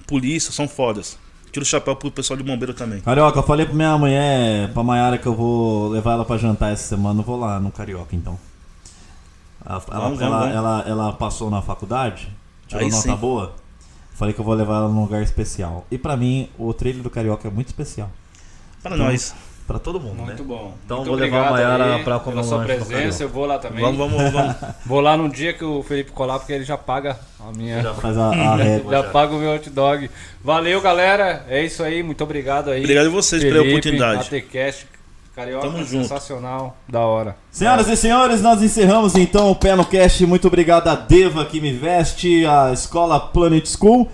[0.05, 1.17] Polícia, são fodas.
[1.51, 3.01] Tira o chapéu pro pessoal de bombeiro também.
[3.01, 6.71] Carioca, eu falei pra minha mulher, pra Mayara, que eu vou levar ela pra jantar
[6.71, 7.19] essa semana.
[7.19, 8.39] Eu vou lá no Carioca, então.
[9.65, 12.29] Ela, ela, Vamos, ela, vamos, ela- ela passou na faculdade,
[12.67, 13.15] tirou Aí nota sim.
[13.15, 13.53] boa.
[14.13, 15.85] Falei que eu vou levar ela num lugar especial.
[15.91, 18.09] E pra mim, o trailer do Carioca é muito especial.
[18.81, 19.33] Para Então, nós.
[19.67, 20.47] Pra todo mundo, Muito né?
[20.47, 20.73] bom.
[20.83, 23.45] Então Muito vou levar a obrigado Mayara pra comer pela um sua presença, eu vou
[23.45, 23.81] lá também.
[23.81, 24.55] Vamos, vamos, vamos.
[24.85, 27.81] Vou lá no dia que o Felipe colar, porque ele já paga a minha.
[27.81, 28.57] Já faz a, a.
[28.91, 30.09] Já paga o meu hot dog.
[30.43, 31.45] Valeu, galera.
[31.47, 32.03] É isso aí.
[32.03, 32.81] Muito obrigado aí.
[32.81, 34.35] Obrigado a vocês pela oportunidade.
[34.35, 34.87] ATCast,
[35.33, 36.03] Carioca, Tamo junto.
[36.03, 36.75] sensacional.
[36.89, 37.37] Da hora.
[37.49, 40.25] Senhoras e senhores, nós encerramos então o Pé no Cast.
[40.25, 44.09] Muito obrigado a Deva que me veste, a Escola Planet School,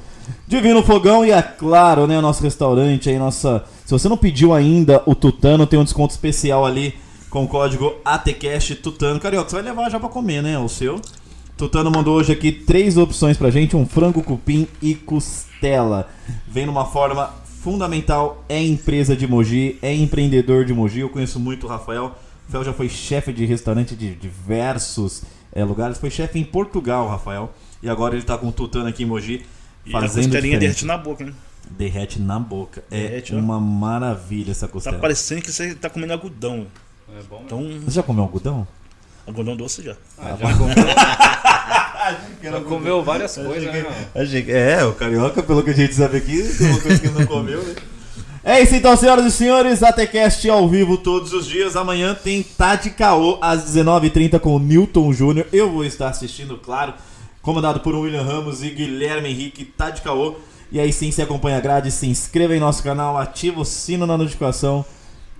[0.47, 3.63] Divino Fogão e, é claro, né, o nosso restaurante aí, nossa...
[3.87, 6.93] Se você não pediu ainda o Tutano, tem um desconto especial ali
[7.29, 9.17] com o código ATCast Tutano.
[9.17, 10.99] Carioca, você vai levar já pra comer, né, o seu.
[11.55, 16.09] Tutano mandou hoje aqui três opções pra gente, um frango cupim e costela.
[16.45, 20.99] Vem numa forma fundamental, é empresa de Mogi, é empreendedor de Mogi.
[20.99, 22.07] Eu conheço muito o Rafael.
[22.07, 22.11] O
[22.47, 25.23] Rafael já foi chefe de restaurante de diversos
[25.53, 25.97] eh, lugares.
[25.97, 27.53] Foi chefe em Portugal, Rafael.
[27.81, 29.45] E agora ele tá com o Tutano aqui em Mogi,
[29.85, 30.59] E a fazendo costelinha diferente.
[30.59, 31.33] derrete na boca, hein?
[31.71, 32.83] Derrete na boca.
[32.89, 33.39] Derrete, é ó.
[33.39, 34.97] uma maravilha essa Tá costela.
[34.99, 36.67] parecendo que você tá comendo algodão.
[37.17, 38.67] É bom, Então, Você já comeu algodão?
[39.25, 39.95] algodão doce já.
[40.17, 40.75] Ah, já comeu,
[42.51, 43.85] já comeu várias coisas, né?
[44.15, 47.07] Achei que- É, o carioca, pelo que a gente sabe aqui, tem uma coisa que
[47.07, 47.75] ele não comeu, né?
[48.43, 49.83] É isso então, senhoras e senhores.
[49.83, 51.75] ATCast ao vivo todos os dias.
[51.75, 55.47] Amanhã tem Tade Caô às 19h30 com o Newton Júnior.
[55.51, 56.93] Eu vou estar assistindo, claro.
[57.41, 60.35] Comandado por William Ramos e Guilherme Henrique, Tade Caô.
[60.71, 64.05] E aí sim, se acompanha a grade, se inscreva em nosso canal, ativa o sino
[64.05, 64.85] na notificação.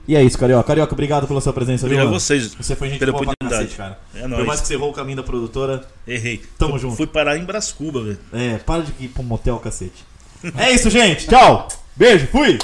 [0.07, 0.63] E é isso, Carioca.
[0.65, 1.85] Carioca, obrigado pela sua presença.
[1.85, 2.53] viu, Obrigado a vocês.
[2.55, 3.75] Você foi gente pela boa pra oportunidade.
[3.75, 3.99] cacete, cara.
[4.15, 4.45] É Por nóis.
[4.47, 6.41] mais que você errou o caminho da produtora, Errei.
[6.57, 6.95] Tamo Fui- junto.
[6.95, 8.19] Fui parar em Brascuba, velho.
[8.31, 10.05] é, para de ir pro motel, cacete.
[10.57, 11.27] É isso, gente.
[11.27, 11.67] Tchau.
[11.95, 12.27] Beijo.
[12.27, 12.57] Fui.